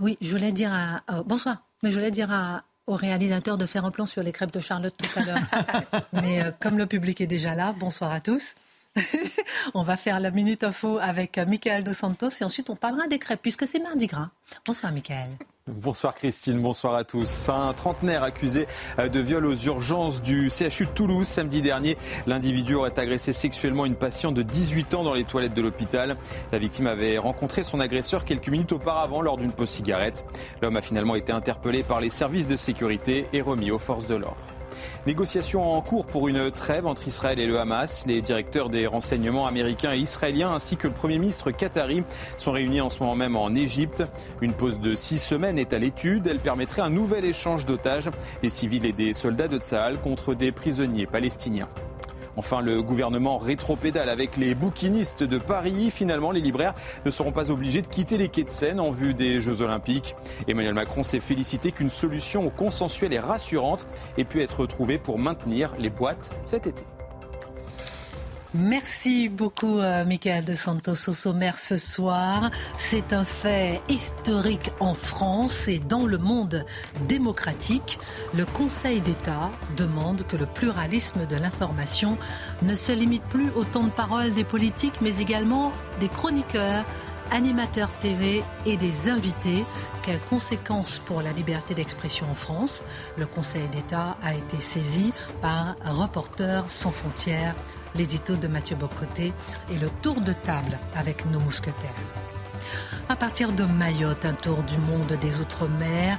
Oui, 0.00 0.18
je 0.20 0.30
voulais 0.30 0.52
dire 0.52 0.72
à... 0.72 1.02
euh, 1.10 1.22
bonsoir, 1.24 1.62
mais 1.82 1.90
je 1.90 1.96
voulais 1.96 2.10
dire 2.10 2.30
à, 2.32 2.64
au 2.86 2.94
réalisateur 2.94 3.58
de 3.58 3.66
faire 3.66 3.84
un 3.84 3.90
plan 3.90 4.06
sur 4.06 4.22
les 4.22 4.32
crêpes 4.32 4.52
de 4.52 4.60
Charlotte 4.60 4.94
tout 4.96 5.18
à 5.18 5.24
l'heure. 5.24 6.02
mais 6.12 6.42
euh, 6.42 6.50
comme 6.60 6.78
le 6.78 6.86
public 6.86 7.20
est 7.20 7.26
déjà 7.26 7.54
là, 7.54 7.74
bonsoir 7.78 8.12
à 8.12 8.20
tous. 8.20 8.54
on 9.74 9.82
va 9.82 9.96
faire 9.96 10.20
la 10.20 10.30
Minute 10.30 10.62
Info 10.64 10.98
avec 11.00 11.38
euh, 11.38 11.46
Michael 11.46 11.82
Dos 11.84 11.94
Santos 11.94 12.30
et 12.40 12.44
ensuite 12.44 12.70
on 12.70 12.76
parlera 12.76 13.08
des 13.08 13.18
crêpes 13.18 13.42
puisque 13.42 13.66
c'est 13.66 13.80
mardi 13.80 14.06
gras. 14.06 14.30
Bonsoir 14.66 14.92
Michael. 14.92 15.30
Bonsoir 15.66 16.14
Christine, 16.14 16.60
bonsoir 16.60 16.94
à 16.94 17.04
tous. 17.04 17.48
Un 17.48 17.72
trentenaire 17.72 18.22
accusé 18.22 18.66
euh, 18.98 19.08
de 19.08 19.18
viol 19.18 19.46
aux 19.46 19.54
urgences 19.54 20.20
du 20.20 20.50
CHU 20.50 20.84
de 20.84 20.90
Toulouse 20.90 21.26
samedi 21.26 21.62
dernier. 21.62 21.96
L'individu 22.26 22.74
aurait 22.74 22.98
agressé 22.98 23.32
sexuellement 23.32 23.86
une 23.86 23.94
patiente 23.94 24.34
de 24.34 24.42
18 24.42 24.92
ans 24.92 25.04
dans 25.04 25.14
les 25.14 25.24
toilettes 25.24 25.54
de 25.54 25.62
l'hôpital. 25.62 26.18
La 26.52 26.58
victime 26.58 26.86
avait 26.86 27.16
rencontré 27.16 27.62
son 27.62 27.80
agresseur 27.80 28.26
quelques 28.26 28.48
minutes 28.48 28.72
auparavant 28.72 29.22
lors 29.22 29.38
d'une 29.38 29.52
pause 29.52 29.70
cigarette. 29.70 30.26
L'homme 30.60 30.76
a 30.76 30.82
finalement 30.82 31.14
été 31.14 31.32
interpellé 31.32 31.82
par 31.82 32.02
les 32.02 32.10
services 32.10 32.48
de 32.48 32.56
sécurité 32.56 33.26
et 33.32 33.40
remis 33.40 33.70
aux 33.70 33.78
forces 33.78 34.06
de 34.06 34.16
l'ordre. 34.16 34.44
Négociations 35.06 35.76
en 35.76 35.82
cours 35.82 36.06
pour 36.06 36.28
une 36.28 36.50
trêve 36.50 36.86
entre 36.86 37.06
Israël 37.06 37.38
et 37.38 37.46
le 37.46 37.60
Hamas. 37.60 38.06
Les 38.06 38.22
directeurs 38.22 38.70
des 38.70 38.86
renseignements 38.86 39.46
américains 39.46 39.92
et 39.92 39.98
israéliens 39.98 40.54
ainsi 40.54 40.78
que 40.78 40.88
le 40.88 40.94
Premier 40.94 41.18
ministre 41.18 41.50
qatari 41.50 42.02
sont 42.38 42.52
réunis 42.52 42.80
en 42.80 42.88
ce 42.88 43.00
moment 43.00 43.14
même 43.14 43.36
en 43.36 43.54
Égypte. 43.54 44.02
Une 44.40 44.54
pause 44.54 44.80
de 44.80 44.94
six 44.94 45.18
semaines 45.18 45.58
est 45.58 45.74
à 45.74 45.78
l'étude. 45.78 46.26
Elle 46.26 46.38
permettrait 46.38 46.80
un 46.80 46.88
nouvel 46.88 47.26
échange 47.26 47.66
d'otages, 47.66 48.08
des 48.40 48.48
civils 48.48 48.86
et 48.86 48.92
des 48.92 49.12
soldats 49.12 49.48
de 49.48 49.58
Tsahal 49.58 50.00
contre 50.00 50.32
des 50.32 50.52
prisonniers 50.52 51.06
palestiniens. 51.06 51.68
Enfin, 52.36 52.60
le 52.60 52.82
gouvernement 52.82 53.38
rétropédale 53.38 54.08
avec 54.08 54.36
les 54.36 54.54
bouquinistes 54.54 55.22
de 55.22 55.38
Paris. 55.38 55.90
Finalement, 55.90 56.30
les 56.30 56.40
libraires 56.40 56.74
ne 57.04 57.10
seront 57.10 57.32
pas 57.32 57.50
obligés 57.50 57.82
de 57.82 57.88
quitter 57.88 58.18
les 58.18 58.28
quais 58.28 58.44
de 58.44 58.50
Seine 58.50 58.80
en 58.80 58.90
vue 58.90 59.14
des 59.14 59.40
Jeux 59.40 59.62
Olympiques. 59.62 60.16
Emmanuel 60.48 60.74
Macron 60.74 61.02
s'est 61.02 61.20
félicité 61.20 61.72
qu'une 61.72 61.90
solution 61.90 62.50
consensuelle 62.50 63.12
et 63.12 63.20
rassurante 63.20 63.86
ait 64.18 64.24
pu 64.24 64.42
être 64.42 64.66
trouvée 64.66 64.98
pour 64.98 65.18
maintenir 65.18 65.72
les 65.78 65.90
boîtes 65.90 66.30
cet 66.44 66.66
été. 66.66 66.84
Merci 68.56 69.28
beaucoup, 69.28 69.80
euh, 69.80 70.04
Michael 70.04 70.44
de 70.44 70.54
Santos. 70.54 71.08
Au 71.08 71.12
sommaire 71.12 71.58
ce 71.58 71.76
soir, 71.76 72.52
c'est 72.78 73.12
un 73.12 73.24
fait 73.24 73.82
historique 73.88 74.70
en 74.78 74.94
France 74.94 75.66
et 75.66 75.80
dans 75.80 76.06
le 76.06 76.18
monde 76.18 76.64
démocratique. 77.08 77.98
Le 78.32 78.44
Conseil 78.44 79.00
d'État 79.00 79.50
demande 79.76 80.22
que 80.28 80.36
le 80.36 80.46
pluralisme 80.46 81.26
de 81.26 81.34
l'information 81.34 82.16
ne 82.62 82.76
se 82.76 82.92
limite 82.92 83.24
plus 83.24 83.50
au 83.56 83.64
temps 83.64 83.82
de 83.82 83.90
parole 83.90 84.32
des 84.34 84.44
politiques, 84.44 85.00
mais 85.00 85.18
également 85.18 85.72
des 85.98 86.08
chroniqueurs, 86.08 86.84
animateurs 87.32 87.90
TV 87.98 88.44
et 88.66 88.76
des 88.76 89.08
invités. 89.08 89.64
Quelles 90.04 90.20
conséquences 90.30 91.00
pour 91.00 91.22
la 91.22 91.32
liberté 91.32 91.74
d'expression 91.74 92.30
en 92.30 92.36
France? 92.36 92.84
Le 93.16 93.26
Conseil 93.26 93.66
d'État 93.72 94.16
a 94.22 94.32
été 94.32 94.60
saisi 94.60 95.12
par 95.42 95.74
Reporters 95.84 96.70
sans 96.70 96.92
frontières 96.92 97.56
l'édito 97.94 98.36
de 98.36 98.48
Mathieu 98.48 98.76
Bocoté 98.76 99.32
et 99.70 99.78
le 99.78 99.88
tour 100.02 100.20
de 100.20 100.32
table 100.32 100.78
avec 100.94 101.26
nos 101.26 101.40
mousquetaires. 101.40 102.33
À 103.08 103.16
partir 103.16 103.52
de 103.52 103.64
Mayotte, 103.64 104.24
un 104.24 104.32
tour 104.32 104.62
du 104.62 104.78
monde 104.78 105.12
des 105.20 105.40
Outre-mer. 105.40 106.18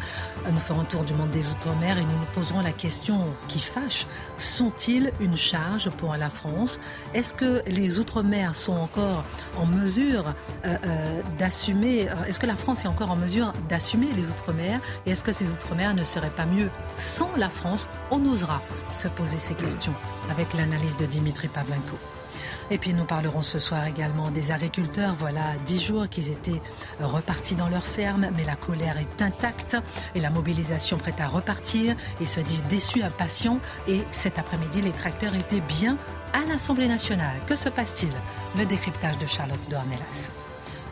Nous 0.50 0.60
ferons 0.60 0.82
un 0.82 0.86
tour 0.86 1.04
du 1.04 1.14
monde 1.14 1.32
des 1.32 1.48
Outre-mer 1.48 1.98
et 1.98 2.04
nous 2.04 2.20
nous 2.20 2.32
poserons 2.34 2.62
la 2.62 2.72
question 2.72 3.20
qui 3.48 3.60
fâche. 3.60 4.06
Sont-ils 4.38 5.12
une 5.20 5.36
charge 5.36 5.90
pour 5.90 6.16
la 6.16 6.30
France? 6.30 6.80
Est-ce 7.14 7.34
que 7.34 7.64
les 7.68 8.00
Outre-mer 8.00 8.54
sont 8.56 8.76
encore 8.76 9.24
en 9.58 9.66
mesure 9.66 10.26
euh, 10.66 10.78
euh, 10.86 11.22
d'assumer 11.38 12.08
euh, 12.10 12.24
Est-ce 12.28 12.40
que 12.40 12.48
la 12.48 12.56
France 12.56 12.86
est 12.86 12.88
encore 12.88 13.12
en 13.12 13.16
mesure 13.16 13.52
d'assumer 13.68 14.08
les 14.16 14.30
Outre-mer? 14.30 14.80
Et 15.06 15.12
est-ce 15.12 15.24
que 15.24 15.32
ces 15.32 15.54
Outre-mer 15.54 15.96
ne 15.96 16.04
seraient 16.04 16.30
pas 16.30 16.46
mieux 16.46 16.70
sans 16.96 17.32
la 17.36 17.50
France? 17.50 17.88
On 18.12 18.24
osera 18.26 18.62
se 18.92 19.08
poser 19.08 19.40
ces 19.40 19.56
questions 19.56 19.94
avec 20.30 20.54
l'analyse 20.54 20.96
de 20.98 21.06
Dimitri 21.06 21.48
Pavlenko. 21.48 21.98
Et 22.72 22.78
puis 22.78 22.94
nous 22.94 23.06
parlerons 23.06 23.44
ce 23.44 23.60
soir 23.60 23.86
également 23.86 24.32
des 24.32 24.52
agriculteurs. 24.52 25.14
Voilà 25.18 25.54
dix 25.66 25.82
jours 25.82 26.10
qu'ils 26.10 26.32
étaient 26.32 26.62
repartis 27.00 27.56
dans 27.56 27.70
leur 27.70 27.86
ferme, 27.86 28.28
mais 28.36 28.44
la 28.44 28.56
colère 28.56 28.98
est 28.98 29.22
intacte 29.22 29.78
et 30.16 30.20
la 30.20 30.30
mobilisation 30.30 30.98
prête 30.98 31.22
à 31.22 31.28
repartir. 31.28 31.96
Ils 32.20 32.28
se 32.28 32.40
disent 32.40 32.64
déçus, 32.64 33.04
impatients. 33.04 33.60
Et 33.88 34.02
cet 34.12 34.40
après-midi, 34.40 34.82
les 34.82 34.92
tracteurs 34.92 35.36
étaient 35.36 35.62
bien 35.62 35.98
à 36.34 36.44
l'Assemblée 36.48 36.88
nationale. 36.88 37.38
Que 37.46 37.56
se 37.56 37.70
passe-t-il? 37.70 38.12
Le 38.58 38.66
décryptage 38.66 39.18
de 39.20 39.28
Charlotte 39.28 39.60
Dornelas. 39.70 40.34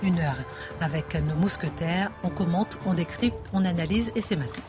Une 0.03 0.19
heure 0.19 0.37
avec 0.79 1.15
nos 1.15 1.35
mousquetaires. 1.35 2.11
On 2.23 2.29
commente, 2.29 2.77
on 2.85 2.93
décrypte, 2.93 3.49
on 3.51 3.65
analyse 3.65 4.11
et 4.15 4.21
c'est 4.21 4.35
maintenant. 4.35 4.63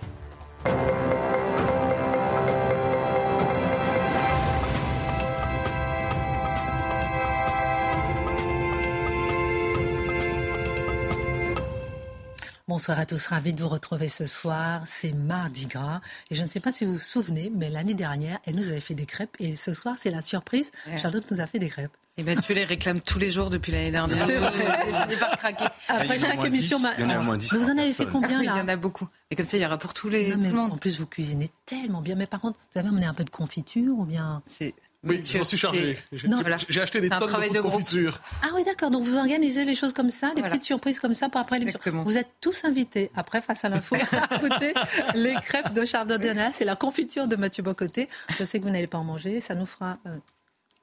Bonsoir 12.66 12.98
à 12.98 13.04
tous, 13.04 13.26
ravi 13.26 13.52
de 13.52 13.60
vous 13.62 13.68
retrouver 13.68 14.08
ce 14.08 14.24
soir. 14.24 14.80
C'est 14.86 15.12
Mardi 15.12 15.66
Gras. 15.66 16.00
Et 16.30 16.34
je 16.34 16.42
ne 16.42 16.48
sais 16.48 16.60
pas 16.60 16.72
si 16.72 16.86
vous 16.86 16.92
vous 16.92 16.98
souvenez, 16.98 17.52
mais 17.54 17.68
l'année 17.68 17.92
dernière, 17.92 18.38
elle 18.46 18.56
nous 18.56 18.68
avait 18.68 18.80
fait 18.80 18.94
des 18.94 19.04
crêpes. 19.04 19.36
Et 19.38 19.54
ce 19.54 19.74
soir, 19.74 19.96
c'est 19.98 20.10
la 20.10 20.22
surprise. 20.22 20.70
Ouais. 20.86 20.98
Charlotte 20.98 21.30
nous 21.30 21.40
a 21.40 21.46
fait 21.46 21.58
des 21.58 21.68
crêpes. 21.68 21.92
Et 22.16 22.22
ben 22.22 22.40
tu 22.40 22.54
les 22.54 22.64
réclames 22.64 23.00
tous 23.02 23.18
les 23.18 23.28
jours 23.28 23.50
depuis 23.50 23.70
l'année 23.70 23.90
dernière. 23.90 24.26
Vrai. 24.26 24.52
J'ai 24.86 24.92
fini 24.92 25.16
par 25.20 25.36
craquer. 25.36 25.64
Après 25.88 26.18
chaque 26.18 26.42
émission, 26.44 26.78
10, 26.78 26.82
ma- 26.84 26.94
il 26.94 27.00
y 27.00 27.04
en 27.04 27.08
a 27.10 27.12
Alors, 27.14 27.24
moins 27.24 27.36
10 27.36 27.52
mais 27.52 27.58
vous 27.58 27.70
en 27.70 27.76
avez 27.78 27.92
fait 27.92 28.06
combien 28.06 28.38
Il 28.40 28.44
y 28.44 28.46
là 28.46 28.54
en 28.64 28.68
a 28.68 28.76
beaucoup. 28.76 29.08
Et 29.30 29.36
comme 29.36 29.44
ça, 29.44 29.56
il 29.58 29.62
y 29.62 29.66
aura 29.66 29.76
pour 29.78 29.92
tous 29.92 30.08
les, 30.08 30.28
Non, 30.28 30.34
tout 30.36 30.40
mais 30.42 30.48
le 30.48 30.54
monde. 30.54 30.72
En 30.72 30.76
plus, 30.78 30.98
vous 31.00 31.06
cuisinez 31.06 31.50
tellement 31.66 32.00
bien. 32.00 32.14
Mais 32.14 32.26
par 32.28 32.40
contre, 32.40 32.56
vous 32.72 32.78
avez 32.78 32.88
amené 32.88 33.04
un 33.04 33.14
peu 33.14 33.24
de 33.24 33.30
confiture 33.30 33.98
ou 33.98 34.04
bien 34.06 34.42
C'est 34.46 34.74
Oui, 35.06 35.20
je 35.22 35.42
suis 35.44 35.56
chargé. 35.56 35.98
c'est- 36.10 36.18
J'ai 36.18 36.28
voilà. 36.28 36.56
acheté 36.56 37.00
des 37.00 37.08
C'est 37.08 37.18
tonnes 37.18 37.32
de 37.32 37.48
de 37.48 37.54
de 37.54 37.60
groupe. 37.60 37.72
confiture. 37.74 38.20
Ah 38.42 38.48
oui, 38.54 38.64
d'accord. 38.64 38.90
Donc 38.90 39.04
vous 39.04 39.16
organisez 39.16 39.64
les 39.64 39.74
choses 39.74 39.92
comme 39.92 40.10
ça, 40.10 40.28
des 40.28 40.34
Voilà. 40.40 40.48
petites 40.48 40.64
surprises 40.64 40.98
comme 41.00 41.14
ça 41.14 41.28
pour 41.28 41.40
après 41.40 41.58
l'émission. 41.58 41.78
Exactement. 41.78 42.04
Vous 42.04 42.16
êtes 42.16 42.30
tous 42.40 42.64
invités 42.64 43.10
après 43.14 43.40
face 43.42 43.64
à 43.64 43.68
l'info 43.68 43.94
à 44.12 44.36
écouter 44.36 44.74
les 45.14 45.34
crêpes 45.44 45.72
de 45.72 45.84
Charles 45.84 46.08
Dornelas 46.08 46.56
et 46.60 46.64
la 46.64 46.76
confiture 46.76 47.28
de 47.28 47.36
Mathieu 47.36 47.62
Bocoté. 47.62 48.08
Je 48.38 48.44
sais 48.44 48.58
que 48.58 48.64
vous 48.64 48.70
n'allez 48.70 48.86
pas 48.86 48.98
en 48.98 49.04
manger, 49.04 49.40
ça 49.40 49.54
nous 49.54 49.66
fera. 49.66 49.98
euh, 50.06 50.16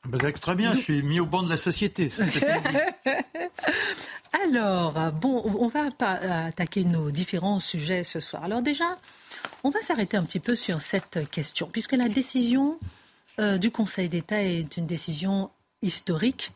Ben, 0.07 0.17
d'accord, 0.17 0.41
très 0.41 0.55
bien, 0.55 0.73
je 0.73 0.79
suis 0.79 1.03
mis 1.03 1.19
au 1.19 1.25
banc 1.25 1.43
de 1.43 1.49
la 1.49 1.57
société. 1.57 2.11
Alors, 4.45 5.11
bon, 5.11 5.43
on 5.59 5.67
va 5.67 5.87
attaquer 6.47 6.83
nos 6.83 7.11
différents 7.11 7.59
sujets 7.59 8.03
ce 8.03 8.19
soir. 8.19 8.43
Alors 8.43 8.61
déjà, 8.61 8.97
on 9.63 9.69
va 9.69 9.81
s'arrêter 9.81 10.17
un 10.17 10.23
petit 10.23 10.39
peu 10.39 10.55
sur 10.55 10.81
cette 10.81 11.29
question, 11.29 11.69
puisque 11.71 11.93
la 11.93 12.07
décision 12.07 12.77
euh, 13.39 13.57
du 13.57 13.71
Conseil 13.71 14.09
d'État 14.09 14.41
est 14.43 14.77
une 14.77 14.85
décision 14.85 15.51
historique. 15.81 16.51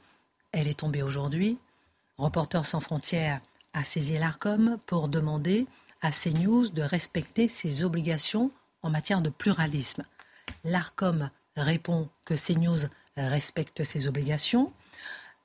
Elle 0.51 0.67
est 0.67 0.79
tombée 0.79 1.01
aujourd'hui. 1.01 1.57
Reporters 2.17 2.65
sans 2.65 2.79
frontières 2.79 3.41
a 3.73 3.83
saisi 3.83 4.17
l'ARCOM 4.17 4.77
pour 4.85 5.09
demander 5.09 5.67
à 6.01 6.11
CNews 6.11 6.69
de 6.69 6.81
respecter 6.81 7.47
ses 7.47 7.83
obligations 7.83 8.51
en 8.83 8.89
matière 8.89 9.21
de 9.21 9.29
pluralisme. 9.29 10.03
L'ARCOM 10.63 11.29
répond 11.55 12.09
que 12.23 12.35
CNews 12.35 12.87
respecte 13.17 13.83
ses 13.83 14.07
obligations. 14.07 14.71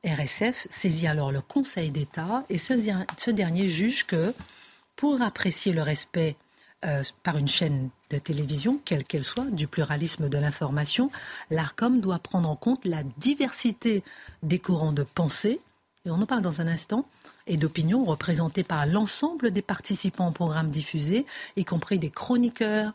RSF 0.04 0.66
saisit 0.70 1.06
alors 1.06 1.32
le 1.32 1.40
Conseil 1.40 1.90
d'État 1.90 2.44
et 2.48 2.58
ce, 2.58 2.74
ce 3.16 3.30
dernier 3.30 3.68
juge 3.68 4.06
que 4.06 4.34
pour 4.96 5.22
apprécier 5.22 5.72
le 5.72 5.82
respect 5.82 6.36
euh, 6.84 7.02
par 7.22 7.36
une 7.36 7.48
chaîne 7.48 7.90
de 8.08 8.18
télévision, 8.18 8.80
quelle 8.84 9.04
qu'elle 9.04 9.24
soit, 9.24 9.50
du 9.50 9.66
pluralisme 9.66 10.30
de 10.30 10.38
l'information, 10.38 11.10
l'ARCOM 11.50 12.00
doit 12.00 12.18
prendre 12.18 12.48
en 12.48 12.56
compte 12.56 12.86
la 12.86 13.02
diversité 13.18 14.02
des 14.42 14.58
courants 14.58 14.92
de 14.92 15.02
pensée, 15.02 15.60
et 16.06 16.10
on 16.10 16.22
en 16.22 16.26
parle 16.26 16.40
dans 16.40 16.62
un 16.62 16.68
instant, 16.68 17.06
et 17.46 17.58
d'opinion 17.58 18.04
représentés 18.04 18.62
par 18.62 18.86
l'ensemble 18.86 19.50
des 19.50 19.60
participants 19.60 20.28
au 20.28 20.32
programme 20.32 20.70
diffusé, 20.70 21.26
y 21.56 21.66
compris 21.66 21.98
des 21.98 22.10
chroniqueurs, 22.10 22.94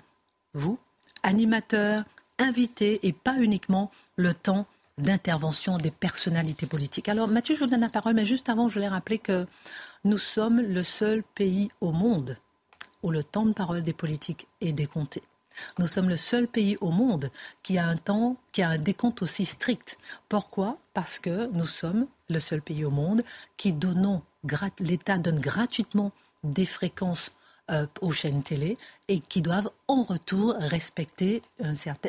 vous, 0.55 0.79
animateurs, 1.21 2.03
invités, 2.39 2.99
et 3.03 3.13
pas 3.13 3.35
uniquement 3.37 3.91
le 4.15 4.33
temps 4.33 4.65
d'intervention 4.97 5.77
des 5.77 5.91
personnalités 5.91 6.65
politiques. 6.65 7.09
Alors 7.09 7.27
Mathieu, 7.27 7.53
je 7.53 7.59
vous 7.59 7.69
donne 7.69 7.81
la 7.81 7.89
parole, 7.89 8.15
mais 8.15 8.25
juste 8.25 8.49
avant, 8.49 8.67
je 8.67 8.75
voulais 8.75 8.87
rappeler 8.87 9.19
que 9.19 9.45
nous 10.05 10.17
sommes 10.17 10.61
le 10.61 10.81
seul 10.83 11.21
pays 11.35 11.69
au 11.81 11.91
monde 11.91 12.37
où 13.05 13.11
le 13.11 13.23
temps 13.23 13.45
de 13.45 13.53
parole 13.53 13.83
des 13.83 13.93
politiques 13.93 14.47
est 14.61 14.73
décompté. 14.73 15.21
Nous 15.77 15.87
sommes 15.87 16.09
le 16.09 16.17
seul 16.17 16.47
pays 16.47 16.75
au 16.81 16.89
monde 16.89 17.29
qui 17.61 17.77
a 17.77 17.85
un 17.85 17.97
temps, 17.97 18.35
qui 18.51 18.63
a 18.63 18.69
un 18.69 18.79
décompte 18.79 19.21
aussi 19.21 19.45
strict. 19.45 19.99
Pourquoi? 20.27 20.79
Parce 20.95 21.19
que 21.19 21.45
nous 21.53 21.67
sommes 21.67 22.07
le 22.29 22.39
seul 22.39 22.63
pays 22.63 22.83
au 22.83 22.89
monde 22.89 23.21
qui 23.57 23.71
donnons, 23.71 24.23
l'État 24.79 25.19
donne 25.19 25.39
gratuitement 25.39 26.11
des 26.43 26.65
fréquences 26.65 27.31
euh, 27.71 27.87
aux 28.01 28.11
chaînes 28.11 28.43
télé 28.43 28.77
et 29.07 29.19
qui 29.19 29.41
doivent 29.41 29.69
en 29.87 30.03
retour 30.03 30.55
respecter 30.59 31.41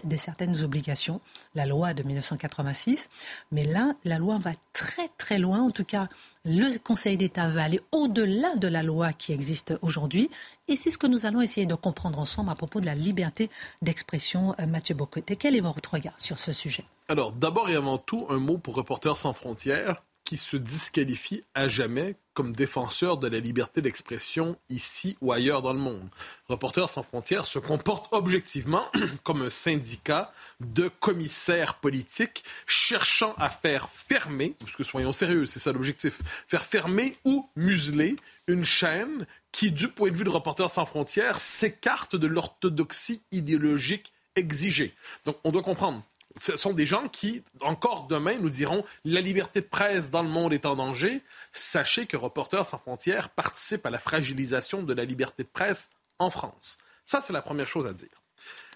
des 0.04 0.16
certaines 0.16 0.62
obligations, 0.64 1.20
la 1.54 1.66
loi 1.66 1.94
de 1.94 2.02
1986. 2.02 3.10
Mais 3.52 3.64
là, 3.64 3.94
la 4.04 4.18
loi 4.18 4.38
va 4.38 4.52
très 4.72 5.08
très 5.18 5.38
loin. 5.38 5.62
En 5.62 5.70
tout 5.70 5.84
cas, 5.84 6.08
le 6.44 6.78
Conseil 6.78 7.16
d'État 7.16 7.48
va 7.48 7.64
aller 7.64 7.80
au-delà 7.92 8.54
de 8.56 8.68
la 8.68 8.82
loi 8.82 9.12
qui 9.12 9.32
existe 9.32 9.74
aujourd'hui. 9.82 10.30
Et 10.68 10.76
c'est 10.76 10.90
ce 10.90 10.98
que 10.98 11.06
nous 11.06 11.26
allons 11.26 11.40
essayer 11.40 11.66
de 11.66 11.74
comprendre 11.74 12.18
ensemble 12.18 12.50
à 12.50 12.54
propos 12.54 12.80
de 12.80 12.86
la 12.86 12.94
liberté 12.94 13.50
d'expression. 13.82 14.54
Euh, 14.58 14.66
Mathieu 14.66 14.94
Bocoté, 14.94 15.36
quel 15.36 15.56
est 15.56 15.60
votre 15.60 15.94
regard 15.94 16.18
sur 16.18 16.38
ce 16.38 16.52
sujet? 16.52 16.84
Alors, 17.08 17.32
d'abord 17.32 17.68
et 17.68 17.76
avant 17.76 17.98
tout, 17.98 18.26
un 18.30 18.38
mot 18.38 18.58
pour 18.58 18.74
Reporters 18.74 19.16
sans 19.16 19.32
frontières 19.32 20.02
qui 20.24 20.36
se 20.36 20.56
disqualifie 20.56 21.44
à 21.54 21.68
jamais 21.68 22.16
comme 22.36 22.52
défenseur 22.52 23.16
de 23.16 23.28
la 23.28 23.40
liberté 23.40 23.80
d'expression 23.80 24.58
ici 24.68 25.16
ou 25.22 25.32
ailleurs 25.32 25.62
dans 25.62 25.72
le 25.72 25.78
monde. 25.78 26.06
Reporters 26.48 26.90
sans 26.90 27.02
frontières 27.02 27.46
se 27.46 27.58
comporte 27.58 28.08
objectivement 28.12 28.84
comme 29.24 29.40
un 29.40 29.48
syndicat 29.48 30.30
de 30.60 30.88
commissaires 31.00 31.76
politiques 31.76 32.44
cherchant 32.66 33.34
à 33.38 33.48
faire 33.48 33.88
fermer, 33.88 34.54
parce 34.60 34.76
que 34.76 34.84
soyons 34.84 35.12
sérieux, 35.12 35.46
c'est 35.46 35.60
ça 35.60 35.72
l'objectif, 35.72 36.20
faire 36.46 36.62
fermer 36.62 37.16
ou 37.24 37.48
museler 37.56 38.16
une 38.48 38.66
chaîne 38.66 39.26
qui, 39.50 39.72
du 39.72 39.88
point 39.88 40.10
de 40.10 40.16
vue 40.16 40.24
de 40.24 40.30
Reporters 40.30 40.68
sans 40.68 40.84
frontières, 40.84 41.38
s'écarte 41.38 42.16
de 42.16 42.26
l'orthodoxie 42.26 43.22
idéologique 43.32 44.12
exigée. 44.36 44.94
Donc 45.24 45.38
on 45.42 45.52
doit 45.52 45.62
comprendre, 45.62 46.02
ce 46.38 46.56
sont 46.56 46.72
des 46.72 46.86
gens 46.86 47.08
qui, 47.08 47.42
encore 47.60 48.06
demain, 48.06 48.36
nous 48.36 48.50
diront 48.50 48.84
la 49.04 49.20
liberté 49.20 49.60
de 49.60 49.66
presse 49.66 50.10
dans 50.10 50.22
le 50.22 50.28
monde 50.28 50.52
est 50.52 50.66
en 50.66 50.76
danger. 50.76 51.22
Sachez 51.52 52.06
que 52.06 52.16
Reporters 52.16 52.66
sans 52.66 52.78
frontières 52.78 53.30
participe 53.30 53.86
à 53.86 53.90
la 53.90 53.98
fragilisation 53.98 54.82
de 54.82 54.92
la 54.92 55.04
liberté 55.04 55.42
de 55.42 55.48
presse 55.48 55.88
en 56.18 56.30
France. 56.30 56.76
Ça, 57.04 57.20
c'est 57.20 57.32
la 57.32 57.42
première 57.42 57.68
chose 57.68 57.86
à 57.86 57.92
dire. 57.92 58.22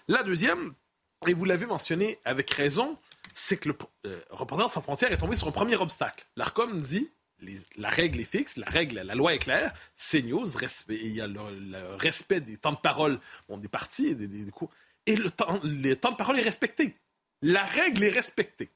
La 0.07 0.23
deuxième, 0.23 0.73
et 1.27 1.33
vous 1.33 1.45
l'avez 1.45 1.65
mentionné 1.65 2.19
avec 2.25 2.49
raison, 2.51 2.97
c'est 3.33 3.57
que 3.57 3.69
le 3.69 3.75
euh, 4.07 4.19
Reporters 4.31 4.69
sans 4.69 4.81
frontières 4.81 5.11
est 5.11 5.17
tombé 5.17 5.35
sur 5.35 5.47
un 5.47 5.51
premier 5.51 5.75
obstacle. 5.75 6.25
L'ARCOM 6.35 6.81
dit 6.81 7.09
la 7.77 7.89
règle 7.89 8.19
est 8.19 8.31
fixe, 8.31 8.57
la 8.57 8.67
règle, 8.67 8.99
la 8.99 9.15
loi 9.15 9.33
est 9.33 9.39
claire. 9.39 9.73
CNews, 9.97 10.47
il 10.89 11.07
y 11.07 11.21
a 11.21 11.27
le, 11.27 11.95
respect 11.95 12.39
des 12.39 12.57
temps 12.57 12.71
de 12.71 12.77
parole 12.77 13.19
des 13.49 13.67
partis 13.67 14.15
des, 14.15 14.27
des, 14.27 14.51
et 15.07 15.15
le 15.15 15.31
temps, 15.31 15.59
le 15.63 15.95
temps 15.95 16.11
de 16.11 16.17
parole 16.17 16.39
est 16.39 16.43
respecté 16.43 16.95
la 17.41 17.63
règle 17.63 18.03
est 18.03 18.09
respectée. 18.09 18.69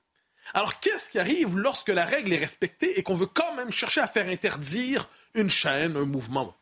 Alors, 0.53 0.79
qu'est-ce 0.79 1.09
qui 1.09 1.19
arrive 1.19 1.57
lorsque 1.57 1.89
la 1.89 2.05
règle 2.05 2.33
est 2.33 2.37
respectée 2.37 2.99
et 2.99 3.03
qu'on 3.03 3.15
veut 3.15 3.25
quand 3.25 3.55
même 3.55 3.71
chercher 3.71 4.01
à 4.01 4.07
faire 4.07 4.27
interdire 4.27 5.09
une 5.33 5.49
chaîne, 5.49 5.97
un 5.97 6.05
mouvement? 6.05 6.55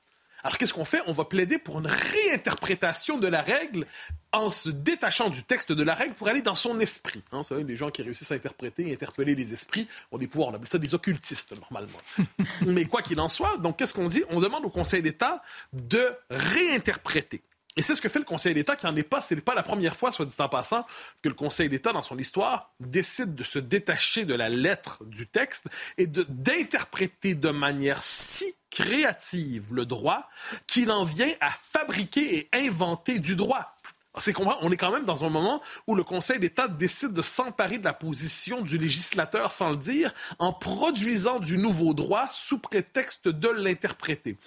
Alors, 0.44 0.58
qu'est-ce 0.58 0.74
qu'on 0.74 0.84
fait? 0.84 1.02
On 1.08 1.14
va 1.14 1.24
plaider 1.24 1.58
pour 1.58 1.80
une 1.80 1.88
réinterprétation 1.88 3.18
de 3.18 3.28
la 3.28 3.42
règle 3.42 3.86
en 4.34 4.52
se 4.52 4.70
détachant 4.70 5.30
du 5.30 5.44
texte 5.44 5.72
de 5.72 5.84
la 5.84 5.96
règle 5.96 6.16
pour 6.16 6.28
aller 6.28 6.42
dans 6.42 6.56
son 6.56 6.80
esprit. 6.82 7.24
Hein, 7.32 7.38
vous 7.38 7.44
savez, 7.44 7.64
les 7.64 7.78
gens 7.78 7.92
qui 7.92 8.02
réussissent 8.02 8.32
à 8.32 8.36
interpréter 8.36 8.90
et 8.90 8.94
interpeller 8.94 9.36
les 9.36 9.54
esprits 9.54 9.88
ont 10.12 10.18
des 10.18 10.28
pouvoirs. 10.28 10.50
On 10.50 10.54
appelle 10.54 10.68
ça 10.68 10.80
des 10.80 10.94
occultistes, 10.94 11.54
normalement. 11.58 12.00
Mais 12.66 12.86
quoi 12.86 13.02
qu'il 13.02 13.20
en 13.22 13.30
soit, 13.30 13.58
donc, 13.58 13.78
qu'est-ce 13.78 13.94
qu'on 13.94 14.10
dit? 14.10 14.24
On 14.30 14.42
demande 14.42 14.66
au 14.66 14.70
Conseil 14.70 15.02
d'État 15.02 15.42
de 15.72 16.06
réinterpréter. 16.30 17.42
Et 17.76 17.82
c'est 17.82 17.96
ce 17.96 18.02
que 18.02 18.10
fait 18.10 18.20
le 18.20 18.26
Conseil 18.26 18.54
d'État, 18.54 18.76
qui 18.76 18.86
n'en 18.86 18.96
est 18.96 19.04
pas, 19.04 19.22
ce 19.22 19.34
n'est 19.34 19.42
pas 19.42 19.56
la 19.56 19.64
première 19.64 19.96
fois, 19.96 20.12
soit 20.12 20.26
dit 20.26 20.36
en 20.38 20.50
passant, 20.50 20.86
que 21.22 21.30
le 21.30 21.36
Conseil 21.36 21.70
d'État, 21.70 21.92
dans 21.92 22.04
son 22.04 22.18
histoire, 22.18 22.72
décide 22.80 23.34
de 23.34 23.44
se 23.44 23.58
détacher 23.58 24.26
de 24.26 24.36
la 24.36 24.50
lettre 24.50 25.04
du 25.06 25.28
texte 25.28 25.68
et 25.98 26.06
d'interpréter 26.06 27.34
de, 27.36 27.50
manière 27.50 28.04
si 28.04 28.56
créative 28.70 29.74
le 29.74 29.86
droit 29.86 30.28
qu'il 30.68 30.92
en 30.92 31.04
vient 31.04 31.32
à 31.40 31.50
fabriquer 31.50 32.38
et 32.38 32.50
inventer 32.54 33.20
du 33.20 33.36
droit. 33.36 33.76
C'est 34.20 34.38
on 34.38 34.72
est 34.72 34.78
quand 34.78 34.92
même 34.92 35.06
dans 35.06 35.24
un 35.24 35.30
moment 35.30 35.62
où 35.88 35.96
le 35.96 36.04
Conseil 36.04 36.40
d'État 36.40 36.68
décide 36.68 37.14
de 37.14 37.24
s'emparer 37.24 37.80
de 37.80 37.84
la 37.84 37.94
position 37.94 38.62
du 38.62 38.78
législateur 38.78 39.52
sans 39.52 39.72
le 39.72 39.78
dire, 39.78 40.14
en 40.38 40.54
produisant 40.54 41.40
du 41.40 41.58
nouveau 41.58 41.96
droit 41.96 42.28
sous 42.30 42.60
prétexte 42.60 43.28
de 43.28 43.50
l'interpréter. 43.50 44.38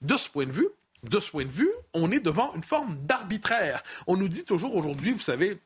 De 0.00 0.16
ce 0.16 0.30
point 0.30 0.46
de 0.46 0.52
vue, 0.52 0.68
de 1.08 1.20
ce 1.20 1.30
point 1.30 1.44
de 1.44 1.50
vue, 1.50 1.70
on 1.94 2.10
est 2.10 2.20
devant 2.20 2.54
une 2.54 2.62
forme 2.62 2.98
d'arbitraire. 3.06 3.82
On 4.06 4.16
nous 4.16 4.28
dit 4.28 4.44
toujours 4.44 4.74
aujourd'hui, 4.74 5.12
vous 5.12 5.20
savez, 5.20 5.60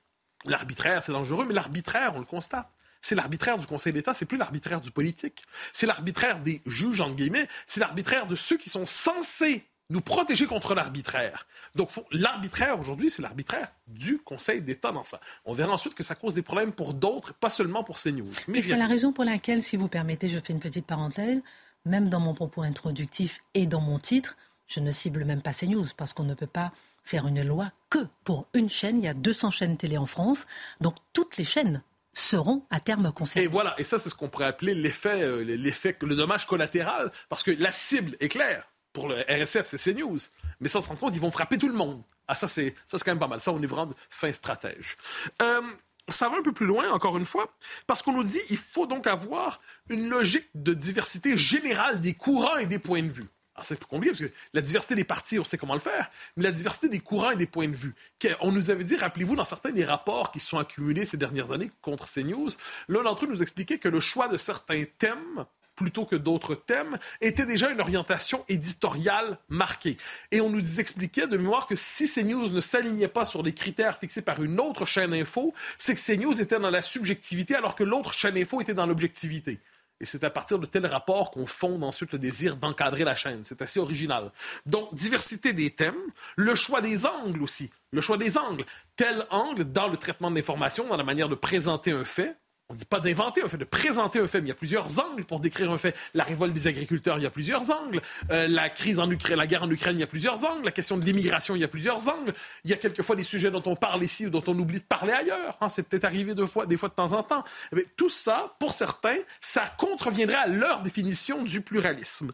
l'arbitraire, 0.44 1.02
c'est 1.02 1.12
dangereux, 1.12 1.44
mais 1.46 1.54
l'arbitraire, 1.54 2.12
on 2.14 2.18
le 2.18 2.24
constate. 2.24 2.70
C'est 3.02 3.14
l'arbitraire 3.14 3.58
du 3.58 3.66
Conseil 3.66 3.92
d'État, 3.92 4.12
c'est 4.12 4.26
plus 4.26 4.36
l'arbitraire 4.36 4.80
du 4.80 4.90
politique. 4.90 5.42
C'est 5.72 5.86
l'arbitraire 5.86 6.40
des 6.40 6.60
juges, 6.66 7.00
entre 7.00 7.16
guillemets, 7.16 7.48
c'est 7.66 7.80
l'arbitraire 7.80 8.26
de 8.26 8.34
ceux 8.34 8.58
qui 8.58 8.68
sont 8.68 8.84
censés 8.86 9.64
nous 9.88 10.00
protéger 10.00 10.46
contre 10.46 10.74
l'arbitraire. 10.74 11.46
Donc, 11.74 11.90
l'arbitraire 12.12 12.78
aujourd'hui, 12.78 13.10
c'est 13.10 13.22
l'arbitraire 13.22 13.72
du 13.88 14.18
Conseil 14.18 14.62
d'État 14.62 14.92
dans 14.92 15.02
ça. 15.02 15.20
On 15.44 15.52
verra 15.52 15.72
ensuite 15.72 15.94
que 15.94 16.04
ça 16.04 16.14
cause 16.14 16.34
des 16.34 16.42
problèmes 16.42 16.72
pour 16.72 16.94
d'autres, 16.94 17.34
pas 17.34 17.50
seulement 17.50 17.82
pour 17.82 17.98
CNews. 17.98 18.30
Mais 18.46 18.62
c'est 18.62 18.76
la 18.76 18.86
raison 18.86 19.12
pour 19.12 19.24
laquelle, 19.24 19.62
si 19.62 19.76
vous 19.76 19.88
permettez, 19.88 20.28
je 20.28 20.38
fais 20.38 20.52
une 20.52 20.60
petite 20.60 20.86
parenthèse, 20.86 21.42
même 21.84 22.08
dans 22.08 22.20
mon 22.20 22.34
propos 22.34 22.62
introductif 22.62 23.40
et 23.54 23.66
dans 23.66 23.80
mon 23.80 23.98
titre, 23.98 24.36
je 24.70 24.80
ne 24.80 24.92
cible 24.92 25.24
même 25.24 25.42
pas 25.42 25.52
CNews 25.52 25.86
parce 25.96 26.14
qu'on 26.14 26.24
ne 26.24 26.34
peut 26.34 26.46
pas 26.46 26.72
faire 27.02 27.26
une 27.26 27.42
loi 27.42 27.72
que 27.90 27.98
pour 28.24 28.46
une 28.54 28.68
chaîne. 28.68 28.98
Il 28.98 29.04
y 29.04 29.08
a 29.08 29.14
200 29.14 29.50
chaînes 29.50 29.76
télé 29.76 29.98
en 29.98 30.06
France, 30.06 30.46
donc 30.80 30.94
toutes 31.12 31.36
les 31.36 31.44
chaînes 31.44 31.82
seront 32.12 32.64
à 32.70 32.80
terme 32.80 33.12
concernées. 33.12 33.44
Et 33.44 33.48
voilà, 33.48 33.74
et 33.78 33.84
ça 33.84 33.98
c'est 33.98 34.08
ce 34.08 34.14
qu'on 34.14 34.28
pourrait 34.28 34.46
appeler 34.46 34.74
l'effet, 34.74 35.22
euh, 35.22 35.42
l'effet, 35.42 35.96
le 36.00 36.14
dommage 36.14 36.46
collatéral, 36.46 37.10
parce 37.28 37.42
que 37.42 37.50
la 37.50 37.72
cible 37.72 38.16
est 38.20 38.28
claire. 38.28 38.64
Pour 38.92 39.08
le 39.08 39.20
RSF, 39.28 39.66
c'est 39.66 39.78
CNews. 39.78 40.18
Mais 40.58 40.68
sans 40.68 40.80
se 40.80 40.88
rendre 40.88 40.98
compte, 40.98 41.14
ils 41.14 41.20
vont 41.20 41.30
frapper 41.30 41.58
tout 41.58 41.68
le 41.68 41.74
monde. 41.74 42.02
Ah, 42.26 42.34
ça, 42.34 42.48
c'est, 42.48 42.74
ça, 42.86 42.98
c'est 42.98 43.04
quand 43.04 43.12
même 43.12 43.20
pas 43.20 43.28
mal. 43.28 43.40
Ça, 43.40 43.52
on 43.52 43.62
est 43.62 43.66
vraiment 43.66 43.92
fin 44.08 44.32
stratège. 44.32 44.96
Euh, 45.42 45.62
ça 46.08 46.28
va 46.28 46.38
un 46.38 46.42
peu 46.42 46.52
plus 46.52 46.66
loin, 46.66 46.90
encore 46.90 47.16
une 47.16 47.24
fois, 47.24 47.54
parce 47.86 48.02
qu'on 48.02 48.12
nous 48.12 48.24
dit 48.24 48.40
qu'il 48.48 48.56
faut 48.56 48.86
donc 48.86 49.06
avoir 49.06 49.60
une 49.88 50.08
logique 50.08 50.48
de 50.56 50.74
diversité 50.74 51.36
générale 51.36 52.00
des 52.00 52.14
courants 52.14 52.56
et 52.56 52.66
des 52.66 52.80
points 52.80 53.02
de 53.02 53.08
vue. 53.10 53.28
Alors, 53.60 53.66
c'est 53.66 53.84
compliqué 53.84 54.12
parce 54.12 54.30
que 54.30 54.34
la 54.54 54.62
diversité 54.62 54.94
des 54.94 55.04
partis, 55.04 55.38
on 55.38 55.44
sait 55.44 55.58
comment 55.58 55.74
le 55.74 55.80
faire, 55.80 56.10
mais 56.36 56.44
la 56.44 56.52
diversité 56.52 56.88
des 56.88 57.00
courants 57.00 57.32
et 57.32 57.36
des 57.36 57.46
points 57.46 57.68
de 57.68 57.76
vue. 57.76 57.94
On 58.40 58.52
nous 58.52 58.70
avait 58.70 58.84
dit, 58.84 58.96
rappelez-vous, 58.96 59.36
dans 59.36 59.44
certains 59.44 59.70
des 59.70 59.84
rapports 59.84 60.32
qui 60.32 60.40
sont 60.40 60.56
accumulés 60.56 61.04
ces 61.04 61.18
dernières 61.18 61.52
années 61.52 61.70
contre 61.82 62.10
CNews, 62.10 62.48
l'un 62.88 63.02
d'entre 63.02 63.26
eux 63.26 63.28
nous 63.28 63.42
expliquait 63.42 63.76
que 63.76 63.88
le 63.88 64.00
choix 64.00 64.28
de 64.28 64.38
certains 64.38 64.84
thèmes 64.98 65.44
plutôt 65.76 66.04
que 66.04 66.16
d'autres 66.16 66.54
thèmes, 66.54 66.98
était 67.22 67.46
déjà 67.46 67.70
une 67.70 67.80
orientation 67.80 68.44
éditoriale 68.50 69.38
marquée. 69.48 69.96
Et 70.30 70.42
on 70.42 70.50
nous 70.50 70.78
expliquait 70.78 71.26
de 71.26 71.38
mémoire 71.38 71.66
que 71.66 71.74
si 71.74 72.06
CNews 72.06 72.50
ne 72.50 72.60
s'alignait 72.60 73.08
pas 73.08 73.24
sur 73.24 73.42
les 73.42 73.54
critères 73.54 73.98
fixés 73.98 74.20
par 74.20 74.42
une 74.42 74.60
autre 74.60 74.84
chaîne 74.84 75.14
info, 75.14 75.54
c'est 75.78 75.94
que 75.94 76.00
CNews 76.00 76.38
était 76.38 76.58
dans 76.58 76.68
la 76.68 76.82
subjectivité 76.82 77.54
alors 77.54 77.74
que 77.74 77.84
l'autre 77.84 78.12
chaîne 78.12 78.36
info 78.36 78.60
était 78.60 78.74
dans 78.74 78.84
l'objectivité. 78.84 79.58
Et 80.00 80.06
c'est 80.06 80.24
à 80.24 80.30
partir 80.30 80.58
de 80.58 80.64
tels 80.64 80.86
rapports 80.86 81.30
qu'on 81.30 81.44
fonde 81.44 81.84
ensuite 81.84 82.12
le 82.12 82.18
désir 82.18 82.56
d'encadrer 82.56 83.04
la 83.04 83.14
chaîne. 83.14 83.42
C'est 83.44 83.60
assez 83.60 83.78
original. 83.78 84.32
Donc, 84.64 84.94
diversité 84.94 85.52
des 85.52 85.70
thèmes, 85.70 86.00
le 86.36 86.54
choix 86.54 86.80
des 86.80 87.04
angles 87.04 87.42
aussi. 87.42 87.70
Le 87.92 88.00
choix 88.00 88.16
des 88.16 88.38
angles. 88.38 88.64
Tel 88.96 89.26
angle 89.30 89.64
dans 89.64 89.88
le 89.88 89.98
traitement 89.98 90.30
de 90.30 90.36
l'information, 90.36 90.88
dans 90.88 90.96
la 90.96 91.04
manière 91.04 91.28
de 91.28 91.34
présenter 91.34 91.92
un 91.92 92.04
fait, 92.04 92.39
on 92.70 92.74
ne 92.74 92.78
dit 92.78 92.84
pas 92.84 93.00
d'inventer 93.00 93.42
un 93.42 93.48
fait, 93.48 93.56
de 93.56 93.64
présenter 93.64 94.20
un 94.20 94.28
fait, 94.28 94.40
mais 94.40 94.46
il 94.46 94.50
y 94.50 94.52
a 94.52 94.54
plusieurs 94.54 95.00
angles 95.00 95.24
pour 95.24 95.40
décrire 95.40 95.72
un 95.72 95.78
fait. 95.78 95.96
La 96.14 96.22
révolte 96.22 96.54
des 96.54 96.68
agriculteurs, 96.68 97.18
il 97.18 97.24
y 97.24 97.26
a 97.26 97.30
plusieurs 97.30 97.68
angles. 97.68 98.00
Euh, 98.30 98.46
la 98.46 98.70
crise 98.70 99.00
en 99.00 99.10
Ukraine, 99.10 99.38
la 99.38 99.48
guerre 99.48 99.64
en 99.64 99.70
Ukraine, 99.70 99.96
il 99.96 100.00
y 100.00 100.04
a 100.04 100.06
plusieurs 100.06 100.44
angles. 100.44 100.64
La 100.64 100.70
question 100.70 100.96
de 100.96 101.04
l'immigration, 101.04 101.56
il 101.56 101.62
y 101.62 101.64
a 101.64 101.68
plusieurs 101.68 102.06
angles. 102.06 102.32
Il 102.62 102.70
y 102.70 102.72
a 102.72 102.76
quelquefois 102.76 103.16
des 103.16 103.24
sujets 103.24 103.50
dont 103.50 103.62
on 103.66 103.74
parle 103.74 104.04
ici 104.04 104.26
ou 104.26 104.30
dont 104.30 104.44
on 104.46 104.56
oublie 104.56 104.78
de 104.78 104.84
parler 104.84 105.12
ailleurs. 105.12 105.58
Hein. 105.60 105.68
c'est 105.68 105.82
peut-être 105.82 106.04
arrivé 106.04 106.36
deux 106.36 106.46
fois, 106.46 106.64
des 106.64 106.76
fois 106.76 106.88
de 106.88 106.94
temps 106.94 107.12
en 107.12 107.24
temps. 107.24 107.42
Mais 107.72 107.84
tout 107.96 108.08
ça, 108.08 108.54
pour 108.60 108.72
certains, 108.72 109.18
ça 109.40 109.64
contreviendrait 109.76 110.36
à 110.36 110.46
leur 110.46 110.80
définition 110.80 111.42
du 111.42 111.62
pluralisme. 111.62 112.30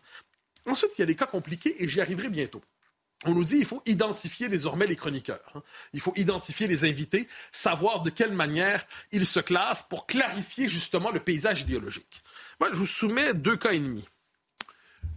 Ensuite, 0.67 0.91
il 0.99 1.01
y 1.01 1.05
a 1.05 1.07
des 1.07 1.15
cas 1.15 1.25
compliqués 1.25 1.83
et 1.83 1.89
j'y 1.89 2.03
arriverai 2.03 2.29
bientôt 2.29 2.61
on 3.27 3.35
nous 3.35 3.45
dit 3.45 3.57
qu'il 3.57 3.67
faut 3.67 3.83
identifier 3.87 4.49
désormais 4.49 4.87
les 4.87 4.97
chroniqueurs. 4.97 5.53
Hein. 5.55 5.63
Il 5.93 6.01
faut 6.01 6.13
identifier 6.17 6.67
les 6.67 6.85
invités, 6.85 7.29
savoir 7.53 8.03
de 8.03 8.11
quelle 8.11 8.33
manière 8.33 8.87
ils 9.13 9.27
se 9.27 9.41
classent 9.41 9.83
pour 9.83 10.07
clarifier 10.07 10.69
justement 10.69 11.11
le 11.11 11.21
paysage 11.21 11.63
idéologique. 11.63 12.23
Moi, 12.61 12.71
je 12.73 12.77
vous 12.77 12.87
soumets 12.87 13.35
deux 13.35 13.57
cas 13.57 13.73
ennemis. 13.73 14.09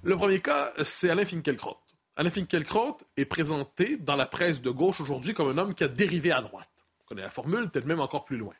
Le 0.04 0.16
premier 0.16 0.39
cas, 0.39 0.74
c'est 0.84 1.10
Alain 1.10 1.25
Finkielkraut. 1.25 1.78
Alain 2.16 2.30
Finkielkraut 2.30 2.98
est 3.16 3.25
présenté 3.25 3.98
dans 3.98 4.16
la 4.16 4.25
presse 4.25 4.62
de 4.62 4.70
gauche 4.70 5.01
aujourd'hui 5.01 5.34
comme 5.34 5.50
un 5.50 5.58
homme 5.58 5.74
qui 5.74 5.84
a 5.84 5.88
dérivé 5.88 6.32
à 6.32 6.42
droite. 6.42 6.70
On 7.01 7.06
connaît 7.06 7.22
la 7.22 7.30
formule, 7.30 7.70
peut-être 7.70 7.86
même 7.86 8.00
encore 8.01 8.25
plus 8.25 8.38
loin. 8.38 8.54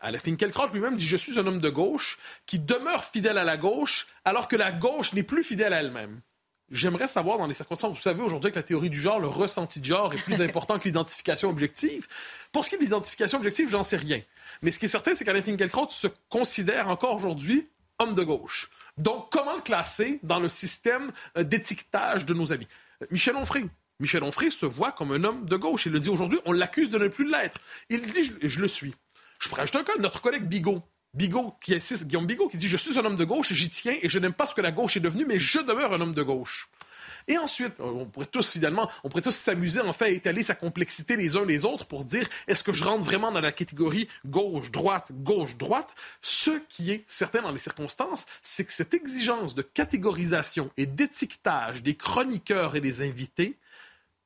Alain 0.00 0.18
Finkielkraut 0.18 0.68
lui-même 0.72 0.96
dit 0.96 1.06
Je 1.06 1.16
suis 1.16 1.38
un 1.38 1.46
homme 1.46 1.60
de 1.60 1.68
gauche 1.68 2.18
qui 2.46 2.58
demeure 2.58 3.04
fidèle 3.04 3.38
à 3.38 3.44
la 3.44 3.56
gauche 3.56 4.06
alors 4.24 4.48
que 4.48 4.56
la 4.56 4.72
gauche 4.72 5.12
n'est 5.12 5.22
plus 5.22 5.44
fidèle 5.44 5.72
à 5.72 5.80
elle-même. 5.80 6.20
J'aimerais 6.70 7.08
savoir 7.08 7.38
dans 7.38 7.46
les 7.46 7.54
circonstances, 7.54 7.96
vous 7.96 8.02
savez 8.02 8.22
aujourd'hui 8.22 8.52
que 8.52 8.56
la 8.56 8.62
théorie 8.62 8.90
du 8.90 9.00
genre, 9.00 9.18
le 9.18 9.26
ressenti 9.26 9.80
de 9.80 9.84
genre 9.84 10.12
est 10.14 10.22
plus 10.22 10.40
important 10.40 10.78
que 10.78 10.84
l'identification 10.84 11.48
objective. 11.48 12.06
Pour 12.52 12.64
ce 12.64 12.68
qui 12.68 12.76
est 12.76 12.78
de 12.78 12.84
l'identification 12.84 13.38
objective, 13.38 13.68
j'en 13.70 13.82
sais 13.82 13.96
rien. 13.96 14.20
Mais 14.62 14.70
ce 14.70 14.78
qui 14.78 14.84
est 14.84 14.88
certain, 14.88 15.14
c'est 15.14 15.24
qu'Alain 15.24 15.42
Finkielkraut 15.42 15.88
se 15.88 16.06
considère 16.28 16.88
encore 16.88 17.16
aujourd'hui 17.16 17.68
homme 17.98 18.14
de 18.14 18.22
gauche. 18.22 18.70
Donc, 18.98 19.30
comment 19.30 19.56
le 19.56 19.62
classer 19.62 20.20
dans 20.22 20.38
le 20.38 20.48
système 20.48 21.10
euh, 21.36 21.42
d'étiquetage 21.42 22.24
de 22.24 22.34
nos 22.34 22.52
amis? 22.52 22.68
Euh, 23.02 23.06
Michel 23.10 23.36
Onfray. 23.36 23.66
Michel 23.98 24.22
Onfray 24.22 24.50
se 24.50 24.64
voit 24.64 24.92
comme 24.92 25.12
un 25.12 25.24
homme 25.24 25.44
de 25.46 25.56
gauche. 25.56 25.86
Il 25.86 25.92
le 25.92 26.00
dit 26.00 26.08
aujourd'hui, 26.08 26.38
on 26.46 26.52
l'accuse 26.52 26.90
de 26.90 26.98
ne 26.98 27.08
plus 27.08 27.28
l'être. 27.30 27.58
Il 27.90 28.00
dit, 28.02 28.22
je, 28.22 28.32
je 28.46 28.60
le 28.60 28.68
suis. 28.68 28.94
Je 29.40 29.48
pourrais 29.48 29.62
ajouter 29.62 29.78
un 29.78 29.84
cas, 29.84 29.92
notre 29.98 30.20
collègue 30.20 30.44
Bigot. 30.44 30.82
Bigot, 31.12 31.56
qui 31.60 31.76
Guillaume 31.76 32.26
Bigot, 32.26 32.48
qui 32.48 32.56
dit 32.56 32.68
Je 32.68 32.76
suis 32.76 32.98
un 32.98 33.04
homme 33.04 33.16
de 33.16 33.24
gauche 33.24 33.52
j'y 33.52 33.68
tiens 33.68 33.96
et 34.00 34.08
je 34.08 34.18
n'aime 34.18 34.32
pas 34.32 34.46
ce 34.46 34.54
que 34.54 34.60
la 34.60 34.70
gauche 34.70 34.96
est 34.96 35.00
devenue, 35.00 35.24
mais 35.24 35.38
je 35.38 35.58
demeure 35.58 35.92
un 35.92 36.00
homme 36.00 36.14
de 36.14 36.22
gauche. 36.22 36.68
Et 37.26 37.36
ensuite, 37.36 37.74
on 37.80 38.06
pourrait 38.06 38.26
tous 38.26 38.52
finalement, 38.52 38.88
on 39.04 39.08
pourrait 39.08 39.22
tous 39.22 39.34
s'amuser 39.34 39.80
en 39.80 39.92
fait 39.92 40.04
à 40.06 40.10
étaler 40.10 40.42
sa 40.42 40.54
complexité 40.54 41.16
les 41.16 41.36
uns 41.36 41.44
les 41.44 41.64
autres 41.64 41.86
pour 41.86 42.04
dire 42.04 42.28
est-ce 42.46 42.62
que 42.62 42.72
je 42.72 42.84
rentre 42.84 43.04
vraiment 43.04 43.32
dans 43.32 43.40
la 43.40 43.52
catégorie 43.52 44.08
gauche-droite, 44.24 45.08
gauche-droite 45.10 45.94
Ce 46.20 46.50
qui 46.68 46.92
est 46.92 47.04
certain 47.08 47.42
dans 47.42 47.52
les 47.52 47.58
circonstances, 47.58 48.26
c'est 48.42 48.64
que 48.64 48.72
cette 48.72 48.94
exigence 48.94 49.54
de 49.54 49.62
catégorisation 49.62 50.70
et 50.76 50.86
d'étiquetage 50.86 51.82
des 51.82 51.94
chroniqueurs 51.94 52.76
et 52.76 52.80
des 52.80 53.02
invités 53.02 53.56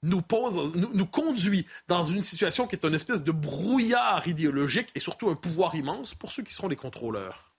nous, 0.04 0.22
pose, 0.22 0.54
nous, 0.74 0.90
nous, 0.92 1.06
conduit 1.06 1.66
dans 1.88 2.02
une 2.02 2.22
situation 2.22 2.66
qui 2.66 2.76
est 2.76 2.84
une 2.84 2.94
espèce 2.94 3.22
de 3.22 3.32
brouillard 3.32 4.28
idéologique 4.28 4.90
et 4.94 5.00
surtout 5.00 5.30
un 5.30 5.34
pouvoir 5.34 5.74
immense 5.74 6.14
pour 6.14 6.30
ceux 6.30 6.42
qui 6.42 6.54
seront 6.54 6.68
les 6.68 6.76
contrôleurs. 6.76 7.52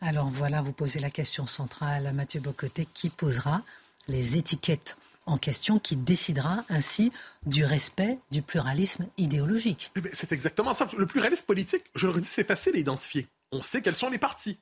Alors 0.00 0.28
voilà, 0.28 0.60
vous 0.62 0.72
posez 0.72 0.98
la 0.98 1.10
question 1.10 1.46
centrale 1.46 2.06
à 2.06 2.12
Mathieu 2.12 2.40
Bocoté 2.40 2.86
qui 2.92 3.08
posera 3.08 3.62
les 4.08 4.36
étiquettes 4.36 4.96
en 5.26 5.38
question, 5.38 5.78
qui 5.78 5.96
décidera 5.96 6.64
ainsi 6.70 7.12
du 7.46 7.64
respect 7.64 8.18
du 8.30 8.40
pluralisme 8.40 9.06
idéologique. 9.18 9.92
Eh 9.96 10.00
c'est 10.14 10.32
exactement 10.32 10.72
ça. 10.72 10.88
Le 10.96 11.06
pluralisme 11.06 11.44
politique, 11.44 11.84
je 11.94 12.06
le 12.06 12.14
redis, 12.14 12.26
c'est 12.26 12.46
facile 12.46 12.76
à 12.76 12.78
identifier. 12.78 13.28
On 13.52 13.62
sait 13.62 13.82
quels 13.82 13.96
sont 13.96 14.08
les 14.08 14.18
partis 14.18 14.58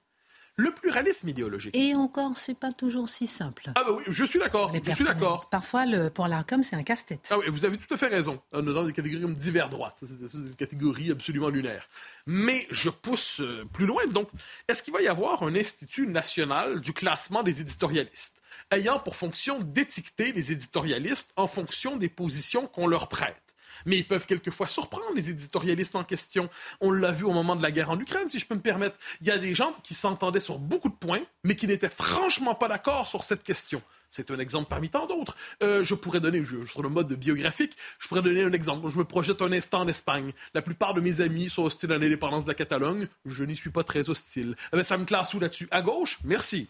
le 0.56 0.70
pluralisme 0.70 1.28
idéologique. 1.28 1.76
Et 1.76 1.94
encore, 1.94 2.36
c'est 2.36 2.58
pas 2.58 2.72
toujours 2.72 3.08
si 3.08 3.26
simple. 3.26 3.70
Ah 3.74 3.84
bah 3.84 3.92
oui, 3.96 4.04
je 4.08 4.24
suis 4.24 4.38
d'accord. 4.38 4.72
Je 4.74 4.90
suis 4.90 5.04
d'accord. 5.04 5.48
Parfois, 5.50 5.84
le, 5.84 6.08
pour 6.08 6.26
l'ARCOM, 6.28 6.62
c'est 6.62 6.76
un 6.76 6.82
casse-tête. 6.82 7.28
Ah 7.30 7.38
oui, 7.38 7.44
vous 7.48 7.64
avez 7.64 7.76
tout 7.76 7.92
à 7.92 7.96
fait 7.98 8.06
raison. 8.06 8.40
On 8.52 8.66
est 8.66 8.72
dans 8.72 8.84
des 8.84 8.92
catégories 8.92 9.22
comme 9.22 9.34
divers 9.34 9.68
droite. 9.68 9.98
C'est 10.00 10.34
une 10.34 10.54
catégorie 10.54 11.10
absolument 11.10 11.48
lunaire. 11.48 11.88
Mais 12.26 12.66
je 12.70 12.88
pousse 12.88 13.40
euh, 13.40 13.64
plus 13.72 13.86
loin. 13.86 14.06
Donc, 14.06 14.28
est-ce 14.68 14.82
qu'il 14.82 14.94
va 14.94 15.02
y 15.02 15.08
avoir 15.08 15.42
un 15.42 15.54
institut 15.54 16.06
national 16.06 16.80
du 16.80 16.92
classement 16.92 17.42
des 17.42 17.60
éditorialistes 17.60 18.34
ayant 18.72 18.98
pour 18.98 19.16
fonction 19.16 19.60
d'étiqueter 19.60 20.32
les 20.32 20.52
éditorialistes 20.52 21.32
en 21.36 21.46
fonction 21.46 21.96
des 21.96 22.08
positions 22.08 22.66
qu'on 22.66 22.86
leur 22.86 23.08
prête? 23.08 23.40
Mais 23.84 23.98
ils 23.98 24.06
peuvent 24.06 24.26
quelquefois 24.26 24.66
surprendre 24.66 25.14
les 25.14 25.30
éditorialistes 25.30 25.96
en 25.96 26.04
question. 26.04 26.48
On 26.80 26.90
l'a 26.90 27.12
vu 27.12 27.24
au 27.24 27.32
moment 27.32 27.56
de 27.56 27.62
la 27.62 27.70
guerre 27.70 27.90
en 27.90 27.98
Ukraine, 27.98 28.30
si 28.30 28.38
je 28.38 28.46
peux 28.46 28.54
me 28.54 28.60
permettre. 28.60 28.96
Il 29.20 29.26
y 29.26 29.30
a 29.30 29.38
des 29.38 29.54
gens 29.54 29.74
qui 29.82 29.94
s'entendaient 29.94 30.40
sur 30.40 30.58
beaucoup 30.58 30.88
de 30.88 30.94
points, 30.94 31.22
mais 31.44 31.56
qui 31.56 31.66
n'étaient 31.66 31.88
franchement 31.88 32.54
pas 32.54 32.68
d'accord 32.68 33.06
sur 33.06 33.24
cette 33.24 33.42
question. 33.42 33.82
C'est 34.10 34.30
un 34.30 34.38
exemple 34.38 34.68
parmi 34.68 34.88
tant 34.88 35.06
d'autres. 35.06 35.36
Euh, 35.62 35.82
je 35.82 35.94
pourrais 35.94 36.20
donner, 36.20 36.44
je, 36.44 36.64
sur 36.64 36.82
le 36.82 36.88
mode 36.88 37.12
biographique, 37.12 37.76
je 37.98 38.08
pourrais 38.08 38.22
donner 38.22 38.44
un 38.44 38.52
exemple. 38.52 38.88
Je 38.88 38.98
me 38.98 39.04
projette 39.04 39.42
un 39.42 39.52
instant 39.52 39.80
en 39.80 39.88
Espagne. 39.88 40.32
La 40.54 40.62
plupart 40.62 40.94
de 40.94 41.00
mes 41.00 41.20
amis 41.20 41.48
sont 41.48 41.64
hostiles 41.64 41.92
à 41.92 41.98
l'indépendance 41.98 42.44
de 42.44 42.48
la 42.48 42.54
Catalogne. 42.54 43.08
Je 43.24 43.44
n'y 43.44 43.56
suis 43.56 43.70
pas 43.70 43.84
très 43.84 44.08
hostile. 44.08 44.56
Eh 44.72 44.82
ça 44.84 44.96
me 44.96 45.04
classe 45.04 45.34
où 45.34 45.40
là-dessus? 45.40 45.68
À 45.70 45.82
gauche? 45.82 46.18
Merci. 46.24 46.68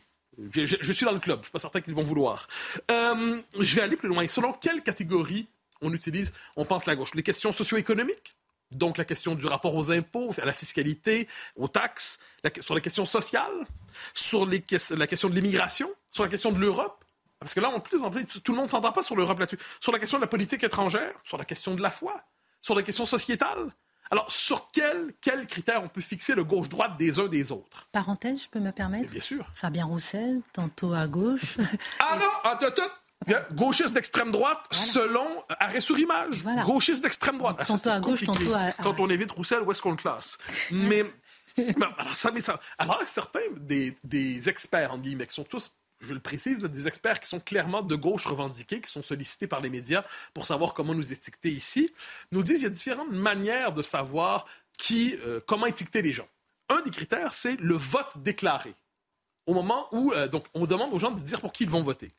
Je, 0.52 0.92
suis 0.92 1.06
dans 1.06 1.12
le 1.12 1.18
club. 1.18 1.38
Je 1.40 1.44
suis 1.44 1.52
pas 1.52 1.58
certain 1.58 1.80
qu'ils 1.80 1.94
vont 1.94 2.02
vouloir. 2.02 2.46
Euh, 2.90 3.40
je 3.58 3.76
vais 3.76 3.82
aller 3.82 3.96
plus 3.96 4.08
loin. 4.08 4.26
Selon 4.28 4.52
quelle 4.52 4.82
catégorie 4.82 5.46
on 5.80 5.92
utilise, 5.92 6.32
on 6.56 6.64
pense 6.64 6.86
la 6.86 6.96
gauche. 6.96 7.14
Les 7.14 7.22
questions 7.22 7.52
socio-économiques, 7.52 8.36
donc 8.72 8.98
la 8.98 9.04
question 9.04 9.34
du 9.34 9.46
rapport 9.46 9.74
aux 9.74 9.90
impôts, 9.90 10.30
à 10.40 10.44
la 10.44 10.52
fiscalité, 10.52 11.28
aux 11.54 11.68
taxes, 11.68 12.18
sur 12.60 12.74
les 12.74 12.80
questions 12.80 13.04
sociales, 13.04 13.66
sur 14.14 14.46
les, 14.46 14.64
la 14.90 15.06
question 15.06 15.28
de 15.28 15.34
l'immigration, 15.34 15.88
sur 16.10 16.24
la 16.24 16.30
question 16.30 16.52
de 16.52 16.58
l'Europe. 16.58 17.04
Parce 17.38 17.54
que 17.54 17.60
là, 17.60 17.68
en 17.68 17.80
plus, 17.80 18.02
en 18.02 18.10
plus, 18.10 18.26
tout 18.26 18.52
le 18.52 18.56
monde 18.56 18.66
ne 18.66 18.70
s'entend 18.70 18.92
pas 18.92 19.02
sur 19.02 19.14
l'Europe 19.14 19.38
là-dessus. 19.38 19.58
Sur 19.80 19.92
la 19.92 19.98
question 19.98 20.18
de 20.18 20.22
la 20.22 20.28
politique 20.28 20.64
étrangère, 20.64 21.12
sur 21.24 21.36
la 21.36 21.44
question 21.44 21.74
de 21.74 21.82
la 21.82 21.90
foi, 21.90 22.22
sur 22.62 22.74
la 22.74 22.82
question 22.82 23.06
sociétale. 23.06 23.72
Alors, 24.10 24.30
sur 24.30 24.68
quels 24.68 25.12
quel 25.20 25.46
critères 25.46 25.82
on 25.82 25.88
peut 25.88 26.00
fixer 26.00 26.34
le 26.34 26.44
gauche-droite 26.44 26.96
des 26.96 27.18
uns 27.18 27.26
des 27.26 27.52
autres? 27.52 27.88
Parenthèse, 27.92 28.44
je 28.44 28.48
peux 28.48 28.60
me 28.60 28.70
permettre? 28.70 29.10
bien 29.10 29.20
sûr. 29.20 29.46
Fabien 29.52 29.84
Roussel, 29.84 30.40
tantôt 30.52 30.94
à 30.94 31.06
gauche. 31.06 31.58
ah 32.00 32.16
non, 32.18 32.50
attends, 32.50 32.66
attends. 32.66 32.90
Gauchiste 33.52 33.94
d'extrême 33.94 34.30
droite, 34.30 34.64
selon 34.70 35.44
arrêt 35.48 35.80
sur 35.80 35.98
image. 35.98 36.44
Gauchiste 36.64 37.02
d'extrême 37.02 37.38
droite. 37.38 37.56
Ah, 37.58 37.64
tantôt 37.64 37.90
à 37.90 38.00
gauche, 38.00 38.24
tantôt 38.24 38.54
à... 38.54 38.72
Quand 38.72 39.00
on 39.00 39.08
évite 39.10 39.30
Roussel, 39.32 39.62
où 39.62 39.72
est-ce 39.72 39.82
qu'on 39.82 39.90
le 39.90 39.96
classe? 39.96 40.38
Mais, 40.70 41.04
alors, 41.98 42.16
ça, 42.16 42.30
mais 42.30 42.40
ça, 42.40 42.60
alors, 42.78 43.02
certains 43.06 43.40
des, 43.56 43.96
des 44.04 44.48
experts, 44.48 44.92
en 44.92 44.98
guillemets, 44.98 45.26
qui 45.26 45.34
sont 45.34 45.44
tous 45.44 45.72
je 46.00 46.14
le 46.14 46.20
précise, 46.20 46.58
des 46.58 46.88
experts 46.88 47.20
qui 47.20 47.28
sont 47.28 47.40
clairement 47.40 47.82
de 47.82 47.94
gauche 47.94 48.26
revendiqués, 48.26 48.80
qui 48.80 48.90
sont 48.90 49.02
sollicités 49.02 49.46
par 49.46 49.60
les 49.60 49.70
médias 49.70 50.04
pour 50.34 50.46
savoir 50.46 50.74
comment 50.74 50.94
nous 50.94 51.12
étiqueter 51.12 51.50
ici, 51.50 51.92
nous 52.32 52.42
disent 52.42 52.56
qu'il 52.56 52.64
y 52.64 52.66
a 52.66 52.70
différentes 52.70 53.12
manières 53.12 53.72
de 53.72 53.82
savoir 53.82 54.46
qui, 54.78 55.16
euh, 55.24 55.40
comment 55.46 55.66
étiqueter 55.66 56.02
les 56.02 56.12
gens. 56.12 56.28
Un 56.68 56.82
des 56.82 56.90
critères, 56.90 57.32
c'est 57.32 57.58
le 57.60 57.74
vote 57.74 58.10
déclaré. 58.16 58.74
Au 59.46 59.54
moment 59.54 59.88
où 59.92 60.12
euh, 60.12 60.28
donc, 60.28 60.44
on 60.54 60.66
demande 60.66 60.92
aux 60.92 60.98
gens 60.98 61.12
de 61.12 61.20
dire 61.20 61.40
pour 61.40 61.52
qui 61.52 61.64
ils 61.64 61.70
vont 61.70 61.82
voter. 61.82 62.10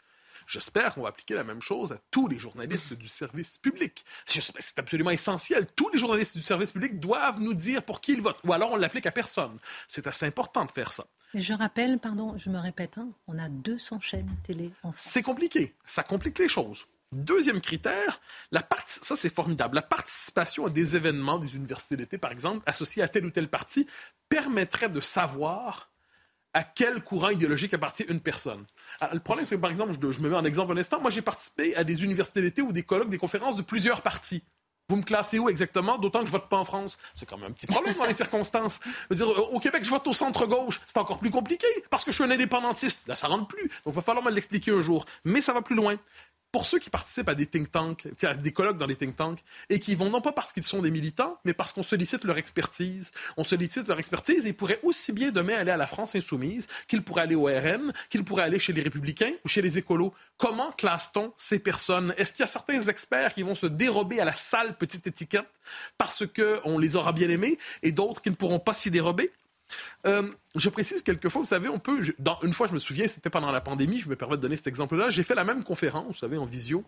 J'espère 0.48 0.94
qu'on 0.94 1.02
va 1.02 1.10
appliquer 1.10 1.36
la 1.36 1.44
même 1.44 1.62
chose 1.62 1.92
à 1.92 1.98
tous 2.10 2.30
les 2.30 2.40
journalistes 2.40 2.94
du 2.94 3.10
service 3.10 3.58
public. 3.58 4.06
C'est 4.26 4.80
absolument 4.80 5.12
essentiel. 5.12 5.68
Tous 5.76 5.90
les 5.90 6.00
journalistes 6.00 6.38
du 6.38 6.44
service 6.44 6.72
public 6.72 7.00
doivent 7.00 7.42
nous 7.42 7.54
dire 7.54 7.84
pour 7.84 8.00
qui 8.00 8.14
ils 8.14 8.22
votent. 8.22 8.40
Ou 8.46 8.54
alors 8.54 8.72
on 8.72 8.78
l'applique 8.78 9.06
à 9.06 9.12
personne. 9.12 9.60
C'est 9.90 10.08
assez 10.08 10.26
important 10.26 10.64
de 10.64 10.72
faire 10.72 10.94
ça. 10.94 11.06
Je 11.34 11.54
rappelle, 11.54 12.00
pardon, 12.00 12.38
je 12.38 12.50
me 12.50 12.58
répète, 12.58 12.98
hein, 12.98 13.10
on 13.28 13.38
a 13.38 13.50
200 13.50 14.00
chaînes 14.00 14.34
télé 14.44 14.72
en 14.84 14.94
France. 14.94 15.06
C'est 15.06 15.22
compliqué. 15.22 15.76
Ça 15.86 16.04
complique 16.04 16.40
les 16.40 16.48
choses. 16.48 16.86
Deuxième 17.12 17.62
critère, 17.62 18.20
la 18.52 18.68
ça 18.86 19.16
c'est 19.16 19.34
formidable. 19.34 19.76
La 19.76 19.82
participation 19.82 20.66
à 20.66 20.70
des 20.70 20.98
événements 20.98 21.40
des 21.40 21.56
universités 21.56 21.96
d'été, 21.96 22.18
par 22.18 22.32
exemple, 22.32 22.64
associés 22.66 23.02
à 23.02 23.08
tel 23.08 23.26
ou 23.26 23.32
tel 23.32 23.50
parti, 23.50 23.88
permettrait 24.28 24.90
de 24.90 25.00
savoir 25.00 25.87
à 26.58 26.64
quel 26.64 27.04
courant 27.04 27.30
idéologique 27.30 27.76
appartient 27.76 28.06
une 28.10 28.20
personne. 28.20 28.66
Le 29.14 29.20
problème, 29.20 29.46
c'est 29.46 29.58
que, 29.58 29.62
par 29.62 29.70
exemple, 29.70 29.94
je, 29.94 30.20
me 30.22 30.28
mets 30.28 30.36
en 30.36 30.44
exemple 30.44 30.74
un 30.74 30.78
instant, 30.78 31.00
moi 31.00 31.12
j'ai 31.12 31.22
participé 31.22 31.76
à 31.76 31.84
des 31.84 32.04
universités 32.04 32.42
d'été 32.42 32.64
ou 32.64 32.72
des 32.72 32.82
colloques, 32.82 33.12
des 33.12 33.20
conférences 33.20 33.56
de 33.56 33.62
plusieurs 33.62 34.02
partis. 34.02 34.42
Vous 34.90 34.96
me 34.96 35.04
classez 35.04 35.38
où 35.38 35.50
exactement? 35.50 36.00
D'autant 36.00 36.22
que 36.22 36.26
je 36.26 36.32
vote 36.32 36.50
pas 36.50 36.58
en 36.58 36.66
France. 36.66 36.98
C'est 37.14 37.28
quand 37.28 37.38
même 37.38 37.52
un 37.52 37.54
petit 37.54 37.68
problème 37.68 37.94
dans 37.94 38.06
les 38.06 38.14
circonstances. 38.24 38.80
Dire, 39.12 39.28
au 39.54 39.60
Québec, 39.60 39.84
je 39.84 39.90
vote 39.92 40.08
au 40.08 40.14
centre-gauche. 40.14 40.82
C'est 40.88 40.98
encore 40.98 41.20
plus 41.20 41.30
compliqué 41.30 41.68
parce 41.92 42.04
que 42.04 42.12
je 42.12 42.16
suis 42.16 42.24
un 42.24 42.32
indépendantiste. 42.32 43.08
Là, 43.08 43.14
ça 43.14 43.28
rentre 43.28 43.46
plus. 43.46 43.68
Donc, 43.86 43.94
il 43.94 43.94
va 43.94 44.02
falloir 44.02 44.26
me 44.26 44.32
l'expliquer 44.32 44.72
un 44.72 44.82
jour. 44.82 45.06
Mais 45.26 45.42
ça 45.42 45.54
va 45.54 45.62
plus 45.62 45.76
loin 45.76 45.96
pour 46.58 46.66
ceux 46.66 46.80
qui 46.80 46.90
participent 46.90 47.30
à 47.30 47.36
des 47.36 47.46
think 47.46 47.72
tanks, 47.72 48.08
à 48.24 48.34
des 48.34 48.52
colloques 48.52 48.78
dans 48.78 48.88
les 48.88 48.96
think 48.96 49.16
tanks, 49.16 49.44
et 49.70 49.78
qui 49.78 49.94
vont 49.94 50.10
non 50.10 50.22
pas 50.22 50.32
parce 50.32 50.52
qu'ils 50.52 50.64
sont 50.64 50.82
des 50.82 50.90
militants, 50.90 51.38
mais 51.46 51.54
parce 51.54 51.72
qu'on 51.72 51.84
sollicite 51.84 52.24
leur 52.24 52.40
expertise. 52.40 53.12
On 53.38 53.44
sollicite 53.44 53.88
leur 53.88 54.00
expertise 54.00 54.44
et 54.44 54.50
ils 54.50 54.56
pourraient 54.56 54.80
aussi 54.82 55.12
bien 55.12 55.30
demain 55.30 55.54
aller 55.54 55.70
à 55.70 55.78
la 55.78 55.86
France 55.86 56.16
insoumise 56.16 56.66
qu'ils 56.88 57.04
pourraient 57.04 57.22
aller 57.22 57.36
au 57.36 57.46
RN, 57.46 57.94
qu'ils 58.10 58.24
pourraient 58.24 58.42
aller 58.42 58.58
chez 58.58 58.74
les 58.74 58.82
Républicains 58.82 59.34
ou 59.46 59.48
chez 59.48 59.62
les 59.62 59.78
écolos. 59.78 60.16
Comment 60.38 60.72
classe-t-on 60.72 61.32
ces 61.38 61.60
personnes? 61.60 62.16
Est-ce 62.18 62.34
qu'il 62.34 62.40
y 62.40 62.44
a 62.44 62.48
certains 62.48 62.82
experts 62.82 63.36
qui 63.36 63.44
vont 63.44 63.54
se 63.54 63.68
dérober 63.68 64.20
à 64.20 64.26
la 64.26 64.34
sale 64.34 64.76
petite 64.80 65.06
étiquette 65.06 65.46
parce 66.00 66.24
qu'on 66.26 66.80
les 66.80 66.96
aura 66.96 67.12
bien 67.12 67.30
aimés 67.30 67.60
et 67.84 67.92
d'autres 67.92 68.20
qui 68.20 68.32
ne 68.32 68.36
pourront 68.36 68.58
pas 68.58 68.74
s'y 68.74 68.90
dérober? 68.90 69.32
Euh, 70.06 70.30
je 70.56 70.70
précise 70.70 71.02
quelquefois, 71.02 71.42
vous 71.42 71.48
savez, 71.48 71.70
on 71.70 71.80
peut. 71.80 72.02
dans, 72.20 72.40
une 72.42 72.54
fois, 72.54 72.68
je 72.68 72.74
me 72.74 72.80
souviens, 72.80 73.08
c'était 73.08 73.30
pendant 73.30 73.52
la 73.52 73.62
pandémie, 73.62 74.00
je 74.00 74.10
me 74.10 74.16
permets 74.16 74.38
de 74.38 74.42
donner 74.42 74.56
cet 74.56 74.68
exemple-là. 74.68 75.10
J'ai 75.10 75.24
fait 75.24 75.36
la 75.36 75.44
même 75.44 75.64
conférence, 75.64 76.08
vous 76.08 76.20
savez, 76.20 76.38
en 76.38 76.46
visio, 76.46 76.84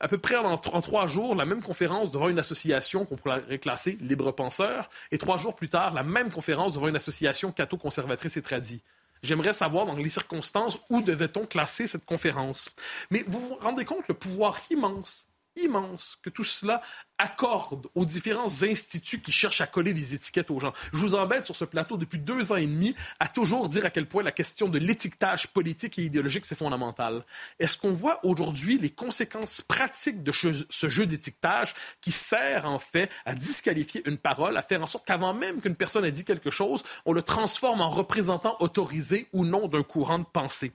à 0.00 0.08
peu 0.08 0.18
près 0.18 0.36
en, 0.36 0.56
trois 0.58 1.06
jours, 1.06 1.34
la 1.34 1.46
même 1.46 1.62
conférence 1.62 2.10
devant 2.10 2.28
une 2.28 2.38
association 2.38 3.04
qu'on 3.04 3.16
pourrait 3.16 3.58
classer 3.58 3.96
libre 4.00 4.32
penseur, 4.32 4.90
et 5.12 5.18
trois 5.18 5.38
jours 5.38 5.54
plus 5.54 5.68
tard, 5.68 5.94
la 5.94 6.02
même 6.02 6.30
conférence 6.30 6.74
devant 6.74 6.88
une 6.88 6.96
association 6.96 7.52
catho-conservatrice 7.52 8.36
et 8.36 8.42
tradie. 8.42 8.82
J'aimerais 9.22 9.54
savoir 9.54 9.86
dans 9.86 9.94
les 9.94 10.08
circonstances 10.10 10.78
où 10.90 11.00
devait-on 11.00 11.46
classer 11.46 11.86
cette 11.86 12.04
conférence? 12.04 12.68
Mais 13.10 13.24
vous 13.26 13.40
vous 13.40 13.54
rendez 13.54 13.86
compte 13.86 14.06
le 14.08 14.14
pouvoir 14.14 14.60
immense 14.70 15.28
immense 15.56 16.18
que 16.22 16.30
tout 16.30 16.44
cela 16.44 16.82
accorde 17.24 17.86
aux 17.94 18.04
différents 18.04 18.62
instituts 18.62 19.20
qui 19.20 19.32
cherchent 19.32 19.62
à 19.62 19.66
coller 19.66 19.94
des 19.94 20.14
étiquettes 20.14 20.50
aux 20.50 20.60
gens. 20.60 20.74
Je 20.92 20.98
vous 20.98 21.14
embête 21.14 21.46
sur 21.46 21.56
ce 21.56 21.64
plateau 21.64 21.96
depuis 21.96 22.18
deux 22.18 22.52
ans 22.52 22.56
et 22.56 22.66
demi 22.66 22.94
à 23.18 23.28
toujours 23.28 23.70
dire 23.70 23.86
à 23.86 23.90
quel 23.90 24.06
point 24.06 24.22
la 24.22 24.30
question 24.30 24.68
de 24.68 24.78
l'étiquetage 24.78 25.46
politique 25.48 25.98
et 25.98 26.02
idéologique, 26.02 26.44
c'est 26.44 26.58
fondamental. 26.58 27.24
Est-ce 27.58 27.78
qu'on 27.78 27.92
voit 27.92 28.20
aujourd'hui 28.24 28.76
les 28.78 28.90
conséquences 28.90 29.62
pratiques 29.62 30.22
de 30.22 30.32
ce 30.32 30.88
jeu 30.88 31.06
d'étiquetage 31.06 31.74
qui 32.02 32.12
sert 32.12 32.68
en 32.68 32.78
fait 32.78 33.10
à 33.24 33.34
disqualifier 33.34 34.02
une 34.06 34.18
parole, 34.18 34.56
à 34.58 34.62
faire 34.62 34.82
en 34.82 34.86
sorte 34.86 35.06
qu'avant 35.06 35.32
même 35.32 35.62
qu'une 35.62 35.76
personne 35.76 36.04
ait 36.04 36.12
dit 36.12 36.24
quelque 36.24 36.50
chose, 36.50 36.84
on 37.06 37.12
le 37.14 37.22
transforme 37.22 37.80
en 37.80 37.90
représentant 37.90 38.56
autorisé 38.60 39.28
ou 39.32 39.46
non 39.46 39.66
d'un 39.66 39.82
courant 39.82 40.18
de 40.18 40.24
pensée? 40.24 40.72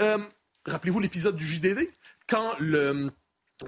Euh, 0.00 0.18
rappelez-vous 0.66 1.00
l'épisode 1.00 1.36
du 1.36 1.46
JDD 1.46 1.88
quand 2.28 2.54
le 2.58 3.10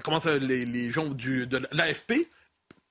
comment 0.03 0.19
ça, 0.19 0.37
les, 0.37 0.91
gens 0.91 1.07
du, 1.07 1.47
de 1.47 1.67
l'AFP 1.71 2.29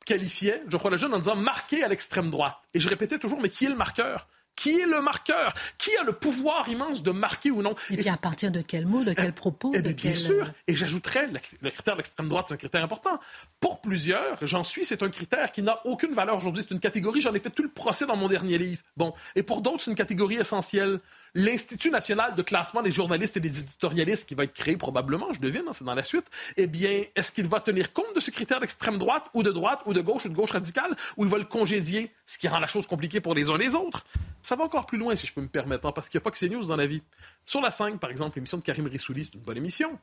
qualifiaient 0.05 0.63
Geoffroy 0.69 0.91
Lejeune 0.91 1.15
en 1.15 1.19
disant 1.19 1.37
marqué 1.37 1.85
à 1.85 1.89
l'extrême 1.89 2.31
droite. 2.31 2.57
Et 2.75 2.81
je 2.81 2.89
répétais 2.89 3.19
toujours, 3.19 3.41
mais 3.41 3.51
qui 3.51 3.67
est 3.67 3.69
le 3.69 3.77
marqueur? 3.77 4.27
Qui 4.59 4.81
est 4.81 4.87
le 4.87 5.01
marqueur? 5.01 5.55
Qui 5.77 5.97
a 5.99 6.03
le 6.03 6.13
pouvoir 6.13 6.69
immense 6.69 7.05
de 7.05 7.13
marquer 7.13 7.53
ou 7.53 7.63
non? 7.63 7.77
Et, 7.91 7.97
puis 7.97 8.09
à 8.09 8.17
partir 8.17 8.51
de 8.51 8.61
quel 8.61 8.87
mot, 8.87 9.05
de 9.05 9.13
quel 9.13 9.33
propos 9.33 9.73
et 9.73 9.83
Bien 9.83 10.15
sûr. 10.15 10.51
Et 10.67 10.75
j'ajouterais, 10.75 11.29
le, 11.29 11.71
critère 11.71 11.95
de 11.95 11.99
l'extrême 11.99 12.29
droite, 12.29 12.47
c'est 12.49 12.55
un 12.55 12.57
critère 12.57 12.83
important. 12.83 13.21
Pour 13.61 13.81
plusieurs, 13.81 14.45
j'en 14.45 14.65
suis, 14.65 14.85
c'est 14.85 15.05
un 15.05 15.11
critère 15.11 15.53
qui 15.53 15.63
n'a 15.63 15.81
aucune 15.85 16.13
valeur 16.13 16.37
aujourd'hui. 16.37 16.65
C'est 16.67 16.75
une 16.75 16.81
catégorie, 16.81 17.21
j'en 17.21 17.35
ai 17.35 17.41
fait 17.41 17.51
tout 17.51 17.63
le 17.63 17.69
procès 17.69 18.05
dans 18.05 18.17
mon 18.17 18.27
dernier 18.27 18.59
livre. 18.59 18.83
Bon. 18.97 19.15
Et 19.37 19.45
pour 19.45 19.63
d'autres, 19.63 19.83
c'est 19.83 19.91
une 19.91 19.97
catégorie 19.97 20.37
essentielle 20.37 20.99
l'Institut 21.39 21.91
national 21.91 22.35
de 22.35 22.43
classement 22.43 22.83
des 22.83 22.91
journalistes 22.91 23.37
et 23.37 23.41
des 23.41 23.61
éditorialistes 23.61 24.29
qui 24.29 24.35
va 24.35 24.43
être 24.43 24.53
créé 24.53 24.77
probablement, 24.77 25.33
je 25.33 25.39
devine, 25.39 25.63
hein, 25.69 25.73
c'est 25.73 25.85
dans 25.85 25.95
la 25.95 26.03
suite, 26.03 26.27
eh 26.57 26.67
bien, 26.67 27.05
est-ce 27.15 27.31
qu'il 27.31 27.47
va 27.47 27.61
tenir 27.61 27.93
compte 27.93 28.13
de 28.17 28.19
ce 28.19 28.33
critère 28.33 28.59
d'extrême 28.59 28.99
droite 28.99 29.27
ou 29.35 29.45
de 29.45 29.53
droite 29.53 29.81
ou 29.87 29.93
de 29.93 30.01
gauche 30.01 30.25
ou 30.25 30.31
de 30.31 30.35
gauche 30.35 30.51
radicale 30.51 30.97
ou 31.17 31.25
il 31.25 31.31
va 31.31 31.39
le 31.39 31.45
congédier, 31.45 32.13
ce 32.27 32.39
qui 32.39 32.49
rend 32.49 32.59
la 32.59 32.67
chose 32.67 32.89
compliquée 32.89 33.21
pour 33.21 33.37
les 33.37 33.51
uns 33.51 33.55
et 33.55 33.59
les 33.59 33.77
autres? 33.77 34.05
Ça 34.43 34.57
va 34.57 34.65
encore 34.65 34.87
plus 34.87 34.99
loin, 34.99 35.15
si 35.15 35.29
je 35.29 35.33
peux 35.33 35.41
me 35.41 35.49
permettre, 35.49 35.87
hein, 35.87 35.93
parce 35.93 36.09
qu'il 36.09 36.19
n'y 36.19 36.23
a 36.23 36.25
pas 36.25 36.33
que 36.33 36.39
ces 36.39 36.49
news 36.49 36.65
dans 36.65 36.77
la 36.77 36.87
vie. 36.87 37.03
Sur 37.47 37.61
la 37.61 37.71
5, 37.71 38.01
par 38.01 38.11
exemple, 38.11 38.35
l'émission 38.37 38.59
de 38.59 38.65
Karim 38.65 38.89
Rissouli, 38.89 39.25
c'est 39.25 39.35
une 39.35 39.43
bonne 39.43 39.59
émission 39.59 39.97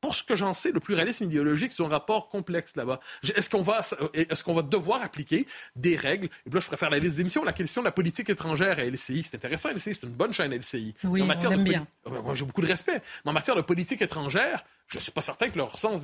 pour 0.00 0.14
ce 0.14 0.24
que 0.24 0.34
j'en 0.34 0.54
sais, 0.54 0.72
le 0.72 0.80
pluralisme 0.80 1.24
idéologique, 1.24 1.72
c'est 1.72 1.82
un 1.82 1.88
rapport 1.88 2.28
complexe 2.28 2.76
là-bas. 2.76 3.00
Est-ce 3.34 3.50
qu'on 3.50 3.62
va, 3.62 3.82
est-ce 4.14 4.42
qu'on 4.44 4.54
va 4.54 4.62
devoir 4.62 5.02
appliquer 5.02 5.46
des 5.76 5.96
règles? 5.96 6.26
Et 6.26 6.50
puis 6.50 6.54
là, 6.54 6.60
je 6.60 6.66
préfère 6.66 6.90
la 6.90 6.98
liste 6.98 7.16
d'émissions. 7.16 7.44
La 7.44 7.52
question 7.52 7.82
de 7.82 7.86
la 7.86 7.92
politique 7.92 8.30
étrangère 8.30 8.78
à 8.78 8.84
LCI, 8.84 9.22
c'est 9.22 9.36
intéressant. 9.36 9.70
LCI, 9.70 9.94
c'est 9.94 10.02
une 10.04 10.10
bonne 10.10 10.32
chaîne, 10.32 10.54
LCI. 10.54 10.94
Oui, 11.04 11.22
en 11.22 11.26
matière 11.26 11.50
de 11.50 11.62
bien. 11.62 11.86
J'ai 12.34 12.44
beaucoup 12.44 12.62
de 12.62 12.66
respect. 12.66 13.02
Mais 13.24 13.30
en 13.30 13.34
matière 13.34 13.56
de 13.56 13.62
politique 13.62 14.02
étrangère, 14.02 14.64
je 14.88 14.98
ne 14.98 15.02
suis 15.02 15.12
pas 15.12 15.20
certain 15.20 15.50
que 15.50 15.58
leur 15.58 15.78
sens 15.78 16.00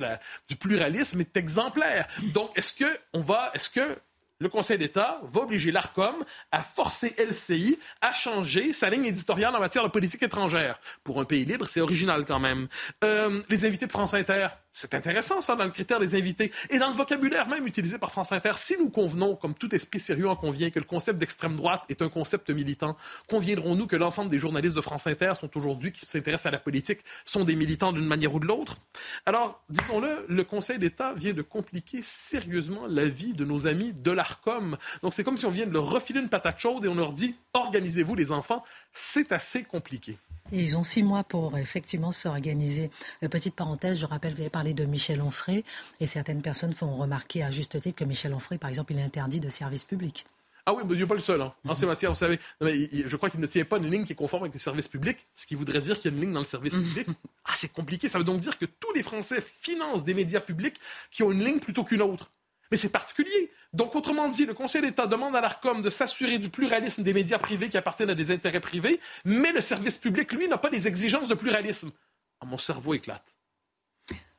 du 0.47 0.55
pluralisme 0.55 1.19
est 1.19 1.35
exemplaire. 1.35 2.07
Donc, 2.33 2.51
est-ce 2.55 2.73
que 2.73 2.85
on 3.13 3.21
va, 3.21 3.51
est-ce 3.53 3.69
que 3.69 3.97
le 4.39 4.49
Conseil 4.49 4.77
d'État 4.77 5.19
va 5.23 5.41
obliger 5.41 5.71
l'ARCOM 5.71 6.23
à 6.51 6.61
forcer 6.61 7.15
LCI 7.17 7.79
à 8.01 8.13
changer 8.13 8.73
sa 8.73 8.89
ligne 8.89 9.05
éditoriale 9.05 9.55
en 9.55 9.59
matière 9.59 9.83
de 9.83 9.89
politique 9.89 10.23
étrangère. 10.23 10.79
Pour 11.03 11.19
un 11.19 11.25
pays 11.25 11.45
libre, 11.45 11.67
c'est 11.69 11.81
original 11.81 12.25
quand 12.25 12.39
même. 12.39 12.67
Euh, 13.03 13.41
les 13.49 13.65
invités 13.65 13.87
de 13.87 13.91
France 13.91 14.13
Inter, 14.13 14.47
c'est 14.77 14.93
intéressant, 14.93 15.41
ça, 15.41 15.55
dans 15.55 15.63
le 15.63 15.71
critère 15.71 15.99
des 15.99 16.13
invités. 16.13 16.51
Et 16.69 16.77
dans 16.77 16.89
le 16.89 16.95
vocabulaire 16.95 17.47
même 17.47 17.65
utilisé 17.65 17.97
par 17.97 18.11
France 18.11 18.31
Inter, 18.31 18.51
si 18.57 18.75
nous 18.77 18.91
convenons, 18.91 19.35
comme 19.35 19.55
tout 19.55 19.73
esprit 19.73 19.99
sérieux 19.99 20.29
en 20.29 20.35
convient, 20.35 20.69
que 20.69 20.77
le 20.77 20.85
concept 20.85 21.17
d'extrême 21.17 21.55
droite 21.55 21.81
est 21.89 22.03
un 22.03 22.09
concept 22.09 22.51
militant, 22.51 22.95
conviendrons-nous 23.27 23.87
que 23.87 23.95
l'ensemble 23.95 24.29
des 24.29 24.37
journalistes 24.37 24.75
de 24.75 24.81
France 24.81 25.07
Inter 25.07 25.33
sont 25.39 25.49
aujourd'hui, 25.57 25.91
qui 25.91 26.05
s'intéressent 26.05 26.45
à 26.45 26.51
la 26.51 26.59
politique, 26.59 26.99
sont 27.25 27.43
des 27.43 27.55
militants 27.55 27.91
d'une 27.91 28.05
manière 28.05 28.35
ou 28.35 28.39
de 28.39 28.45
l'autre? 28.45 28.77
Alors, 29.25 29.63
disons-le, 29.69 30.27
le 30.29 30.43
Conseil 30.43 30.77
d'État 30.77 31.15
vient 31.15 31.33
de 31.33 31.41
compliquer 31.41 32.03
sérieusement 32.03 32.85
la 32.87 33.05
vie 33.05 33.33
de 33.33 33.45
nos 33.45 33.65
amis 33.65 33.93
de 33.93 34.11
l'ARCOM. 34.11 34.77
Donc, 35.01 35.15
c'est 35.15 35.23
comme 35.23 35.39
si 35.39 35.47
on 35.47 35.51
vient 35.51 35.65
de 35.65 35.73
leur 35.73 35.89
refiler 35.89 36.19
une 36.19 36.29
patate 36.29 36.59
chaude 36.59 36.85
et 36.85 36.87
on 36.87 36.93
leur 36.93 37.13
dit, 37.13 37.33
organisez-vous 37.53 38.13
les 38.13 38.31
enfants. 38.31 38.63
C'est 38.93 39.31
assez 39.31 39.63
compliqué 39.63 40.19
ils 40.51 40.77
ont 40.77 40.83
six 40.83 41.03
mois 41.03 41.23
pour 41.23 41.57
effectivement 41.57 42.11
s'organiser. 42.11 42.89
Euh, 43.23 43.27
petite 43.27 43.55
parenthèse, 43.55 43.99
je 43.99 44.05
rappelle, 44.05 44.33
vous 44.33 44.41
avez 44.41 44.49
parlé 44.49 44.73
de 44.73 44.85
Michel 44.85 45.21
Onfray, 45.21 45.63
et 45.99 46.07
certaines 46.07 46.41
personnes 46.41 46.73
font 46.73 46.95
remarquer 46.95 47.43
à 47.43 47.51
juste 47.51 47.79
titre 47.81 47.95
que 47.95 48.05
Michel 48.05 48.33
Onfray, 48.33 48.57
par 48.57 48.69
exemple, 48.69 48.93
il 48.93 48.99
est 48.99 49.03
interdit 49.03 49.39
de 49.39 49.49
service 49.49 49.85
public. 49.85 50.25
Ah 50.69 50.73
oui, 50.73 50.83
mais 50.85 50.95
il 50.95 50.99
n'est 50.99 51.07
pas 51.07 51.15
le 51.15 51.21
seul. 51.21 51.41
Hein. 51.41 51.53
En 51.65 51.73
ces 51.73 51.85
matières, 51.85 52.11
vous 52.11 52.17
savez, 52.17 52.39
je 52.59 53.15
crois 53.15 53.29
qu'il 53.29 53.39
ne 53.39 53.45
tient 53.45 53.63
pas 53.63 53.77
une 53.77 53.89
ligne 53.89 54.03
qui 54.03 54.11
est 54.11 54.17
conforme 54.17 54.43
avec 54.43 54.53
le 54.53 54.59
service 54.59 54.89
public, 54.89 55.25
ce 55.33 55.45
qui 55.45 55.55
voudrait 55.55 55.79
dire 55.79 55.95
qu'il 55.97 56.11
y 56.11 56.13
a 56.13 56.17
une 56.17 56.21
ligne 56.21 56.33
dans 56.33 56.41
le 56.41 56.45
service 56.45 56.75
public. 56.75 57.07
Ah, 57.45 57.53
c'est 57.55 57.71
compliqué. 57.71 58.09
Ça 58.09 58.17
veut 58.17 58.25
donc 58.25 58.41
dire 58.41 58.57
que 58.57 58.65
tous 58.65 58.91
les 58.91 59.01
Français 59.01 59.41
financent 59.41 60.03
des 60.03 60.13
médias 60.13 60.41
publics 60.41 60.75
qui 61.09 61.23
ont 61.23 61.31
une 61.31 61.41
ligne 61.41 61.59
plutôt 61.59 61.85
qu'une 61.85 62.01
autre. 62.01 62.29
Mais 62.71 62.77
c'est 62.77 62.89
particulier. 62.89 63.51
Donc, 63.73 63.95
autrement 63.95 64.27
dit, 64.29 64.45
le 64.45 64.53
Conseil 64.53 64.81
d'État 64.81 65.07
demande 65.07 65.35
à 65.35 65.41
l'ARCOM 65.41 65.81
de 65.81 65.89
s'assurer 65.89 66.39
du 66.39 66.49
pluralisme 66.49 67.03
des 67.03 67.13
médias 67.13 67.37
privés 67.37 67.69
qui 67.69 67.77
appartiennent 67.77 68.09
à 68.09 68.15
des 68.15 68.31
intérêts 68.31 68.59
privés, 68.59 68.99
mais 69.25 69.51
le 69.51 69.61
service 69.61 69.97
public, 69.97 70.31
lui, 70.33 70.47
n'a 70.47 70.57
pas 70.57 70.69
les 70.69 70.87
exigences 70.87 71.27
de 71.27 71.35
pluralisme. 71.35 71.91
Ah, 72.39 72.45
mon 72.45 72.57
cerveau 72.57 72.93
éclate. 72.93 73.35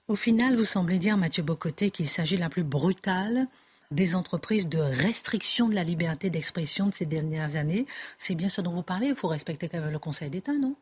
Au 0.07 0.17
final, 0.17 0.57
vous 0.57 0.65
semblez 0.65 0.99
dire, 0.99 1.17
Mathieu 1.17 1.43
Bocoté, 1.43 1.91
qu'il 1.91 2.09
s'agit 2.09 2.37
de 2.37 2.41
la 2.41 2.49
plus 2.49 2.65
brutale 2.65 3.47
des 3.91 4.15
entreprises 4.15 4.69
de 4.69 4.79
restriction 4.79 5.69
de 5.69 5.75
la 5.75 5.85
liberté 5.85 6.31
d'expression 6.31 6.87
de 6.87 6.95
ces 6.95 7.07
dernières 7.07 7.57
années. 7.57 7.87
C'est 8.19 8.35
bien 8.35 8.49
ce 8.49 8.61
dont 8.61 8.73
vous 8.73 8.83
parlez. 8.83 9.09
Il 9.09 9.15
faut 9.15 9.29
respecter 9.29 9.69
quand 9.69 9.81
même 9.81 9.91
le 9.91 9.99
Conseil 9.99 10.31
d'État, 10.31 10.53
non? 10.53 10.77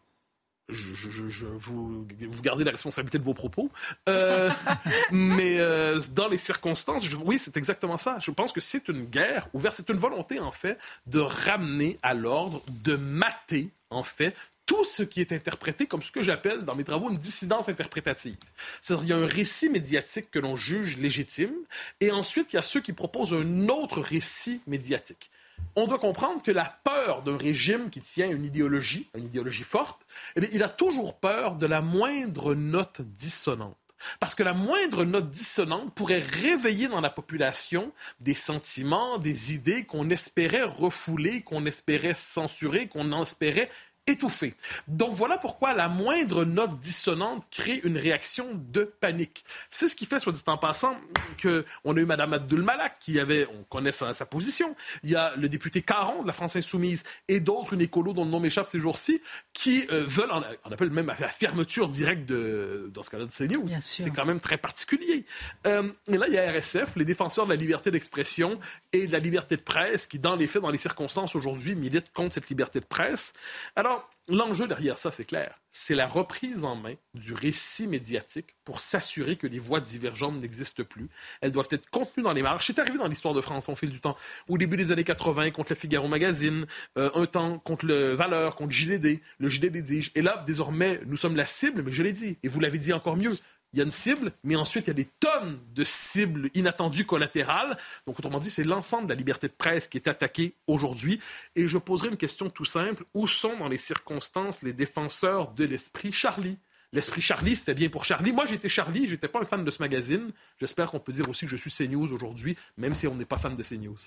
Je, 0.69 1.47
vous, 1.47 2.07
vous, 2.29 2.43
gardez 2.43 2.65
la 2.65 2.73
responsabilité 2.73 3.19
de 3.19 3.25
vos 3.25 3.35
propos. 3.35 3.71
Euh, 4.09 4.51
mais 5.13 5.59
euh, 5.59 6.01
dans 6.15 6.29
les 6.29 6.39
circonstances, 6.39 7.07
oui, 7.25 7.39
c'est 7.43 7.57
exactement 7.57 7.99
ça. 7.99 8.19
Je 8.21 8.31
pense 8.31 8.53
que 8.53 8.61
c'est 8.61 8.89
une 8.89 9.05
guerre 9.05 9.49
ouverte, 9.53 9.75
c'est 9.77 9.89
une 9.89 9.99
volonté, 9.99 10.41
en 10.41 10.53
fait, 10.53 10.79
de 11.07 11.21
ramener 11.21 11.99
à 12.03 12.15
l'ordre, 12.15 12.63
de 12.69 12.97
mater, 12.97 13.71
en 13.91 14.03
fait, 14.03 14.35
tout 14.67 14.85
ce 14.85 15.05
qui 15.05 15.21
est 15.21 15.31
interprété 15.31 15.87
comme 15.87 16.03
ce 16.03 16.11
que 16.11 16.23
j'appelle 16.23 16.65
dans 16.65 16.75
mes 16.75 16.83
travaux 16.83 17.09
une 17.09 17.17
dissidence 17.17 17.69
interprétative. 17.69 18.37
C'est-à-dire 18.83 19.07
qu'il 19.07 19.17
y 19.17 19.19
a 19.21 19.23
un 19.23 19.27
récit 19.27 19.69
médiatique 19.69 20.31
que 20.33 20.41
l'on 20.41 20.57
juge 20.57 20.97
légitime, 20.97 21.55
et 22.01 22.11
ensuite 22.11 22.53
il 22.53 22.57
y 22.57 22.59
a 22.59 22.63
ceux 22.63 22.81
qui 22.81 22.93
proposent 22.93 23.33
un 23.33 23.69
autre 23.69 24.01
récit 24.01 24.61
médiatique 24.67 25.31
on 25.77 25.87
doit 25.87 25.99
comprendre 25.99 26.43
que 26.43 26.51
la 26.51 26.65
peur 26.85 27.23
d'un 27.23 27.37
régime 27.37 27.91
qui 27.91 28.01
tient 28.01 28.31
une 28.31 28.45
idéologie, 28.45 29.11
une 29.15 29.27
idéologie 29.27 29.63
forte, 29.63 30.07
eh 30.37 30.49
il 30.53 30.63
a 30.63 30.69
toujours 30.69 31.19
peur 31.19 31.57
de 31.57 31.67
la 31.67 31.83
moindre 31.83 32.55
note 32.55 33.03
dissonante. 33.03 33.77
Parce 34.21 34.35
que 34.35 34.43
la 34.43 34.53
moindre 34.53 35.05
note 35.05 35.31
dissonante 35.31 35.95
pourrait 35.95 36.23
réveiller 36.23 36.89
dans 36.89 37.01
la 37.01 37.11
population 37.11 37.93
des 38.21 38.35
sentiments, 38.35 39.19
des 39.19 39.55
idées 39.55 39.85
qu'on 39.85 40.11
espérait 40.11 40.63
refouler, 40.63 41.43
qu'on 41.43 41.67
espérait 41.67 42.15
censurer, 42.15 42.89
qu'on 42.89 43.21
espérait 43.21 43.71
étouffé. 44.07 44.55
Donc 44.89 45.15
voilà 45.15 45.39
pourquoi 45.39 45.75
la 45.75 45.89
moindre 45.89 46.45
note 46.45 46.79
dissonante 46.81 47.45
crée 47.51 47.81
une 47.85 47.97
réaction 47.97 48.47
de 48.55 48.85
panique. 48.85 49.45
C'est 49.71 49.89
ce 49.89 49.97
qui 49.97 50.07
fait, 50.07 50.21
soit 50.21 50.33
dit 50.33 50.43
en 50.47 50.59
passant, 50.59 50.97
qu'on 51.43 51.97
a 51.97 52.01
eu 52.01 52.05
Mme 52.05 52.35
Abdul 52.35 52.63
Malak 52.63 52.99
qui 53.01 53.19
avait, 53.19 53.49
on 53.59 53.65
connaît 53.65 53.93
sa, 53.93 54.15
position. 54.27 54.75
Il 55.03 55.11
y 55.11 55.17
a 55.17 55.35
le 55.37 55.49
député 55.49 55.83
Caron 55.83 56.23
de 56.23 56.27
la 56.27 56.33
France 56.33 56.57
Insoumise 56.57 57.05
et 57.29 57.41
d'autres, 57.41 57.75
une 57.75 57.81
écolo 57.81 58.13
dont 58.13 58.25
le 58.25 58.31
nom 58.31 58.41
m'échappe 58.41 58.67
ces 58.67 58.81
jours-ci, 58.81 59.21
qui 59.53 59.87
euh, 59.91 60.05
veulent, 60.07 60.31
on, 60.33 60.73
appelle 60.73 60.91
même 60.91 61.07
la 61.07 61.29
fermeture 61.29 61.89
directe 61.89 62.27
de, 62.27 62.91
dans 62.93 63.03
ce 63.03 63.11
cas-là 63.11 63.25
de 63.25 63.31
CNews. 63.31 63.69
C'est 63.81 64.11
quand 64.11 64.25
même 64.25 64.41
très 64.41 64.59
particulier. 64.59 65.25
Euh, 65.67 65.91
et 66.09 66.17
là, 66.17 66.27
il 66.29 66.35
y 66.35 66.39
a 66.39 66.51
RSF, 66.51 66.97
les 66.97 67.05
défenseurs 67.05 67.47
de 67.47 67.51
la 67.51 67.57
liberté 67.57 67.91
d'expression 67.91 68.59
et 68.93 69.07
de 69.07 69.13
la 69.13 69.19
liberté 69.19 69.57
de 69.57 69.63
presse, 69.63 70.07
qui, 70.07 70.19
dans 70.19 70.37
les 70.37 70.47
faits, 70.47 70.63
dans 70.63 70.71
les 70.71 70.79
circonstances 70.79 71.35
aujourd'hui, 71.35 71.75
militent 71.75 72.13
contre 72.13 72.35
cette 72.35 72.49
liberté 72.49 72.81
de 72.81 72.85
presse. 72.85 73.33
Alors, 73.75 73.96
L'enjeu 74.29 74.67
derrière 74.67 74.99
ça, 74.99 75.13
c'est 75.13 75.25
clair. 75.25 75.61
C'est 75.71 75.95
la 75.95 76.09
reprise 76.09 76.65
en 76.65 76.75
main 76.75 76.95
du 77.15 77.33
récit 77.33 77.87
médiatique 77.87 78.57
pour 78.65 78.81
s'assurer 78.81 79.37
que 79.37 79.47
les 79.47 79.61
voix 79.61 79.79
divergentes 79.79 80.41
n'existent 80.41 80.83
plus. 80.83 81.09
Elles 81.41 81.53
doivent 81.53 81.69
être 81.71 81.89
contenues 81.91 82.25
dans 82.25 82.33
les 82.33 82.43
marges. 82.43 82.67
C'est 82.67 82.79
arrivé 82.81 82.99
dans 82.99 83.07
l'histoire 83.07 83.35
de 83.35 83.41
France 83.41 83.69
au 83.69 83.77
fil 83.77 83.91
du 83.91 84.01
temps. 84.01 84.17
Au 84.49 84.59
début 84.59 84.77
des 84.77 84.91
années 84.91 85.05
80, 85.05 85.53
contre 85.53 85.73
le 85.73 85.77
Figaro 85.77 86.09
Magazine, 86.09 86.67
euh, 86.99 87.11
un 87.15 87.27
temps 87.27 87.59
contre 87.59 87.87
le 87.87 88.15
Valeur, 88.15 88.57
contre 88.57 88.73
JDD, 88.73 89.21
le 89.39 89.49
JDD 89.49 89.77
dit. 89.83 90.11
Et 90.17 90.23
là, 90.23 90.43
désormais, 90.45 91.01
nous 91.07 91.17
sommes 91.17 91.37
la 91.37 91.47
cible, 91.47 91.83
mais 91.85 91.93
je 91.93 92.03
l'ai 92.03 92.13
dit, 92.13 92.37
et 92.43 92.49
vous 92.49 92.59
l'avez 92.59 92.79
dit 92.79 92.93
encore 92.93 93.17
mieux, 93.17 93.37
il 93.77 93.81
y 93.81 93.83
a 93.83 93.85
une 93.85 93.91
cible, 93.91 94.33
mais 94.43 94.57
ensuite 94.57 94.87
il 94.87 94.89
y 94.89 94.91
a 94.93 94.95
des 94.95 95.09
tonnes 95.21 95.61
de 95.75 95.85
cibles 95.85 96.49
inattendues 96.55 97.05
collatérales. 97.05 97.77
Donc, 98.07 98.19
autrement 98.19 98.39
dit, 98.39 98.49
c'est 98.49 98.65
l'ensemble 98.65 99.05
de 99.05 99.13
la 99.13 99.15
liberté 99.15 99.49
de 99.49 99.53
presse 99.53 99.87
qui 99.87 99.99
est 99.99 100.09
attaqué 100.09 100.55
aujourd'hui. 100.67 101.21
Et 101.57 101.69
je 101.69 101.77
poserai 101.77 102.09
une 102.09 102.17
question 102.17 102.49
tout 102.49 102.65
simple. 102.65 103.05
Où 103.13 103.29
sont 103.29 103.55
dans 103.59 103.69
les 103.69 103.77
circonstances 103.77 104.63
les 104.63 104.73
défenseurs 104.73 105.53
de 105.53 105.65
l'esprit 105.65 106.11
Charlie? 106.11 106.57
L'esprit 106.93 107.21
Charlie, 107.21 107.55
c'était 107.55 107.75
bien 107.75 107.91
pour 107.91 108.07
Charlie. 108.07 108.33
Moi, 108.33 108.47
j'étais 108.47 108.71
Charlie, 108.71 109.07
j'étais 109.09 109.29
pas 109.29 109.43
un 109.43 109.45
fan 109.45 109.63
de 109.63 109.71
ce 109.71 109.83
magazine. 109.83 110.31
J'espère 110.59 110.91
qu'on 110.91 111.01
peut 111.01 111.13
dire 111.13 111.29
aussi 111.29 111.45
que 111.45 111.51
je 111.51 111.57
suis 111.57 111.71
CNews 111.71 112.15
aujourd'hui, 112.15 112.57
même 112.79 112.95
si 112.95 113.07
on 113.07 113.15
n'est 113.15 113.27
pas 113.27 113.37
fan 113.37 113.57
de 113.57 113.63
CNews. 113.63 113.99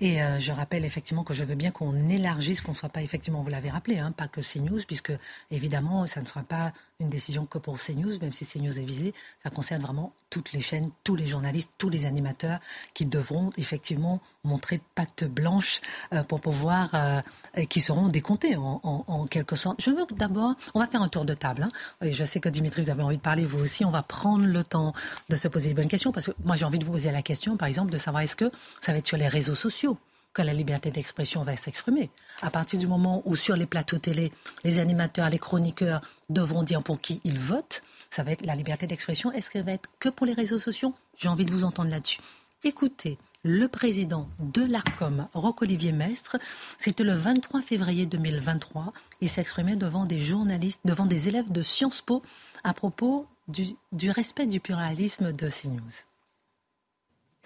Et 0.00 0.22
euh, 0.22 0.38
je 0.38 0.52
rappelle 0.52 0.84
effectivement 0.84 1.24
que 1.24 1.32
je 1.32 1.44
veux 1.44 1.54
bien 1.54 1.70
qu'on 1.70 2.08
élargisse, 2.10 2.60
qu'on 2.60 2.72
ne 2.72 2.76
soit 2.76 2.88
pas 2.88 3.02
effectivement, 3.02 3.42
vous 3.42 3.48
l'avez 3.48 3.70
rappelé, 3.70 3.98
hein, 3.98 4.12
pas 4.12 4.28
que 4.28 4.40
CNews, 4.40 4.80
puisque 4.86 5.12
évidemment, 5.50 6.06
ça 6.06 6.20
ne 6.20 6.26
sera 6.26 6.42
pas 6.42 6.72
une 6.98 7.10
décision 7.10 7.44
que 7.44 7.58
pour 7.58 7.78
CNews, 7.78 8.18
même 8.20 8.32
si 8.32 8.46
CNews 8.46 8.80
est 8.80 8.84
visé, 8.84 9.12
ça 9.42 9.50
concerne 9.50 9.82
vraiment 9.82 10.14
toutes 10.30 10.52
les 10.52 10.60
chaînes, 10.60 10.90
tous 11.04 11.14
les 11.14 11.26
journalistes, 11.26 11.70
tous 11.78 11.88
les 11.88 12.06
animateurs 12.06 12.58
qui 12.94 13.04
devront 13.04 13.52
effectivement 13.58 14.20
montrer 14.44 14.80
patte 14.94 15.24
blanche 15.24 15.80
euh, 16.12 16.22
pour 16.22 16.40
pouvoir, 16.40 16.90
euh, 16.94 17.20
et 17.54 17.66
qui 17.66 17.80
seront 17.80 18.08
décomptés 18.08 18.56
en, 18.56 19.26
quelque 19.30 19.56
sorte. 19.56 19.80
Je 19.80 19.90
veux 19.90 20.06
d'abord, 20.12 20.54
on 20.74 20.80
va 20.80 20.86
faire 20.86 21.02
un 21.02 21.08
tour 21.08 21.24
de 21.24 21.34
table. 21.34 21.64
Hein. 21.64 22.10
je 22.10 22.24
sais 22.24 22.40
que 22.40 22.48
Dimitri, 22.48 22.82
vous 22.82 22.90
avez 22.90 23.02
envie 23.02 23.16
de 23.18 23.22
parler, 23.22 23.44
vous 23.44 23.58
aussi, 23.58 23.84
on 23.84 23.90
va 23.90 24.02
prendre 24.02 24.46
le 24.46 24.64
temps 24.64 24.94
de 25.28 25.36
se 25.36 25.48
poser 25.48 25.68
les 25.68 25.74
bonnes 25.74 25.88
questions, 25.88 26.12
parce 26.12 26.26
que 26.26 26.32
moi 26.44 26.56
j'ai 26.56 26.64
envie 26.64 26.78
de 26.78 26.84
vous 26.84 26.92
poser 26.92 27.10
la 27.12 27.22
question, 27.22 27.56
par 27.56 27.68
exemple, 27.68 27.92
de 27.92 27.98
savoir 27.98 28.22
est-ce 28.22 28.36
que 28.36 28.50
ça 28.80 28.92
va 28.92 28.98
être 28.98 29.06
sur 29.06 29.18
les 29.18 29.28
réseaux 29.28 29.54
sociaux 29.54 29.98
que 30.36 30.42
la 30.42 30.52
liberté 30.52 30.90
d'expression 30.90 31.44
va 31.44 31.56
s'exprimer. 31.56 32.10
À 32.42 32.50
partir 32.50 32.78
du 32.78 32.86
moment 32.86 33.22
où 33.24 33.34
sur 33.34 33.56
les 33.56 33.64
plateaux 33.64 33.98
télé, 33.98 34.30
les 34.64 34.78
animateurs, 34.80 35.30
les 35.30 35.38
chroniqueurs 35.38 36.02
devront 36.28 36.62
dire 36.62 36.82
pour 36.82 36.98
qui 36.98 37.22
ils 37.24 37.38
votent, 37.38 37.82
ça 38.10 38.22
va 38.22 38.32
être 38.32 38.44
la 38.44 38.54
liberté 38.54 38.86
d'expression. 38.86 39.32
Est-ce 39.32 39.50
qu'elle 39.50 39.64
va 39.64 39.72
être 39.72 39.88
que 39.98 40.10
pour 40.10 40.26
les 40.26 40.34
réseaux 40.34 40.58
sociaux? 40.58 40.92
J'ai 41.16 41.30
envie 41.30 41.46
de 41.46 41.50
vous 41.50 41.64
entendre 41.64 41.90
là-dessus. 41.90 42.20
Écoutez, 42.64 43.16
le 43.44 43.66
président 43.66 44.28
de 44.38 44.62
l'ARCOM, 44.62 45.26
Roch-Olivier 45.32 45.92
Mestre, 45.92 46.36
c'était 46.76 47.04
le 47.04 47.14
23 47.14 47.62
février 47.62 48.04
2023. 48.04 48.92
Il 49.22 49.30
s'exprimait 49.30 49.76
devant 49.76 50.04
des 50.04 50.18
journalistes, 50.18 50.82
devant 50.84 51.06
des 51.06 51.28
élèves 51.28 51.50
de 51.50 51.62
Sciences 51.62 52.02
Po 52.02 52.22
à 52.62 52.74
propos 52.74 53.26
du, 53.48 53.64
du 53.92 54.10
respect 54.10 54.46
du 54.46 54.60
pluralisme 54.60 55.32
de 55.32 55.48
CNews. 55.48 56.04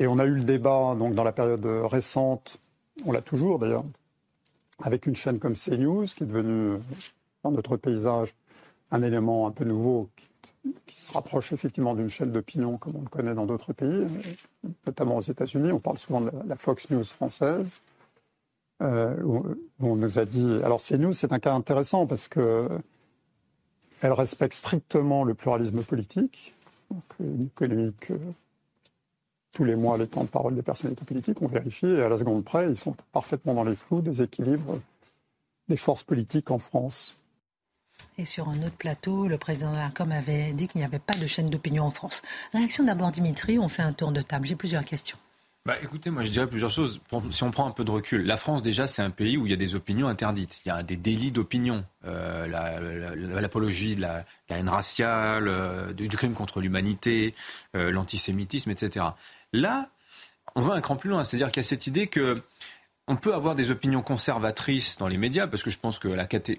Et 0.01 0.09
on 0.09 0.19
a 0.19 0.25
eu 0.25 0.35
le 0.35 0.43
débat 0.43 0.97
donc, 0.99 1.15
dans 1.15 1.25
la 1.25 1.33
période 1.33 1.65
récente 1.85 2.59
on 3.05 3.13
l'a 3.13 3.23
toujours 3.23 3.59
d'ailleurs, 3.59 3.85
avec 4.81 5.07
une 5.07 5.17
chaîne 5.17 5.39
comme 5.39 5.55
CNews, 5.55 6.07
qui 6.07 6.25
est 6.25 6.27
devenue 6.27 6.79
dans 7.43 7.51
notre 7.51 7.77
paysage 7.77 8.35
un 8.91 9.03
élément 9.03 9.47
un 9.47 9.51
peu 9.51 9.65
nouveau 9.65 10.09
qui, 10.87 11.01
se 11.01 11.13
rapproche 11.13 11.53
effectivement 11.53 11.95
d'une 11.95 12.11
chaîne 12.11 12.33
d'opinion 12.33 12.77
comme 12.77 12.97
on 12.97 13.03
le 13.03 13.09
connaît 13.09 13.35
dans 13.35 13.47
d'autres 13.47 13.73
pays, 13.73 14.07
notamment 14.87 15.17
aux 15.17 15.23
États-Unis. 15.23 15.73
On 15.73 15.81
parle 15.81 15.97
souvent 15.97 16.21
de 16.21 16.31
la, 16.47 16.57
Fox 16.57 16.91
News 16.91 17.05
française. 17.05 17.71
Euh, 18.83 19.15
où, 19.23 19.45
on 19.81 19.97
nous 19.97 20.19
a 20.19 20.25
dit. 20.25 20.59
Alors 20.65 20.81
CNews, 20.81 21.13
c'est 21.13 21.33
un 21.33 21.39
cas 21.39 21.55
intéressant 21.55 22.07
parce 22.07 22.29
que 22.29 22.69
elle 24.01 24.13
respecte 24.13 24.55
strictement 24.55 25.25
le 25.25 25.35
pluralisme 25.35 25.83
politique, 25.83 26.55
donc 26.91 27.05
économique, 27.47 28.11
tous 29.53 29.65
les 29.65 29.77
mois 29.77 29.99
les 29.99 30.07
temps 30.07 30.25
de 30.25 30.29
parole 30.29 30.55
des 30.55 30.63
personnalités 30.63 31.05
politiques, 31.05 31.43
on 31.43 31.49
vérifie, 31.49 31.87
et 31.87 32.03
à 32.03 32.09
la 32.09 32.19
seconde 32.19 32.45
près, 32.45 32.69
ils 32.71 32.77
sont 32.77 32.95
parfaitement 33.13 33.55
dans 33.55 33.65
les 33.65 33.75
flous 33.75 34.01
des 34.01 34.23
équilibres 34.23 34.79
des 35.69 35.77
forces 35.77 36.03
politiques 36.03 36.51
en 36.51 36.59
France. 36.59 37.17
Et 38.19 38.25
sur 38.25 38.49
un 38.49 38.63
autre 38.63 38.77
plateau, 38.77 39.29
le 39.29 39.39
président 39.39 39.71
de 39.71 39.77
l'ARCOM 39.77 40.13
avait 40.13 40.53
dit 40.53 40.69
qu'il 40.69 40.81
n'y 40.81 40.85
avait 40.85 40.99
pas 40.99 41.15
de 41.15 41.27
chaîne 41.27 41.49
d'opinion 41.49 41.85
en 41.85 41.91
France. 41.91 42.23
Réaction 42.53 42.85
d'abord, 42.85 43.13
Dimitri, 43.13 43.59
on 43.59 43.69
fait 43.69 43.83
un 43.83 43.93
tour 43.93 44.13
de 44.13 44.21
table. 44.21 44.47
J'ai 44.47 44.57
plusieurs 44.57 44.85
questions. 44.85 45.17
Bah, 45.67 45.77
écoutez, 45.83 46.09
moi 46.09 46.23
je 46.23 46.31
dirais 46.31 46.47
plusieurs 46.47 46.71
choses. 46.71 47.03
Si 47.33 47.43
on 47.45 47.51
prend 47.51 47.67
un 47.67 47.71
peu 47.71 47.85
de 47.85 47.91
recul, 47.91 48.25
la 48.25 48.39
France 48.39 48.63
déjà 48.63 48.87
c'est 48.87 49.03
un 49.03 49.11
pays 49.11 49.37
où 49.37 49.47
il 49.47 49.51
y 49.51 49.53
a 49.53 49.57
des 49.57 49.75
opinions 49.75 50.09
interdites. 50.09 50.63
Il 50.65 50.69
y 50.69 50.73
a 50.73 50.83
des 50.83 50.97
délits 50.97 51.33
d'opinion, 51.33 51.85
euh, 52.07 52.47
l'apologie 53.41 53.95
de 53.95 54.01
la, 54.01 54.25
haine 54.49 54.71
raciale, 54.71 55.49
euh, 55.49 55.93
du 55.93 56.09
crime 56.09 56.33
contre 56.33 56.63
l'humanité, 56.63 57.35
euh, 57.77 57.91
l'antisémitisme, 57.91 58.71
etc. 58.71 59.05
Là, 59.53 59.89
on 60.55 60.61
va 60.61 60.75
un 60.75 60.81
cran 60.81 60.97
plus 60.97 61.11
loin, 61.11 61.25
c'est-à-dire 61.25 61.51
qu'il 61.51 61.63
y 61.63 61.67
a 61.67 61.69
cette 61.69 61.87
idée 61.87 62.07
que 62.07 62.43
on 63.09 63.17
peut 63.17 63.35
avoir 63.35 63.57
des 63.57 63.71
opinions 63.71 64.03
conservatrices 64.03 64.97
dans 64.99 65.09
les 65.09 65.19
médias, 65.19 65.49
parce 65.49 65.65
que 65.65 65.71
je 65.71 65.79
pense 65.79 65.99
que 65.99 66.09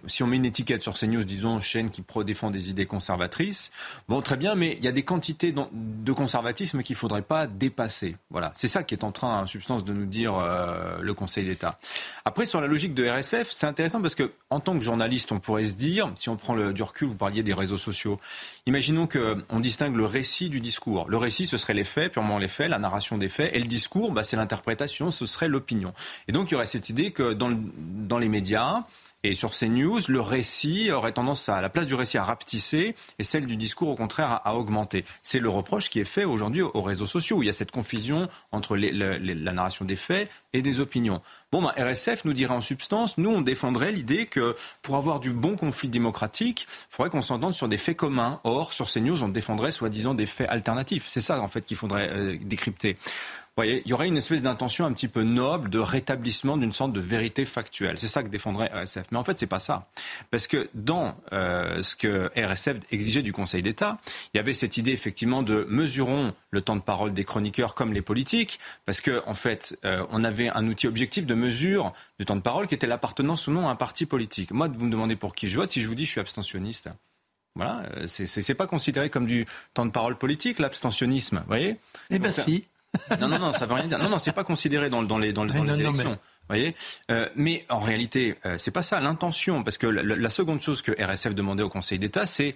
si 0.07 0.21
on 0.21 0.27
met 0.27 0.35
une 0.35 0.45
étiquette 0.45 0.81
sur 0.81 0.95
CNews, 0.95 1.23
disons, 1.23 1.61
chaîne 1.61 1.89
qui 1.89 2.03
défend 2.25 2.49
des 2.49 2.69
idées 2.69 2.85
conservatrices, 2.85 3.71
bon, 4.09 4.21
très 4.21 4.35
bien, 4.35 4.55
mais 4.55 4.75
il 4.77 4.83
y 4.83 4.87
a 4.87 4.91
des 4.91 5.03
quantités 5.03 5.53
de 5.53 6.11
conservatisme 6.11 6.83
qu'il 6.83 6.95
ne 6.95 6.99
faudrait 6.99 7.21
pas 7.21 7.47
dépasser. 7.47 8.17
Voilà. 8.29 8.51
C'est 8.55 8.67
ça 8.67 8.83
qui 8.83 8.93
est 8.93 9.05
en 9.05 9.11
train, 9.11 9.41
en 9.41 9.45
substance, 9.45 9.85
de 9.85 9.93
nous 9.93 10.05
dire 10.05 10.35
euh, 10.35 10.97
le 11.01 11.13
Conseil 11.13 11.45
d'État. 11.45 11.79
Après, 12.25 12.45
sur 12.45 12.59
la 12.59 12.67
logique 12.67 12.93
de 12.93 13.07
RSF, 13.07 13.49
c'est 13.49 13.67
intéressant 13.67 14.01
parce 14.01 14.15
que, 14.15 14.31
en 14.49 14.59
tant 14.59 14.73
que 14.73 14.83
journaliste, 14.83 15.31
on 15.31 15.39
pourrait 15.39 15.63
se 15.63 15.75
dire, 15.75 16.11
si 16.15 16.27
on 16.27 16.35
prend 16.35 16.53
le, 16.53 16.73
du 16.73 16.83
recul, 16.83 17.07
vous 17.07 17.15
parliez 17.15 17.43
des 17.43 17.53
réseaux 17.53 17.77
sociaux, 17.77 18.19
imaginons 18.65 19.07
qu'on 19.07 19.59
distingue 19.61 19.95
le 19.95 20.05
récit 20.05 20.49
du 20.49 20.59
discours. 20.59 21.05
Le 21.07 21.17
récit, 21.17 21.45
ce 21.45 21.55
serait 21.55 21.73
les 21.73 21.85
faits, 21.85 22.11
purement 22.11 22.37
les 22.37 22.49
faits, 22.49 22.69
la 22.69 22.79
narration 22.79 23.17
des 23.17 23.29
faits, 23.29 23.51
et 23.53 23.59
le 23.59 23.67
discours, 23.67 24.11
bah, 24.11 24.25
c'est 24.25 24.35
l'interprétation, 24.35 25.11
ce 25.11 25.25
serait 25.25 25.47
l'opinion. 25.47 25.93
Et 26.31 26.33
donc, 26.33 26.49
il 26.49 26.53
y 26.53 26.55
aurait 26.55 26.65
cette 26.65 26.87
idée 26.87 27.11
que 27.11 27.33
dans, 27.33 27.51
dans 27.51 28.17
les 28.17 28.29
médias, 28.29 28.85
et 29.23 29.33
sur 29.33 29.53
ces 29.53 29.67
news, 29.67 29.99
le 30.07 30.21
récit 30.21 30.91
aurait 30.91 31.11
tendance 31.11 31.47
à, 31.49 31.61
la 31.61 31.67
place 31.67 31.87
du 31.87 31.93
récit 31.93 32.17
à 32.17 32.23
rapetisser 32.23 32.95
et 33.19 33.23
celle 33.25 33.45
du 33.45 33.57
discours 33.57 33.89
au 33.89 33.95
contraire 33.95 34.39
à, 34.45 34.55
augmenter. 34.55 35.03
C'est 35.21 35.39
le 35.39 35.49
reproche 35.49 35.89
qui 35.89 35.99
est 35.99 36.05
fait 36.05 36.23
aujourd'hui 36.23 36.61
aux 36.61 36.81
réseaux 36.81 37.05
sociaux. 37.05 37.37
Où 37.37 37.43
il 37.43 37.47
y 37.47 37.49
a 37.49 37.53
cette 37.53 37.71
confusion 37.71 38.29
entre 38.53 38.77
la 38.77 39.53
narration 39.53 39.85
des 39.85 39.97
faits 39.97 40.29
et 40.53 40.61
des 40.61 40.79
opinions. 40.79 41.21
Bon, 41.51 41.61
ben, 41.61 41.73
RSF 41.77 42.25
nous 42.25 42.33
dirait 42.33 42.53
en 42.53 42.61
substance, 42.61 43.17
nous 43.17 43.29
on 43.29 43.41
défendrait 43.41 43.91
l'idée 43.91 44.25
que 44.25 44.55
pour 44.81 44.95
avoir 44.95 45.19
du 45.19 45.31
bon 45.31 45.55
conflit 45.55 45.89
démocratique, 45.89 46.65
il 46.69 46.95
faudrait 46.95 47.09
qu'on 47.09 47.21
s'entende 47.21 47.53
sur 47.53 47.67
des 47.67 47.77
faits 47.77 47.97
communs. 47.97 48.39
Or, 48.43 48.73
sur 48.73 48.89
ces 48.89 49.01
news, 49.01 49.21
on 49.21 49.27
défendrait 49.27 49.71
soi-disant 49.71 50.13
des 50.13 50.25
faits 50.25 50.49
alternatifs. 50.49 51.05
C'est 51.09 51.21
ça 51.21 51.39
en 51.41 51.47
fait 51.47 51.65
qu'il 51.65 51.77
faudrait 51.77 52.09
euh, 52.09 52.37
décrypter 52.41 52.97
voyez, 53.57 53.81
il 53.85 53.89
y 53.89 53.93
aurait 53.93 54.07
une 54.07 54.17
espèce 54.17 54.41
d'intention 54.41 54.85
un 54.85 54.93
petit 54.93 55.07
peu 55.07 55.23
noble 55.23 55.69
de 55.69 55.79
rétablissement 55.79 56.57
d'une 56.57 56.71
sorte 56.71 56.93
de 56.93 56.99
vérité 56.99 57.45
factuelle. 57.45 57.97
C'est 57.99 58.07
ça 58.07 58.23
que 58.23 58.29
défendrait 58.29 58.71
RSF. 58.73 59.07
Mais 59.11 59.17
en 59.17 59.23
fait, 59.23 59.37
c'est 59.37 59.47
pas 59.47 59.59
ça. 59.59 59.89
Parce 60.29 60.47
que 60.47 60.69
dans 60.73 61.15
euh, 61.33 61.83
ce 61.83 61.95
que 61.95 62.31
RSF 62.35 62.77
exigeait 62.91 63.21
du 63.21 63.33
Conseil 63.33 63.61
d'État, 63.61 63.99
il 64.33 64.37
y 64.37 64.39
avait 64.39 64.53
cette 64.53 64.77
idée 64.77 64.91
effectivement 64.91 65.43
de 65.43 65.65
mesurons 65.69 66.33
le 66.51 66.61
temps 66.61 66.75
de 66.75 66.81
parole 66.81 67.13
des 67.13 67.23
chroniqueurs 67.23 67.75
comme 67.75 67.93
les 67.93 68.01
politiques, 68.01 68.59
parce 68.85 69.01
que 69.01 69.21
en 69.25 69.35
fait, 69.35 69.77
euh, 69.83 70.05
on 70.11 70.23
avait 70.23 70.49
un 70.49 70.67
outil 70.67 70.87
objectif 70.87 71.25
de 71.25 71.35
mesure 71.35 71.93
du 72.19 72.25
temps 72.25 72.35
de 72.35 72.41
parole 72.41 72.67
qui 72.67 72.75
était 72.75 72.87
l'appartenance 72.87 73.47
ou 73.47 73.51
non 73.51 73.67
à 73.67 73.71
un 73.71 73.75
parti 73.75 74.05
politique. 74.05 74.51
Moi, 74.51 74.69
vous 74.69 74.85
me 74.85 74.91
demandez 74.91 75.15
pour 75.15 75.35
qui 75.35 75.47
je 75.47 75.57
vote, 75.57 75.71
si 75.71 75.81
je 75.81 75.87
vous 75.87 75.95
dis 75.95 76.05
je 76.05 76.11
suis 76.11 76.21
abstentionniste. 76.21 76.89
Voilà, 77.55 77.83
euh, 77.97 78.07
c'est 78.07 78.53
pas 78.53 78.67
considéré 78.67 79.09
comme 79.09 79.27
du 79.27 79.45
temps 79.73 79.85
de 79.85 79.91
parole 79.91 80.17
politique, 80.17 80.59
l'abstentionnisme, 80.59 81.39
vous 81.39 81.47
voyez? 81.47 81.75
Eh 82.09 82.17
bien 82.17 82.31
si. 82.31 82.65
Non, 83.19 83.27
non, 83.27 83.39
non, 83.39 83.51
ça 83.51 83.65
veut 83.65 83.73
rien 83.73 83.87
dire. 83.87 83.99
Non, 83.99 84.09
non, 84.09 84.19
c'est 84.19 84.31
pas 84.31 84.43
considéré 84.43 84.89
dans, 84.89 85.03
dans 85.03 85.17
les, 85.17 85.33
dans, 85.33 85.45
dans 85.45 85.63
les 85.63 85.79
élections. 85.79 86.11
Mais... 86.11 86.17
Voyez 86.49 86.75
euh, 87.09 87.29
mais 87.35 87.65
en 87.69 87.79
réalité, 87.79 88.35
euh, 88.45 88.57
c'est 88.57 88.71
pas 88.71 88.83
ça. 88.83 88.99
L'intention, 88.99 89.63
parce 89.63 89.77
que 89.77 89.87
la, 89.87 90.29
seconde 90.29 90.61
chose 90.61 90.81
que 90.81 90.91
RSF 90.91 91.33
demandait 91.33 91.63
au 91.63 91.69
Conseil 91.69 91.99
d'État, 91.99 92.25
c'est, 92.25 92.55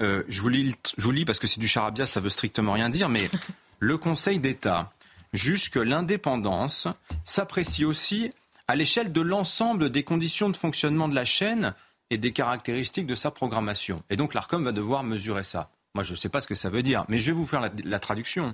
euh, 0.00 0.22
je, 0.28 0.40
vous 0.40 0.48
lis, 0.48 0.74
je 0.96 1.04
vous 1.04 1.10
lis 1.10 1.24
parce 1.24 1.38
que 1.38 1.46
c'est 1.46 1.60
du 1.60 1.68
charabia, 1.68 2.06
ça 2.06 2.20
veut 2.20 2.30
strictement 2.30 2.72
rien 2.72 2.88
dire, 2.88 3.08
mais 3.08 3.30
le 3.80 3.98
Conseil 3.98 4.38
d'État 4.38 4.92
juge 5.32 5.70
que 5.70 5.78
l'indépendance 5.78 6.88
s'apprécie 7.24 7.84
aussi 7.84 8.30
à 8.66 8.76
l'échelle 8.76 9.12
de 9.12 9.20
l'ensemble 9.20 9.90
des 9.90 10.04
conditions 10.04 10.48
de 10.48 10.56
fonctionnement 10.56 11.08
de 11.08 11.14
la 11.14 11.24
chaîne 11.24 11.74
et 12.10 12.16
des 12.16 12.32
caractéristiques 12.32 13.06
de 13.06 13.14
sa 13.14 13.30
programmation. 13.30 14.02
Et 14.08 14.16
donc 14.16 14.32
l'ARCOM 14.32 14.64
va 14.64 14.72
devoir 14.72 15.02
mesurer 15.02 15.42
ça. 15.42 15.70
Moi, 15.94 16.02
je 16.02 16.10
ne 16.10 16.16
sais 16.16 16.28
pas 16.28 16.40
ce 16.40 16.48
que 16.48 16.56
ça 16.56 16.70
veut 16.70 16.82
dire, 16.82 17.04
mais 17.08 17.20
je 17.20 17.26
vais 17.26 17.32
vous 17.32 17.46
faire 17.46 17.60
la, 17.84 17.98
traduction. 18.00 18.52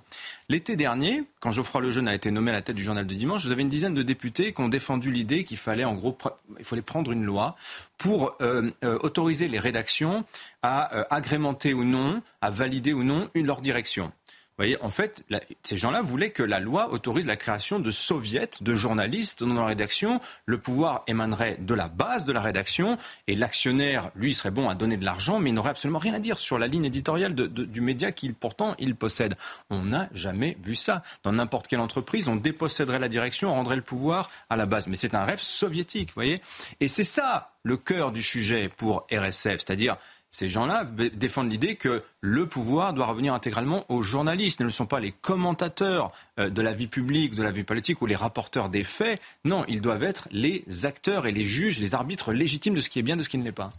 L'été 0.50 0.76
dernier, 0.76 1.24
quand 1.40 1.52
Geoffroy 1.52 1.80
Lejeune 1.80 2.06
a 2.06 2.14
été 2.14 2.30
nommé 2.30 2.50
à 2.50 2.54
la 2.54 2.60
tête 2.60 2.76
du 2.76 2.82
journal 2.82 3.06
de 3.06 3.14
dimanche, 3.14 3.46
vous 3.46 3.50
avez 3.50 3.62
une 3.62 3.70
dizaine 3.70 3.94
de 3.94 4.02
députés 4.02 4.52
qui 4.52 4.60
ont 4.60 4.68
défendu 4.68 5.10
l'idée 5.10 5.44
qu'il 5.44 5.56
fallait, 5.56 5.84
en 5.84 5.94
gros, 5.94 6.18
il 6.58 6.66
fallait 6.66 6.82
prendre 6.82 7.12
une 7.12 7.24
loi 7.24 7.56
pour 7.96 8.36
euh, 8.42 8.70
euh, 8.84 8.98
autoriser 9.00 9.48
les 9.48 9.58
rédactions 9.58 10.24
à 10.62 10.94
euh, 10.94 11.04
agrémenter 11.08 11.72
ou 11.72 11.84
non, 11.84 12.20
à 12.42 12.50
valider 12.50 12.92
ou 12.92 13.04
non 13.04 13.30
une, 13.32 13.46
leur 13.46 13.62
direction 13.62 14.12
voyez, 14.60 14.82
en 14.82 14.90
fait, 14.90 15.24
ces 15.62 15.76
gens-là 15.76 16.02
voulaient 16.02 16.30
que 16.30 16.42
la 16.42 16.60
loi 16.60 16.92
autorise 16.92 17.26
la 17.26 17.36
création 17.36 17.78
de 17.78 17.90
soviets 17.90 18.50
de 18.60 18.74
journalistes 18.74 19.42
dans 19.42 19.54
la 19.54 19.64
rédaction. 19.64 20.20
Le 20.44 20.58
pouvoir 20.58 21.02
émanerait 21.06 21.56
de 21.60 21.72
la 21.72 21.88
base 21.88 22.26
de 22.26 22.32
la 22.32 22.42
rédaction 22.42 22.98
et 23.26 23.36
l'actionnaire, 23.36 24.10
lui, 24.14 24.34
serait 24.34 24.50
bon 24.50 24.68
à 24.68 24.74
donner 24.74 24.98
de 24.98 25.04
l'argent, 25.04 25.38
mais 25.38 25.48
il 25.50 25.54
n'aurait 25.54 25.70
absolument 25.70 25.98
rien 25.98 26.12
à 26.12 26.18
dire 26.18 26.38
sur 26.38 26.58
la 26.58 26.66
ligne 26.66 26.84
éditoriale 26.84 27.34
du 27.34 27.80
média 27.80 28.12
qu'il 28.12 28.34
pourtant 28.34 28.74
il 28.78 28.96
possède. 28.96 29.34
On 29.70 29.82
n'a 29.82 30.08
jamais 30.12 30.58
vu 30.62 30.74
ça. 30.74 31.02
Dans 31.22 31.32
n'importe 31.32 31.66
quelle 31.66 31.80
entreprise, 31.80 32.28
on 32.28 32.36
déposséderait 32.36 32.98
la 32.98 33.08
direction, 33.08 33.50
on 33.50 33.54
rendrait 33.54 33.76
le 33.76 33.82
pouvoir 33.82 34.30
à 34.50 34.56
la 34.56 34.66
base. 34.66 34.88
Mais 34.88 34.96
c'est 34.96 35.14
un 35.14 35.24
rêve 35.24 35.40
soviétique, 35.40 36.08
vous 36.08 36.16
voyez. 36.16 36.40
Et 36.80 36.88
c'est 36.88 37.04
ça 37.04 37.52
le 37.62 37.76
cœur 37.76 38.12
du 38.12 38.22
sujet 38.22 38.68
pour 38.68 39.06
RSF, 39.10 39.60
c'est-à-dire 39.60 39.96
ces 40.30 40.48
gens-là 40.48 40.84
défendent 40.84 41.50
l'idée 41.50 41.74
que 41.74 42.04
le 42.20 42.46
pouvoir 42.46 42.94
doit 42.94 43.06
revenir 43.06 43.34
intégralement 43.34 43.84
aux 43.88 44.02
journalistes. 44.02 44.60
Ils 44.60 44.66
ne 44.66 44.70
sont 44.70 44.86
pas 44.86 45.00
les 45.00 45.10
commentateurs 45.10 46.12
euh, 46.38 46.50
de 46.50 46.62
la 46.62 46.72
vie 46.72 46.86
publique, 46.86 47.34
de 47.34 47.42
la 47.42 47.50
vie 47.50 47.64
politique 47.64 48.00
ou 48.00 48.06
les 48.06 48.14
rapporteurs 48.14 48.68
des 48.68 48.84
faits. 48.84 49.20
Non, 49.44 49.64
ils 49.66 49.80
doivent 49.80 50.04
être 50.04 50.28
les 50.30 50.64
acteurs 50.84 51.26
et 51.26 51.32
les 51.32 51.46
juges, 51.46 51.80
les 51.80 51.94
arbitres 51.94 52.32
légitimes 52.32 52.74
de 52.74 52.80
ce 52.80 52.88
qui 52.88 53.00
est 53.00 53.02
bien, 53.02 53.16
de 53.16 53.22
ce 53.22 53.28
qui 53.28 53.38
ne 53.38 53.44
l'est 53.44 53.50
pas. 53.50 53.70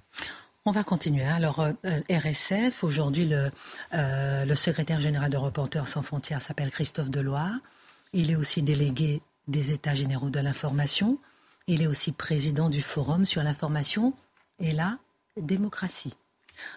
On 0.65 0.71
va 0.71 0.83
continuer. 0.83 1.23
Alors, 1.23 1.61
euh, 1.61 1.71
RSF, 2.09 2.83
aujourd'hui, 2.83 3.25
le, 3.25 3.49
euh, 3.93 4.45
le 4.45 4.55
secrétaire 4.55 4.99
général 4.99 5.31
de 5.31 5.37
Reporters 5.37 5.87
sans 5.87 6.01
frontières 6.01 6.41
s'appelle 6.41 6.69
Christophe 6.69 7.09
Deloire. 7.09 7.53
Il 8.13 8.29
est 8.29 8.35
aussi 8.35 8.61
délégué 8.61 9.21
des 9.47 9.71
États 9.71 9.95
généraux 9.95 10.29
de 10.29 10.39
l'information. 10.39 11.17
Il 11.67 11.81
est 11.81 11.87
aussi 11.87 12.11
président 12.11 12.69
du 12.69 12.81
Forum 12.81 13.25
sur 13.25 13.41
l'information 13.41 14.13
et 14.59 14.73
la 14.73 14.97
démocratie. 15.37 16.13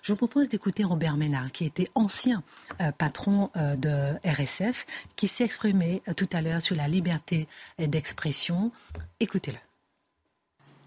Je 0.02 0.12
vous 0.12 0.16
propose 0.16 0.48
d'écouter 0.48 0.84
Robert 0.84 1.16
Ménard, 1.16 1.52
qui 1.52 1.64
était 1.64 1.88
ancien 1.94 2.42
euh, 2.80 2.92
patron 2.92 3.50
euh, 3.56 3.76
de 3.76 4.14
RSF, 4.28 4.86
qui 5.16 5.28
s'est 5.28 5.44
exprimé 5.44 6.02
euh, 6.08 6.12
tout 6.14 6.28
à 6.32 6.42
l'heure 6.42 6.62
sur 6.62 6.76
la 6.76 6.88
liberté 6.88 7.48
d'expression. 7.78 8.72
Écoutez-le. 9.20 9.58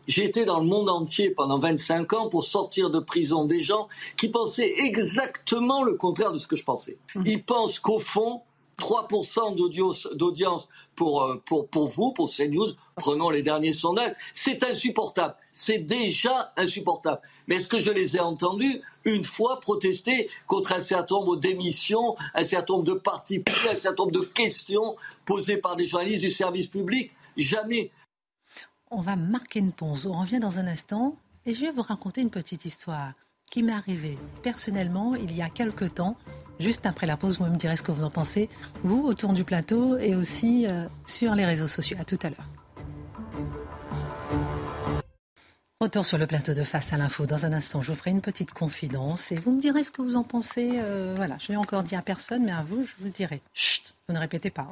J'ai 0.07 0.23
été 0.23 0.45
dans 0.45 0.61
le 0.61 0.65
monde 0.65 0.89
entier 0.89 1.31
pendant 1.31 1.59
25 1.59 2.13
ans 2.13 2.29
pour 2.29 2.45
sortir 2.45 2.89
de 2.89 2.99
prison 2.99 3.43
des 3.43 3.61
gens 3.61 3.89
qui 4.15 4.29
pensaient 4.29 4.73
exactement 4.77 5.83
le 5.83 5.95
contraire 5.95 6.31
de 6.31 6.37
ce 6.37 6.47
que 6.47 6.55
je 6.55 6.63
pensais. 6.63 6.97
Mmh. 7.15 7.23
Ils 7.25 7.43
pensent 7.43 7.79
qu'au 7.79 7.99
fond, 7.99 8.41
3% 8.79 9.55
d'audience 10.15 10.69
pour, 10.95 11.41
pour, 11.45 11.67
pour 11.67 11.87
vous, 11.87 12.13
pour 12.13 12.29
CNews, 12.29 12.67
prenons 12.95 13.29
les 13.29 13.41
derniers 13.41 13.73
sondages, 13.73 14.13
c'est 14.33 14.63
insupportable. 14.63 15.35
C'est 15.51 15.79
déjà 15.79 16.53
insupportable. 16.57 17.21
Mais 17.47 17.55
est-ce 17.55 17.67
que 17.67 17.79
je 17.79 17.91
les 17.91 18.17
ai 18.17 18.19
entendus 18.19 18.81
une 19.05 19.23
fois 19.23 19.59
protester 19.59 20.29
contre 20.45 20.73
un 20.73 20.81
certain 20.81 21.15
nombre 21.15 21.37
d'émissions, 21.37 22.15
un 22.35 22.43
certain 22.43 22.75
nombre 22.75 22.85
de 22.85 22.93
partis 22.93 23.43
un 23.69 23.75
certain 23.75 24.03
nombre 24.03 24.19
de 24.19 24.25
questions 24.25 24.95
posées 25.25 25.57
par 25.57 25.75
des 25.75 25.87
journalistes 25.87 26.21
du 26.21 26.31
service 26.31 26.67
public? 26.67 27.11
Jamais. 27.35 27.91
On 28.91 29.01
va 29.01 29.15
marquer 29.15 29.59
une 29.59 29.71
pause. 29.71 30.05
On 30.05 30.19
revient 30.19 30.39
dans 30.39 30.59
un 30.59 30.67
instant 30.67 31.17
et 31.45 31.53
je 31.53 31.61
vais 31.61 31.71
vous 31.71 31.81
raconter 31.81 32.21
une 32.21 32.29
petite 32.29 32.65
histoire 32.65 33.13
qui 33.49 33.63
m'est 33.63 33.73
arrivée 33.73 34.17
personnellement 34.43 35.15
il 35.15 35.35
y 35.35 35.41
a 35.41 35.49
quelque 35.49 35.85
temps. 35.85 36.17
Juste 36.59 36.85
après 36.85 37.05
la 37.05 37.17
pause, 37.17 37.39
vous 37.39 37.45
me 37.45 37.57
direz 37.57 37.75
ce 37.75 37.83
que 37.83 37.91
vous 37.91 38.03
en 38.03 38.09
pensez, 38.09 38.49
vous, 38.83 39.03
autour 39.03 39.33
du 39.33 39.43
plateau 39.43 39.97
et 39.97 40.15
aussi 40.15 40.65
euh, 40.67 40.85
sur 41.05 41.35
les 41.35 41.45
réseaux 41.45 41.67
sociaux. 41.67 41.97
À 41.99 42.05
tout 42.05 42.19
à 42.23 42.29
l'heure. 42.29 42.49
Retour 45.79 46.05
sur 46.05 46.17
le 46.17 46.25
plateau 46.25 46.55
de 46.55 46.63
Face 46.63 46.91
à 46.93 46.97
l'info. 46.97 47.27
Dans 47.27 47.45
un 47.45 47.53
instant, 47.53 47.83
je 47.83 47.91
vous 47.91 47.97
ferai 47.97 48.09
une 48.09 48.21
petite 48.21 48.51
confidence 48.51 49.31
et 49.31 49.35
vous 49.35 49.51
me 49.51 49.61
direz 49.61 49.83
ce 49.83 49.91
que 49.91 50.01
vous 50.01 50.15
en 50.15 50.23
pensez. 50.23 50.71
Euh, 50.73 51.13
voilà, 51.15 51.37
je 51.39 51.49
l'ai 51.49 51.57
encore 51.57 51.83
dit 51.83 51.95
à 51.95 52.01
personne, 52.01 52.43
mais 52.43 52.51
à 52.51 52.63
vous, 52.63 52.81
je 52.81 52.93
vous 52.97 53.05
le 53.05 53.11
dirai. 53.11 53.41
Chut, 53.53 53.93
vous 54.07 54.15
ne 54.15 54.19
répétez 54.19 54.49
pas. 54.49 54.67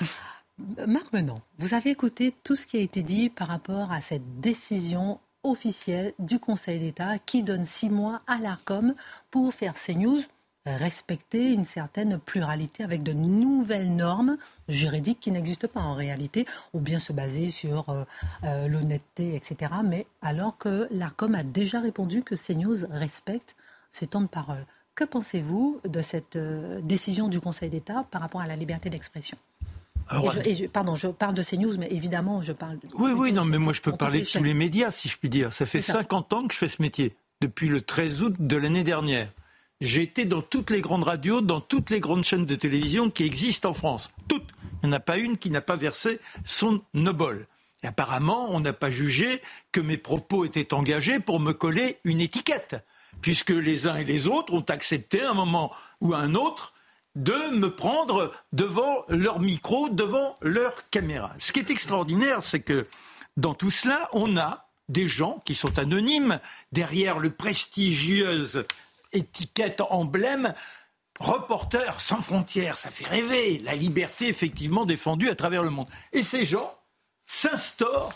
Hein. 0.00 0.06
Marc 0.86 1.12
Menon, 1.12 1.36
vous 1.58 1.72
avez 1.72 1.90
écouté 1.90 2.34
tout 2.44 2.56
ce 2.56 2.66
qui 2.66 2.76
a 2.76 2.80
été 2.80 3.02
dit 3.02 3.30
par 3.30 3.48
rapport 3.48 3.92
à 3.92 4.02
cette 4.02 4.40
décision 4.40 5.20
officielle 5.42 6.12
du 6.18 6.38
Conseil 6.38 6.80
d'État 6.80 7.18
qui 7.18 7.42
donne 7.42 7.64
six 7.64 7.88
mois 7.88 8.20
à 8.26 8.38
l'ARCOM 8.38 8.94
pour 9.30 9.54
faire 9.54 9.74
CNews 9.74 10.22
respecter 10.66 11.52
une 11.52 11.64
certaine 11.64 12.18
pluralité 12.18 12.82
avec 12.82 13.02
de 13.02 13.12
nouvelles 13.12 13.94
normes 13.94 14.36
juridiques 14.68 15.20
qui 15.20 15.30
n'existent 15.30 15.68
pas 15.68 15.80
en 15.80 15.94
réalité, 15.94 16.46
ou 16.74 16.80
bien 16.80 16.98
se 16.98 17.12
baser 17.12 17.50
sur 17.50 17.88
euh, 17.88 18.04
euh, 18.44 18.68
l'honnêteté, 18.68 19.34
etc. 19.34 19.72
Mais 19.84 20.06
alors 20.22 20.58
que 20.58 20.88
l'ARCOM 20.90 21.34
a 21.34 21.42
déjà 21.42 21.80
répondu 21.80 22.22
que 22.22 22.34
CNews 22.34 22.86
respecte 22.90 23.56
ces 23.90 24.06
temps 24.06 24.20
de 24.20 24.26
parole. 24.26 24.66
Que 24.94 25.04
pensez-vous 25.04 25.80
de 25.84 26.00
cette 26.00 26.36
euh, 26.36 26.80
décision 26.82 27.28
du 27.28 27.40
Conseil 27.40 27.70
d'État 27.70 28.04
par 28.10 28.20
rapport 28.20 28.40
à 28.40 28.46
la 28.46 28.56
liberté 28.56 28.90
d'expression? 28.90 29.38
Pardon, 30.72 30.94
je 30.94 31.08
parle 31.08 31.34
de 31.34 31.42
CNews, 31.42 31.76
mais 31.78 31.88
évidemment, 31.90 32.40
je 32.40 32.52
parle. 32.52 32.76
De, 32.76 32.82
oui, 32.94 33.10
oui, 33.12 33.32
non, 33.32 33.44
mais 33.44 33.58
moi, 33.58 33.72
je 33.72 33.80
peux 33.80 33.92
parler 33.92 34.20
de 34.20 34.26
tous 34.26 34.42
les 34.42 34.54
médias, 34.54 34.92
si 34.92 35.08
je 35.08 35.18
puis 35.18 35.28
dire. 35.28 35.52
Ça 35.52 35.66
fait 35.66 35.80
50 35.80 36.32
ans 36.32 36.46
que 36.46 36.54
je 36.54 36.58
fais 36.58 36.68
ce 36.68 36.80
métier, 36.80 37.16
depuis 37.40 37.68
le 37.68 37.82
13 37.82 38.22
août 38.22 38.34
de 38.38 38.56
l'année 38.56 38.84
dernière. 38.84 39.28
J'ai 39.82 40.02
été 40.02 40.24
dans 40.24 40.40
toutes 40.40 40.70
les 40.70 40.80
grandes 40.80 41.04
radios, 41.04 41.42
dans 41.42 41.60
toutes 41.60 41.90
les 41.90 42.00
grandes 42.00 42.24
chaînes 42.24 42.46
de 42.46 42.54
télévision 42.54 43.10
qui 43.10 43.24
existent 43.24 43.70
en 43.70 43.74
France. 43.74 44.10
Toutes. 44.26 44.48
Il 44.82 44.88
n'y 44.88 44.94
en 44.94 44.96
a 44.96 45.00
pas 45.00 45.18
une 45.18 45.36
qui 45.36 45.50
n'a 45.50 45.60
pas 45.60 45.76
versé 45.76 46.18
son 46.46 46.80
nobol. 46.94 47.46
Et 47.82 47.86
apparemment, 47.86 48.48
on 48.52 48.60
n'a 48.60 48.72
pas 48.72 48.90
jugé 48.90 49.42
que 49.72 49.80
mes 49.80 49.98
propos 49.98 50.46
étaient 50.46 50.72
engagés 50.72 51.20
pour 51.20 51.40
me 51.40 51.52
coller 51.52 51.98
une 52.04 52.22
étiquette, 52.22 52.76
puisque 53.20 53.50
les 53.50 53.86
uns 53.86 53.96
et 53.96 54.04
les 54.04 54.28
autres 54.28 54.54
ont 54.54 54.64
accepté 54.68 55.20
à 55.20 55.30
un 55.30 55.34
moment 55.34 55.70
ou 56.00 56.14
à 56.14 56.18
un 56.18 56.34
autre 56.34 56.72
de 57.14 57.54
me 57.54 57.74
prendre 57.74 58.32
devant 58.52 59.04
leur 59.08 59.40
micro, 59.40 59.90
devant 59.90 60.36
leur 60.40 60.88
caméra. 60.88 61.34
Ce 61.38 61.52
qui 61.52 61.58
est 61.58 61.70
extraordinaire, 61.70 62.42
c'est 62.42 62.60
que 62.60 62.86
dans 63.36 63.54
tout 63.54 63.70
cela, 63.70 64.08
on 64.12 64.38
a 64.38 64.68
des 64.88 65.08
gens 65.08 65.42
qui 65.44 65.54
sont 65.54 65.78
anonymes 65.78 66.40
derrière 66.72 67.18
le 67.18 67.30
prestigieuse 67.30 68.64
étiquette, 69.16 69.80
emblème. 69.80 70.54
Reporters 71.18 72.00
sans 72.00 72.20
frontières, 72.20 72.76
ça 72.76 72.90
fait 72.90 73.06
rêver. 73.06 73.58
La 73.64 73.74
liberté 73.74 74.28
effectivement 74.28 74.84
défendue 74.84 75.30
à 75.30 75.34
travers 75.34 75.62
le 75.62 75.70
monde. 75.70 75.88
Et 76.12 76.22
ces 76.22 76.44
gens 76.44 76.74
s'instaurent 77.26 78.12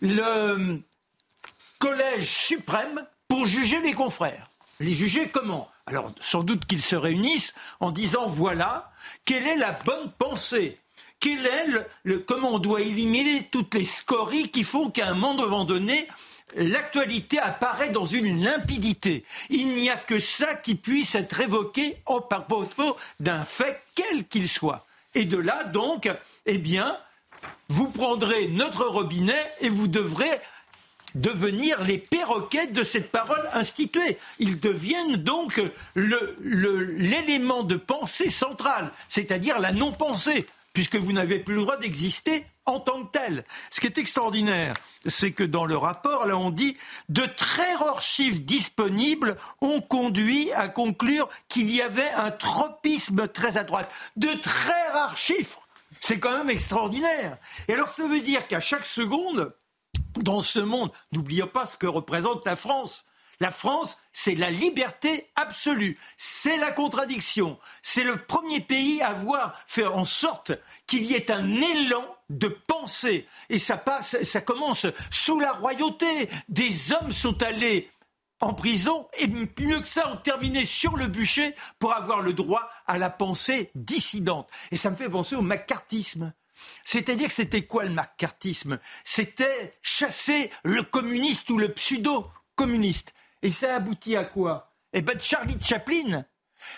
le 0.00 0.82
collège 1.78 2.28
suprême 2.28 3.06
pour 3.28 3.46
juger 3.46 3.80
les 3.80 3.92
confrères. 3.92 4.50
Les 4.80 4.94
juger 4.94 5.28
comment? 5.28 5.70
Alors, 5.86 6.12
sans 6.20 6.42
doute 6.42 6.66
qu'ils 6.66 6.82
se 6.82 6.96
réunissent 6.96 7.54
en 7.80 7.90
disant 7.90 8.26
voilà, 8.26 8.92
quelle 9.24 9.46
est 9.46 9.56
la 9.56 9.72
bonne 9.72 10.12
pensée 10.18 10.78
comment 12.26 12.54
on 12.54 12.58
doit 12.58 12.80
éliminer 12.80 13.48
toutes 13.50 13.74
les 13.74 13.84
scories 13.84 14.50
qui 14.50 14.62
font 14.62 14.90
qu'à 14.90 15.08
un 15.08 15.14
moment 15.14 15.64
donné, 15.64 16.08
l'actualité 16.54 17.38
apparaît 17.38 17.90
dans 17.90 18.04
une 18.04 18.42
limpidité. 18.42 19.24
Il 19.50 19.74
n'y 19.74 19.90
a 19.90 19.96
que 19.96 20.18
ça 20.18 20.54
qui 20.54 20.74
puisse 20.74 21.14
être 21.14 21.40
évoqué 21.40 21.96
en 22.06 22.20
propos 22.20 22.96
d'un 23.20 23.44
fait 23.44 23.82
quel 23.94 24.26
qu'il 24.26 24.48
soit. 24.48 24.86
Et 25.14 25.24
de 25.24 25.38
là, 25.38 25.64
donc, 25.64 26.08
eh 26.46 26.58
bien, 26.58 26.98
vous 27.68 27.88
prendrez 27.88 28.48
notre 28.48 28.84
robinet 28.86 29.52
et 29.60 29.68
vous 29.68 29.88
devrez 29.88 30.30
devenir 31.14 31.82
les 31.82 31.98
perroquets 31.98 32.66
de 32.66 32.82
cette 32.82 33.10
parole 33.10 33.48
instituée. 33.54 34.18
Ils 34.38 34.60
deviennent 34.60 35.16
donc 35.16 35.60
l'élément 35.94 37.62
de 37.62 37.76
pensée 37.76 38.28
central, 38.28 38.92
c'est-à-dire 39.08 39.58
la 39.58 39.72
non-pensée 39.72 40.46
puisque 40.76 40.96
vous 40.96 41.12
n'avez 41.14 41.38
plus 41.38 41.54
le 41.54 41.62
droit 41.62 41.78
d'exister 41.78 42.44
en 42.66 42.80
tant 42.80 43.04
que 43.04 43.12
tel. 43.12 43.44
Ce 43.70 43.80
qui 43.80 43.86
est 43.86 43.98
extraordinaire, 43.98 44.74
c'est 45.06 45.32
que 45.32 45.44
dans 45.44 45.64
le 45.64 45.76
rapport, 45.76 46.26
là, 46.26 46.36
on 46.36 46.50
dit 46.50 46.76
de 47.08 47.24
très 47.24 47.74
rares 47.74 48.02
chiffres 48.02 48.40
disponibles 48.40 49.36
ont 49.60 49.80
conduit 49.80 50.52
à 50.52 50.68
conclure 50.68 51.28
qu'il 51.48 51.70
y 51.70 51.80
avait 51.80 52.10
un 52.10 52.30
tropisme 52.30 53.28
très 53.28 53.56
à 53.56 53.64
droite. 53.64 53.92
De 54.16 54.32
très 54.40 54.90
rares 54.92 55.16
chiffres. 55.16 55.66
C'est 56.00 56.18
quand 56.18 56.36
même 56.36 56.50
extraordinaire. 56.50 57.38
Et 57.68 57.74
alors, 57.74 57.88
ça 57.88 58.06
veut 58.06 58.20
dire 58.20 58.46
qu'à 58.46 58.60
chaque 58.60 58.84
seconde, 58.84 59.54
dans 60.16 60.40
ce 60.40 60.60
monde, 60.60 60.92
n'oublions 61.12 61.46
pas 61.46 61.66
ce 61.66 61.76
que 61.76 61.86
représente 61.86 62.44
la 62.44 62.56
France. 62.56 63.04
La 63.40 63.50
France, 63.50 63.98
c'est 64.12 64.34
la 64.34 64.50
liberté 64.50 65.30
absolue, 65.36 65.98
c'est 66.16 66.56
la 66.56 66.72
contradiction. 66.72 67.58
C'est 67.82 68.04
le 68.04 68.16
premier 68.16 68.60
pays 68.60 69.02
à 69.02 69.08
avoir 69.08 69.54
fait 69.66 69.86
en 69.86 70.04
sorte 70.04 70.52
qu'il 70.86 71.04
y 71.04 71.14
ait 71.14 71.30
un 71.30 71.60
élan 71.60 72.04
de 72.30 72.48
pensée. 72.48 73.26
Et 73.50 73.58
ça, 73.58 73.76
passe, 73.76 74.22
ça 74.22 74.40
commence 74.40 74.86
sous 75.10 75.38
la 75.38 75.52
royauté. 75.52 76.28
Des 76.48 76.92
hommes 76.92 77.10
sont 77.10 77.42
allés 77.42 77.90
en 78.40 78.54
prison 78.54 79.08
et 79.18 79.26
mieux 79.28 79.80
que 79.80 79.88
ça, 79.88 80.10
ont 80.12 80.16
terminé 80.16 80.64
sur 80.64 80.96
le 80.96 81.06
bûcher 81.06 81.54
pour 81.78 81.94
avoir 81.94 82.20
le 82.20 82.32
droit 82.32 82.68
à 82.86 82.98
la 82.98 83.10
pensée 83.10 83.70
dissidente. 83.74 84.48
Et 84.70 84.76
ça 84.76 84.90
me 84.90 84.96
fait 84.96 85.08
penser 85.08 85.36
au 85.36 85.42
macartisme. 85.42 86.32
C'est-à-dire 86.84 87.28
que 87.28 87.34
c'était 87.34 87.66
quoi 87.66 87.84
le 87.84 87.90
macartisme? 87.90 88.78
C'était 89.04 89.74
chasser 89.82 90.50
le 90.64 90.82
communiste 90.82 91.50
ou 91.50 91.58
le 91.58 91.72
pseudo-communiste. 91.72 93.12
Et 93.42 93.50
ça 93.50 93.76
aboutit 93.76 94.16
à 94.16 94.24
quoi? 94.24 94.72
Eh 94.92 95.02
bien, 95.02 95.18
Charlie 95.18 95.58
Chaplin. 95.60 96.24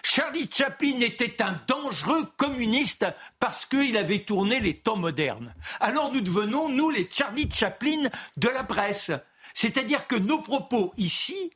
Charlie 0.02 0.48
Chaplin 0.52 1.00
était 1.00 1.42
un 1.42 1.60
dangereux 1.66 2.24
communiste 2.36 3.06
parce 3.38 3.64
qu'il 3.66 3.96
avait 3.96 4.24
tourné 4.24 4.60
les 4.60 4.74
temps 4.74 4.96
modernes. 4.96 5.54
Alors 5.80 6.12
nous 6.12 6.20
devenons, 6.20 6.68
nous, 6.68 6.90
les 6.90 7.08
Charlie 7.10 7.48
Chaplin 7.50 8.08
de 8.36 8.48
la 8.48 8.64
presse. 8.64 9.10
C'est-à-dire 9.54 10.06
que 10.06 10.16
nos 10.16 10.42
propos 10.42 10.92
ici 10.96 11.52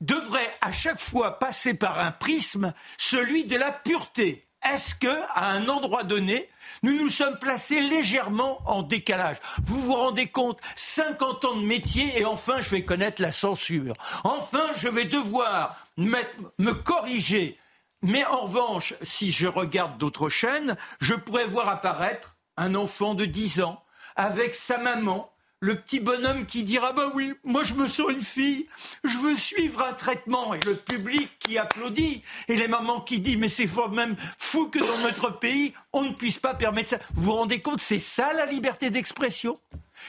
devraient 0.00 0.54
à 0.60 0.72
chaque 0.72 1.00
fois 1.00 1.38
passer 1.38 1.74
par 1.74 1.98
un 1.98 2.10
prisme, 2.12 2.72
celui 2.98 3.44
de 3.44 3.56
la 3.56 3.72
pureté. 3.72 4.48
Est-ce 4.70 4.94
que, 4.94 5.22
à 5.34 5.50
un 5.50 5.68
endroit 5.68 6.04
donné, 6.04 6.48
nous 6.82 6.94
nous 6.94 7.10
sommes 7.10 7.38
placés 7.38 7.80
légèrement 7.80 8.60
en 8.66 8.82
décalage? 8.82 9.36
Vous 9.64 9.78
vous 9.78 9.94
rendez 9.94 10.28
compte 10.28 10.60
50 10.76 11.44
ans 11.44 11.56
de 11.56 11.64
métier 11.64 12.20
et 12.20 12.24
enfin 12.24 12.60
je 12.60 12.70
vais 12.70 12.84
connaître 12.84 13.20
la 13.22 13.32
censure. 13.32 13.94
Enfin 14.24 14.70
je 14.76 14.88
vais 14.88 15.04
devoir 15.04 15.76
me 15.96 16.72
corriger. 16.72 17.58
Mais 18.02 18.24
en 18.24 18.42
revanche, 18.42 18.94
si 19.02 19.30
je 19.30 19.46
regarde 19.46 19.96
d'autres 19.98 20.28
chaînes, 20.28 20.76
je 21.00 21.14
pourrais 21.14 21.46
voir 21.46 21.68
apparaître 21.68 22.36
un 22.56 22.74
enfant 22.74 23.14
de 23.14 23.24
10 23.24 23.62
ans 23.62 23.82
avec 24.16 24.54
sa 24.54 24.78
maman 24.78 25.31
le 25.62 25.76
petit 25.76 26.00
bonhomme 26.00 26.44
qui 26.44 26.64
dira 26.64 26.92
bah 26.92 27.12
oui, 27.14 27.34
moi 27.44 27.62
je 27.62 27.74
me 27.74 27.86
sens 27.86 28.10
une 28.10 28.20
fille, 28.20 28.66
je 29.04 29.16
veux 29.16 29.36
suivre 29.36 29.84
un 29.84 29.92
traitement 29.92 30.54
et 30.54 30.60
le 30.66 30.74
public 30.74 31.30
qui 31.38 31.56
applaudit 31.56 32.22
et 32.48 32.56
les 32.56 32.66
mamans 32.66 33.00
qui 33.00 33.20
disent 33.20 33.36
mais 33.36 33.48
c'est 33.48 33.70
même 33.92 34.16
fou 34.38 34.66
que 34.66 34.80
dans 34.80 34.98
notre 34.98 35.30
pays 35.38 35.72
on 35.92 36.02
ne 36.02 36.14
puisse 36.14 36.40
pas 36.40 36.54
permettre 36.54 36.90
ça. 36.90 36.98
Vous 37.14 37.22
vous 37.22 37.34
rendez 37.34 37.60
compte, 37.60 37.80
c'est 37.80 38.00
ça 38.00 38.32
la 38.32 38.46
liberté 38.46 38.90
d'expression? 38.90 39.60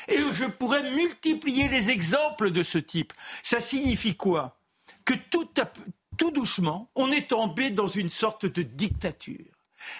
Et 0.07 0.17
je 0.31 0.45
pourrais 0.45 0.89
multiplier 0.89 1.69
les 1.69 1.91
exemples 1.91 2.49
de 2.49 2.63
ce 2.63 2.79
type. 2.79 3.13
Ça 3.43 3.59
signifie 3.59 4.15
quoi? 4.15 4.57
Que 5.05 5.13
tout, 5.13 5.47
tout 6.17 6.31
doucement, 6.31 6.89
on 6.95 7.11
est 7.11 7.29
tombé 7.29 7.69
dans 7.69 7.85
une 7.85 8.09
sorte 8.09 8.47
de 8.47 8.63
dictature. 8.63 9.45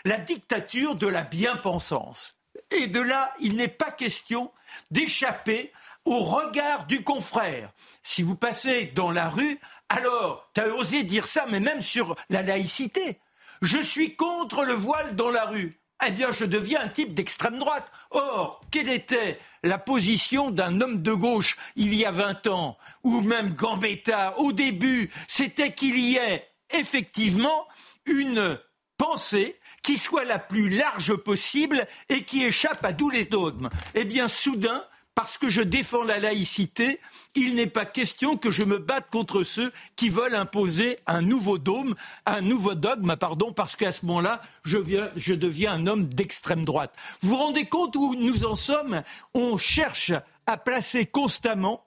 La 0.04 0.18
dictature 0.18 0.96
de 0.96 1.08
la 1.08 1.24
bien-pensance. 1.24 2.36
Et 2.72 2.88
de 2.88 3.02
là, 3.02 3.34
il 3.39 3.56
n'est 3.56 3.68
pas 3.68 3.92
question 3.92 4.52
d'échapper 4.92 5.72
au 6.06 6.20
regard 6.20 6.86
du 6.86 7.04
confrère. 7.04 7.72
Si 8.04 8.24
vous 8.24 8.36
passez 8.36 8.88
dans 8.96 9.12
la 9.12 9.30
rue, 9.30 9.60
alors, 9.89 10.50
tu 10.54 10.62
as 10.62 10.74
osé 10.74 11.04
dire 11.04 11.28
ça, 11.28 11.46
mais 11.50 11.60
même 11.60 11.82
sur 11.82 12.16
la 12.30 12.42
laïcité. 12.42 13.20
Je 13.62 13.80
suis 13.80 14.16
contre 14.16 14.63
le 14.63 14.74
voile 14.74 15.16
dans 15.16 15.30
la 15.30 15.46
rue. 15.46 15.80
Eh 16.06 16.12
bien, 16.12 16.32
je 16.32 16.44
deviens 16.46 16.82
un 16.82 16.88
type 16.89 17.13
d'extrême 17.13 17.60
droite. 17.60 17.89
Or, 18.12 18.62
quelle 18.72 18.89
était 18.89 19.39
la 19.63 19.78
position 19.78 20.52
d'un 20.52 20.82
homme 20.82 21.02
de 21.02 21.13
gauche 21.13 21.58
il 21.76 21.94
y 21.94 22.06
a 22.06 22.12
20 22.12 22.48
ans, 22.48 22.78
ou 23.04 23.22
même 23.22 23.54
Gambetta? 23.54 24.38
Au 24.38 24.52
début 24.52 25.10
C'était 25.28 25.72
qu'il 25.72 25.98
y 25.98 26.18
ait 26.18 26.50
effectivement 26.72 27.68
une 28.06 28.60
pensée 28.98 29.60
qui 29.84 29.98
soit 29.98 30.26
la 30.26 30.39
plus 30.39 30.69
large 30.69 31.15
possible 31.15 31.86
et 32.10 32.24
qui 32.24 32.43
échappe 32.43 32.84
à 32.84 32.93
tous 32.93 33.10
les 33.10 33.26
dogmes. 33.26 33.69
Eh 33.93 34.06
bien, 34.06 34.28
soudain, 34.28 34.84
parce 35.15 35.38
que 35.38 35.50
je 35.50 35.62
défends 35.62 36.04
la 36.04 36.19
laïcité, 36.19 37.00
il 37.36 37.54
n'est 37.56 37.67
pas 37.67 37.86
question 37.86 38.38
que 38.38 38.50
je 38.50 38.63
me 38.63 38.80
batte 38.80 39.10
contre 39.12 39.43
ceux 39.43 39.72
qui 39.96 40.10
veulent 40.10 40.36
imposer 40.36 40.98
un 41.06 41.22
nouveau 41.22 41.58
dôme, 41.58 41.96
un 42.26 42.41
nouveau 42.41 42.74
dogme, 42.74 43.15
pardon, 43.15 43.54
parce 43.54 43.76
qu'à 43.76 43.91
ce 43.91 44.06
moment-là, 44.06 44.41
je, 44.63 44.78
je, 45.15 45.34
deviens 45.34 45.74
un 45.74 45.88
homme 45.88 46.06
d'extrême 46.06 46.65
droite. 46.65 46.96
Vous 47.22 47.30
vous 47.30 47.38
rendez 47.38 47.65
compte 47.65 47.96
où 47.96 48.15
nous 48.15 48.46
en 48.46 48.56
sommes? 48.56 49.04
On 49.34 49.58
cherche 49.58 50.13
à 50.48 50.58
placer 50.58 51.06
constamment 51.06 51.86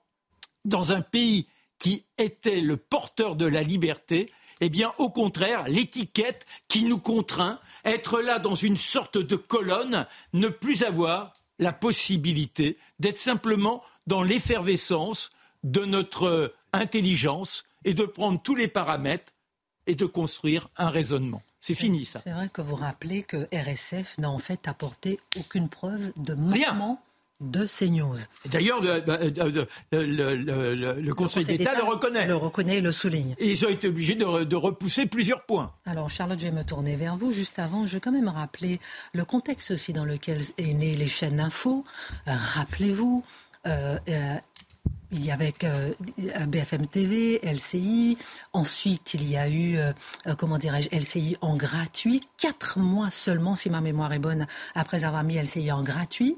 dans 0.64 0.92
un 0.92 1.00
pays 1.00 1.48
qui 1.78 2.04
était 2.18 2.60
le 2.60 2.76
porteur 2.76 3.36
de 3.36 3.46
la 3.46 3.62
liberté 3.62 4.30
eh 4.60 4.68
bien, 4.68 4.92
au 4.98 5.10
contraire, 5.10 5.64
l'étiquette 5.68 6.46
qui 6.68 6.84
nous 6.84 6.98
contraint, 6.98 7.60
être 7.84 8.20
là 8.20 8.38
dans 8.38 8.54
une 8.54 8.76
sorte 8.76 9.18
de 9.18 9.36
colonne, 9.36 10.06
ne 10.32 10.48
plus 10.48 10.82
avoir 10.82 11.32
la 11.58 11.72
possibilité 11.72 12.78
d'être 12.98 13.18
simplement 13.18 13.82
dans 14.06 14.22
l'effervescence 14.22 15.30
de 15.64 15.84
notre 15.84 16.54
intelligence 16.72 17.64
et 17.84 17.94
de 17.94 18.04
prendre 18.04 18.40
tous 18.40 18.54
les 18.54 18.68
paramètres 18.68 19.32
et 19.86 19.94
de 19.94 20.04
construire 20.04 20.68
un 20.76 20.90
raisonnement. 20.90 21.42
C'est 21.60 21.74
fini 21.74 22.04
ça. 22.04 22.20
C'est 22.22 22.32
vrai 22.32 22.48
que 22.52 22.62
vous 22.62 22.74
rappelez 22.74 23.22
que 23.22 23.48
RSF 23.52 24.18
n'a 24.18 24.30
en 24.30 24.38
fait 24.38 24.68
apporté 24.68 25.18
aucune 25.38 25.68
preuve 25.68 26.12
de 26.16 26.34
mouvement 26.34 27.02
de 27.40 27.66
CNews. 27.66 28.16
D'ailleurs, 28.46 28.80
le, 28.82 29.02
Conseil, 31.12 31.44
d'État 31.44 31.74
le 31.74 31.82
reconnaît. 31.84 32.26
Le 32.26 32.36
reconnaît 32.36 32.78
et 32.78 32.80
le 32.80 32.92
souligne. 32.92 33.34
Et 33.38 33.50
ils 33.52 33.64
ont 33.64 33.68
été 33.68 33.88
obligés 33.88 34.14
de, 34.14 34.56
repousser 34.56 35.06
plusieurs 35.06 35.44
points. 35.44 35.72
Alors, 35.84 36.08
Charlotte, 36.08 36.38
je 36.38 36.44
vais 36.44 36.52
me 36.52 36.64
tourner 36.64 36.96
vers 36.96 37.16
vous. 37.16 37.32
Juste 37.32 37.58
avant, 37.58 37.86
je 37.86 37.94
vais 37.94 38.00
quand 38.00 38.12
même 38.12 38.28
rappeler 38.28 38.80
le 39.12 39.24
contexte 39.24 39.70
aussi 39.72 39.92
dans 39.92 40.04
lequel 40.04 40.40
est 40.56 40.72
né 40.72 40.94
les 40.94 41.06
chaînes 41.06 41.36
d'infos. 41.36 41.84
Euh, 42.26 42.32
rappelez-vous, 42.54 43.22
euh, 43.66 43.98
euh, 44.08 44.34
il 45.12 45.24
y 45.24 45.30
avait 45.30 45.52
BFM 46.46 46.86
TV, 46.86 47.40
LCI. 47.42 48.16
Ensuite, 48.54 49.14
il 49.14 49.28
y 49.28 49.36
a 49.36 49.48
eu, 49.48 49.78
comment 50.38 50.58
dirais-je, 50.58 50.88
LCI 50.90 51.36
en 51.42 51.56
gratuit. 51.56 52.22
Quatre 52.38 52.78
mois 52.78 53.10
seulement, 53.10 53.56
si 53.56 53.70
ma 53.70 53.80
mémoire 53.80 54.12
est 54.12 54.18
bonne, 54.18 54.46
après 54.74 55.04
avoir 55.04 55.22
mis 55.22 55.36
LCI 55.36 55.70
en 55.70 55.82
gratuit 55.82 56.36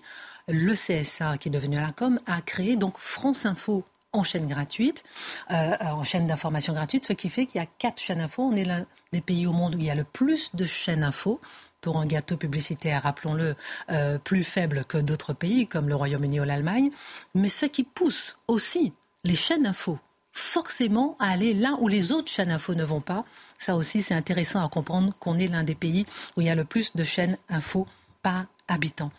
le 0.49 0.75
CSA, 0.75 1.39
qui 1.39 1.49
est 1.49 1.53
devenu 1.53 1.77
la 1.77 1.93
com, 1.93 2.19
a 2.27 2.41
créé 2.41 2.77
donc 2.77 2.99
France 2.99 3.47
Info 3.47 3.85
en 4.13 4.23
chaîne 4.23 4.47
gratuite, 4.47 5.05
euh, 5.51 5.73
en 5.81 6.03
chaîne 6.03 6.27
d'information 6.27 6.73
gratuite, 6.73 7.07
ce 7.07 7.13
qui 7.13 7.29
fait 7.29 7.47
qu'il 7.47 7.61
y 7.61 7.65
a 7.65 7.69
quatre 7.79 8.01
chaînes 8.01 8.21
info. 8.21 8.43
On 8.43 8.57
est 8.57 8.65
l'un 8.65 8.87
des 9.13 9.21
pays 9.21 9.47
au 9.47 9.53
monde 9.53 9.75
où 9.75 9.79
il 9.79 9.85
y 9.85 9.91
a 9.91 9.95
le 9.95 10.05
plus 10.05 10.51
de 10.55 10.65
chaînes 10.65 11.05
info 11.05 11.41
pour 11.81 11.99
un 11.99 12.07
gâteau 12.07 12.37
publicitaire, 12.37 13.03
rappelons-le, 13.03 13.55
euh, 13.91 14.19
plus 14.19 14.43
faible 14.43 14.85
que 14.85 14.99
d'autres 14.99 15.33
pays 15.33 15.67
comme 15.67 15.89
le 15.89 15.95
Royaume-Uni 15.95 16.41
ou 16.41 16.45
l'Allemagne. 16.45 16.91
Mais 17.35 17.49
ce 17.49 17.67
qui 17.67 17.85
pousse 17.85 18.37
aussi 18.49 18.93
les 19.25 19.35
chaînes 19.35 19.67
info 19.67 19.99
forcément 20.33 21.17
à 21.19 21.31
aller 21.31 21.53
là 21.53 21.77
où 21.81 21.89
les 21.89 22.13
autres 22.13 22.31
chaînes 22.31 22.51
info 22.51 22.75
ne 22.75 22.85
vont 22.85 23.01
pas. 23.01 23.25
Ça 23.59 23.75
aussi, 23.75 24.03
c'est 24.03 24.15
intéressant 24.15 24.65
à 24.65 24.69
comprendre 24.69 25.13
qu'on 25.19 25.39
est 25.39 25.49
l'un 25.49 25.65
des 25.65 25.75
pays 25.75 26.07
où 26.37 26.41
il 26.41 26.47
y 26.47 26.51
a 26.51 26.55
le 26.55 26.65
plus 26.65 26.95
de 26.95 27.05
chaînes 27.05 27.37
info 27.49 27.87
par 28.23 28.47
habitant. 28.69 29.11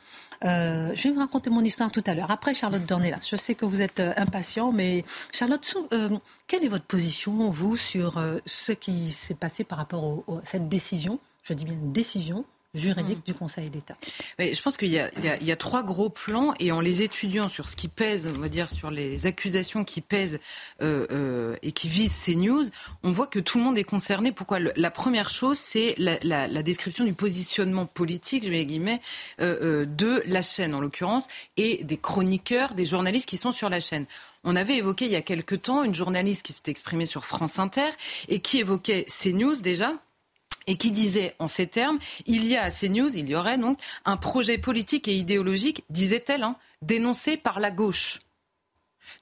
Euh, 0.45 0.91
je 0.93 1.03
vais 1.03 1.13
vous 1.13 1.19
raconter 1.19 1.49
mon 1.49 1.63
histoire 1.63 1.91
tout 1.91 2.03
à 2.05 2.13
l'heure. 2.13 2.31
Après, 2.31 2.53
Charlotte 2.53 2.85
Dornelas, 2.85 3.27
je 3.29 3.35
sais 3.35 3.55
que 3.55 3.65
vous 3.65 3.81
êtes 3.81 3.99
euh, 3.99 4.13
impatient, 4.17 4.71
mais 4.71 5.03
Charlotte, 5.31 5.77
euh, 5.93 6.09
quelle 6.47 6.63
est 6.63 6.69
votre 6.69 6.85
position, 6.85 7.49
vous, 7.49 7.75
sur 7.75 8.23
ce 8.45 8.71
qui 8.71 9.11
s'est 9.11 9.35
passé 9.35 9.63
par 9.63 9.77
rapport 9.77 10.23
à 10.29 10.45
cette 10.45 10.69
décision 10.69 11.19
Je 11.43 11.53
dis 11.53 11.65
bien 11.65 11.75
décision 11.81 12.45
juridique 12.75 13.25
du 13.25 13.33
Conseil 13.33 13.69
d'État. 13.69 13.97
Mais 14.37 14.53
je 14.53 14.61
pense 14.61 14.77
qu'il 14.77 14.89
y, 14.89 15.01
y, 15.41 15.51
a 15.51 15.55
trois 15.55 15.81
gros 15.81 16.09
plans 16.09 16.53
et 16.59 16.71
en 16.71 16.81
les 16.81 17.01
étudiant 17.01 17.49
sur 17.49 17.67
ce 17.67 17.75
qui 17.75 17.87
pèse, 17.87 18.29
on 18.35 18.39
va 18.39 18.47
dire 18.47 18.69
sur 18.69 18.91
les 18.91 19.25
accusations 19.25 19.83
qui 19.83 20.01
pèsent 20.01 20.39
euh, 20.83 21.07
euh, 21.11 21.55
et 21.63 21.71
qui 21.71 21.89
visent 21.89 22.13
ces 22.13 22.35
news, 22.35 22.63
on 23.01 23.11
voit 23.11 23.25
que 23.25 23.39
tout 23.39 23.57
le 23.57 23.63
monde 23.63 23.77
est 23.79 23.83
concerné. 23.83 24.31
Pourquoi 24.31 24.59
La 24.59 24.91
première 24.91 25.29
chose, 25.29 25.57
c'est 25.57 25.95
la, 25.97 26.19
la, 26.21 26.47
la, 26.47 26.61
description 26.61 27.05
du 27.05 27.13
positionnement 27.13 27.87
politique, 27.87 28.45
je 28.45 28.51
mets 28.51 28.65
guillemets, 28.65 29.01
euh, 29.41 29.57
euh, 29.61 29.85
de 29.85 30.21
la 30.27 30.43
chaîne 30.43 30.75
en 30.75 30.81
l'occurrence 30.81 31.25
et 31.57 31.83
des 31.83 31.97
chroniqueurs, 31.97 32.75
des 32.75 32.85
journalistes 32.85 33.27
qui 33.27 33.37
sont 33.37 33.51
sur 33.51 33.69
la 33.69 33.79
chaîne. 33.79 34.05
On 34.43 34.55
avait 34.55 34.77
évoqué 34.77 35.05
il 35.05 35.11
y 35.11 35.15
a 35.15 35.21
quelque 35.21 35.55
temps 35.55 35.83
une 35.83 35.95
journaliste 35.95 36.45
qui 36.45 36.53
s'était 36.53 36.71
exprimée 36.71 37.07
sur 37.07 37.25
France 37.25 37.57
Inter 37.57 37.89
et 38.27 38.39
qui 38.39 38.59
évoquait 38.59 39.05
ces 39.07 39.33
news 39.33 39.55
déjà 39.55 39.93
et 40.69 40.75
qui 40.75 40.91
disait 40.91 41.35
en 41.39 41.47
ces 41.47 41.65
termes, 41.65 41.97
il 42.27 42.45
y 42.45 42.55
a 42.55 42.61
à 42.61 42.69
CNews, 42.69 43.17
il 43.17 43.27
y 43.27 43.35
aurait 43.35 43.57
donc 43.57 43.79
un 44.05 44.17
projet 44.17 44.59
politique 44.59 45.07
et 45.07 45.15
idéologique, 45.15 45.83
disait-elle, 45.89 46.43
hein, 46.43 46.57
dénoncé 46.83 47.37
par 47.37 47.59
la 47.59 47.71
gauche. 47.71 48.19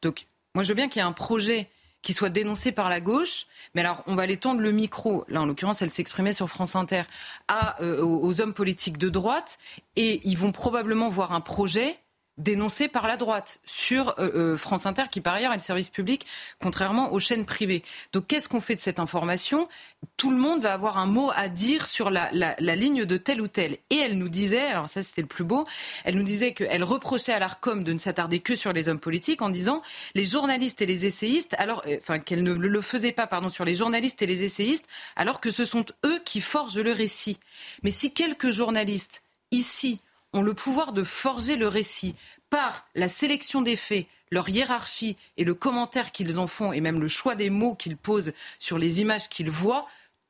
Donc, 0.01 0.27
moi 0.53 0.63
je 0.63 0.67
veux 0.67 0.75
bien 0.75 0.89
qu'il 0.89 1.01
y 1.01 1.05
ait 1.05 1.07
un 1.07 1.13
projet 1.13 1.69
qui 2.01 2.11
soit 2.11 2.29
dénoncé 2.29 2.73
par 2.73 2.89
la 2.89 2.99
gauche, 2.99 3.47
mais 3.73 3.81
alors 3.81 4.03
on 4.07 4.15
va 4.15 4.23
aller 4.23 4.35
tendre 4.35 4.59
le 4.59 4.71
micro, 4.71 5.23
là 5.29 5.41
en 5.41 5.45
l'occurrence 5.45 5.81
elle 5.81 5.89
s'exprimait 5.89 6.33
sur 6.33 6.49
France 6.49 6.75
Inter, 6.75 7.03
euh, 7.79 8.01
aux 8.01 8.41
hommes 8.41 8.53
politiques 8.53 8.97
de 8.97 9.07
droite, 9.07 9.57
et 9.95 10.19
ils 10.25 10.37
vont 10.37 10.51
probablement 10.51 11.09
voir 11.09 11.31
un 11.31 11.41
projet 11.41 11.97
dénoncé 12.37 12.87
par 12.87 13.07
la 13.07 13.17
droite 13.17 13.59
sur 13.65 14.09
euh, 14.19 14.29
euh, 14.35 14.57
France 14.57 14.85
Inter, 14.85 15.03
qui 15.11 15.21
par 15.21 15.33
ailleurs 15.33 15.53
est 15.53 15.57
le 15.57 15.61
service 15.61 15.89
public, 15.89 16.25
contrairement 16.61 17.11
aux 17.13 17.19
chaînes 17.19 17.45
privées. 17.45 17.83
Donc 18.13 18.27
qu'est-ce 18.27 18.47
qu'on 18.47 18.61
fait 18.61 18.75
de 18.75 18.81
cette 18.81 18.99
information? 18.99 19.67
Tout 20.17 20.29
le 20.31 20.37
monde 20.37 20.61
va 20.61 20.73
avoir 20.73 20.97
un 20.97 21.07
mot 21.07 21.31
à 21.35 21.49
dire 21.49 21.87
sur 21.87 22.09
la, 22.09 22.29
la, 22.33 22.55
la, 22.59 22.75
ligne 22.75 23.05
de 23.05 23.17
tel 23.17 23.41
ou 23.41 23.47
tel. 23.47 23.77
Et 23.89 23.97
elle 23.97 24.17
nous 24.17 24.29
disait, 24.29 24.67
alors 24.67 24.89
ça 24.89 25.01
c'était 25.01 25.21
le 25.21 25.27
plus 25.27 25.43
beau, 25.43 25.65
elle 26.03 26.15
nous 26.15 26.23
disait 26.23 26.53
qu'elle 26.53 26.83
reprochait 26.83 27.33
à 27.33 27.39
l'ARCOM 27.39 27.83
de 27.83 27.93
ne 27.93 27.97
s'attarder 27.97 28.39
que 28.39 28.55
sur 28.55 28.73
les 28.73 28.89
hommes 28.89 28.99
politiques 28.99 29.41
en 29.41 29.49
disant 29.49 29.81
les 30.13 30.23
journalistes 30.23 30.81
et 30.81 30.85
les 30.85 31.05
essayistes, 31.05 31.55
alors, 31.57 31.81
euh, 31.87 31.97
enfin 31.99 32.19
qu'elle 32.19 32.43
ne 32.43 32.53
le 32.53 32.81
faisait 32.81 33.11
pas, 33.11 33.27
pardon, 33.27 33.49
sur 33.49 33.65
les 33.65 33.73
journalistes 33.73 34.21
et 34.21 34.27
les 34.27 34.43
essayistes, 34.43 34.85
alors 35.15 35.41
que 35.41 35.51
ce 35.51 35.65
sont 35.65 35.85
eux 36.05 36.19
qui 36.23 36.41
forgent 36.41 36.79
le 36.79 36.91
récit. 36.91 37.39
Mais 37.83 37.91
si 37.91 38.13
quelques 38.13 38.51
journalistes 38.51 39.23
ici 39.51 39.99
ont 40.33 40.41
le 40.41 40.53
pouvoir 40.53 40.93
de 40.93 41.03
forger 41.03 41.55
le 41.55 41.67
récit 41.67 42.15
par 42.49 42.85
la 42.95 43.07
sélection 43.07 43.61
des 43.61 43.75
faits, 43.75 44.07
leur 44.31 44.49
hiérarchie 44.49 45.17
et 45.37 45.43
le 45.43 45.53
commentaire 45.53 46.11
qu'ils 46.11 46.39
en 46.39 46.47
font, 46.47 46.73
et 46.73 46.81
même 46.81 46.99
le 46.99 47.07
choix 47.07 47.35
des 47.35 47.49
mots 47.49 47.75
qu'ils 47.75 47.97
posent 47.97 48.33
sur 48.59 48.77
les 48.77 49.01
images 49.01 49.29
qu'ils 49.29 49.49
voient, 49.49 49.87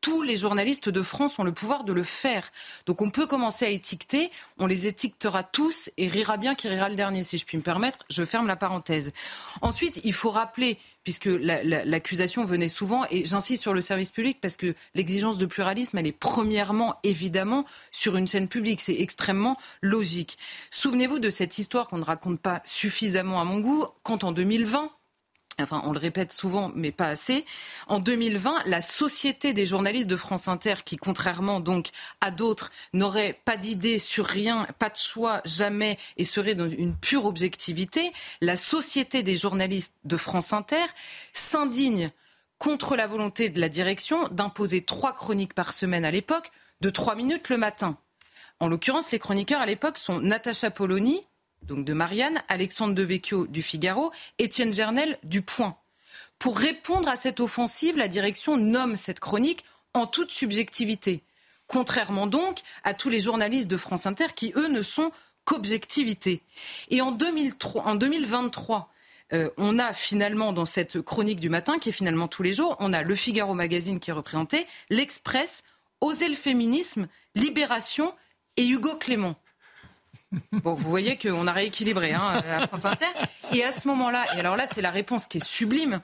tous 0.07 0.21
les 0.21 0.37
journalistes 0.37 0.87
de 0.87 1.03
France 1.03 1.37
ont 1.37 1.43
le 1.43 1.51
pouvoir 1.51 1.83
de 1.83 1.91
le 1.91 2.03
faire. 2.03 2.49
Donc 2.85 3.01
on 3.01 3.09
peut 3.09 3.27
commencer 3.27 3.65
à 3.65 3.69
étiqueter, 3.69 4.31
on 4.57 4.65
les 4.65 4.87
étiquetera 4.87 5.43
tous 5.43 5.89
et 5.97 6.07
rira 6.07 6.37
bien 6.37 6.55
qui 6.55 6.69
rira 6.69 6.87
le 6.87 6.95
dernier, 6.95 7.25
si 7.25 7.37
je 7.37 7.45
puis 7.45 7.57
me 7.57 7.61
permettre. 7.61 8.05
Je 8.09 8.23
ferme 8.23 8.47
la 8.47 8.55
parenthèse. 8.55 9.11
Ensuite, 9.61 9.99
il 10.05 10.13
faut 10.13 10.29
rappeler, 10.29 10.79
puisque 11.03 11.25
l'accusation 11.25 12.45
venait 12.45 12.69
souvent, 12.69 13.03
et 13.11 13.25
j'insiste 13.25 13.61
sur 13.61 13.73
le 13.73 13.81
service 13.81 14.11
public 14.11 14.37
parce 14.41 14.55
que 14.55 14.75
l'exigence 14.95 15.37
de 15.37 15.45
pluralisme, 15.45 15.97
elle 15.97 16.07
est 16.07 16.13
premièrement, 16.13 16.95
évidemment, 17.03 17.65
sur 17.91 18.15
une 18.15 18.27
chaîne 18.27 18.47
publique. 18.47 18.79
C'est 18.79 19.01
extrêmement 19.01 19.57
logique. 19.81 20.37
Souvenez-vous 20.71 21.19
de 21.19 21.29
cette 21.29 21.57
histoire 21.57 21.89
qu'on 21.89 21.97
ne 21.97 22.05
raconte 22.05 22.39
pas 22.39 22.61
suffisamment 22.63 23.41
à 23.41 23.43
mon 23.43 23.59
goût, 23.59 23.85
quand 24.03 24.23
en 24.23 24.31
2020, 24.31 24.89
enfin 25.59 25.81
on 25.85 25.91
le 25.91 25.99
répète 25.99 26.31
souvent 26.31 26.71
mais 26.75 26.91
pas 26.91 27.07
assez, 27.07 27.45
en 27.87 27.99
2020, 27.99 28.63
la 28.65 28.81
société 28.81 29.53
des 29.53 29.65
journalistes 29.65 30.09
de 30.09 30.15
France 30.15 30.47
Inter, 30.47 30.75
qui 30.85 30.97
contrairement 30.97 31.59
donc 31.59 31.89
à 32.21 32.31
d'autres, 32.31 32.71
n'aurait 32.93 33.39
pas 33.45 33.57
d'idée 33.57 33.99
sur 33.99 34.25
rien, 34.25 34.67
pas 34.79 34.89
de 34.89 34.97
choix, 34.97 35.41
jamais, 35.45 35.97
et 36.17 36.23
serait 36.23 36.55
dans 36.55 36.69
une 36.69 36.95
pure 36.95 37.25
objectivité, 37.25 38.11
la 38.41 38.55
société 38.55 39.23
des 39.23 39.35
journalistes 39.35 39.95
de 40.03 40.17
France 40.17 40.53
Inter 40.53 40.85
s'indigne 41.33 42.11
contre 42.57 42.95
la 42.95 43.07
volonté 43.07 43.49
de 43.49 43.59
la 43.59 43.69
direction 43.69 44.27
d'imposer 44.29 44.83
trois 44.83 45.13
chroniques 45.13 45.53
par 45.53 45.73
semaine 45.73 46.05
à 46.05 46.11
l'époque, 46.11 46.51
de 46.81 46.89
trois 46.89 47.15
minutes 47.15 47.49
le 47.49 47.57
matin. 47.57 47.97
En 48.59 48.67
l'occurrence, 48.67 49.11
les 49.11 49.19
chroniqueurs 49.19 49.61
à 49.61 49.65
l'époque 49.65 49.97
sont 49.97 50.19
Natacha 50.19 50.71
Polony, 50.71 51.21
donc 51.63 51.85
de 51.85 51.93
Marianne, 51.93 52.41
Alexandre 52.47 52.93
Devecchio 52.93 53.47
du 53.47 53.61
Figaro, 53.61 54.11
Étienne 54.39 54.73
Gernel 54.73 55.17
du 55.23 55.41
Point. 55.41 55.75
Pour 56.39 56.57
répondre 56.57 57.09
à 57.09 57.15
cette 57.15 57.39
offensive, 57.39 57.97
la 57.97 58.07
direction 58.07 58.57
nomme 58.57 58.95
cette 58.95 59.19
chronique 59.19 59.65
en 59.93 60.05
toute 60.05 60.31
subjectivité. 60.31 61.23
Contrairement 61.65 62.27
donc 62.27 62.59
à 62.83 62.93
tous 62.93 63.09
les 63.09 63.19
journalistes 63.19 63.69
de 63.69 63.77
France 63.77 64.05
Inter 64.05 64.27
qui, 64.35 64.53
eux, 64.55 64.67
ne 64.67 64.81
sont 64.81 65.11
qu'objectivité. 65.45 66.41
Et 66.89 67.01
en, 67.01 67.11
2003, 67.11 67.83
en 67.83 67.95
2023, 67.95 68.89
euh, 69.33 69.49
on 69.57 69.79
a 69.79 69.93
finalement 69.93 70.53
dans 70.53 70.65
cette 70.65 71.01
chronique 71.01 71.39
du 71.39 71.49
matin, 71.49 71.79
qui 71.79 71.89
est 71.89 71.93
finalement 71.93 72.27
tous 72.27 72.43
les 72.43 72.53
jours, 72.53 72.77
on 72.79 72.93
a 72.93 73.01
le 73.01 73.15
Figaro 73.15 73.53
Magazine 73.53 73.99
qui 73.99 74.09
est 74.09 74.13
représenté, 74.13 74.67
l'Express, 74.89 75.63
Oser 75.99 76.29
le 76.29 76.35
féminisme, 76.35 77.07
Libération 77.33 78.13
et 78.55 78.67
Hugo 78.67 78.97
Clément. 78.97 79.35
Bon, 80.51 80.73
vous 80.73 80.89
voyez 80.89 81.17
qu'on 81.17 81.47
a 81.47 81.51
rééquilibré 81.51 82.13
hein, 82.13 82.23
à 82.23 82.67
France 82.67 82.85
Inter. 82.85 83.05
Et 83.53 83.63
à 83.63 83.71
ce 83.71 83.87
moment-là, 83.87 84.25
et 84.35 84.39
alors 84.39 84.55
là, 84.55 84.67
c'est 84.67 84.81
la 84.81 84.91
réponse 84.91 85.27
qui 85.27 85.37
est 85.37 85.45
sublime. 85.45 86.01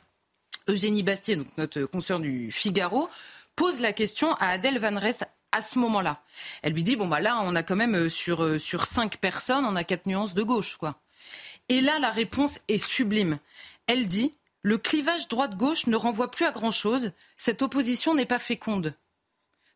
Eugénie 0.67 1.03
Bastier, 1.03 1.35
donc 1.35 1.47
notre 1.57 1.81
consoeur 1.83 2.19
du 2.19 2.51
Figaro, 2.51 3.09
pose 3.55 3.81
la 3.81 3.91
question 3.91 4.33
à 4.35 4.47
Adèle 4.47 4.79
Van 4.79 4.97
Rest 4.97 5.27
à 5.51 5.61
ce 5.61 5.77
moment-là. 5.79 6.21
Elle 6.61 6.73
lui 6.73 6.83
dit 6.83 6.95
bon 6.95 7.07
bah 7.07 7.19
là, 7.19 7.41
on 7.43 7.55
a 7.55 7.63
quand 7.63 7.75
même 7.75 7.95
euh, 7.95 8.09
sur 8.09 8.43
euh, 8.43 8.57
sur 8.57 8.85
cinq 8.85 9.17
personnes, 9.17 9.65
on 9.65 9.75
a 9.75 9.83
quatre 9.83 10.07
nuances 10.07 10.33
de 10.33 10.43
gauche, 10.43 10.77
quoi. 10.77 10.95
Et 11.69 11.81
là, 11.81 11.99
la 11.99 12.09
réponse 12.09 12.59
est 12.67 12.77
sublime. 12.77 13.39
Elle 13.87 14.07
dit 14.07 14.33
le 14.61 14.77
clivage 14.77 15.27
droite-gauche 15.27 15.87
ne 15.87 15.97
renvoie 15.97 16.31
plus 16.31 16.45
à 16.45 16.51
grand-chose. 16.51 17.11
Cette 17.35 17.61
opposition 17.61 18.15
n'est 18.15 18.25
pas 18.25 18.39
féconde. 18.39 18.95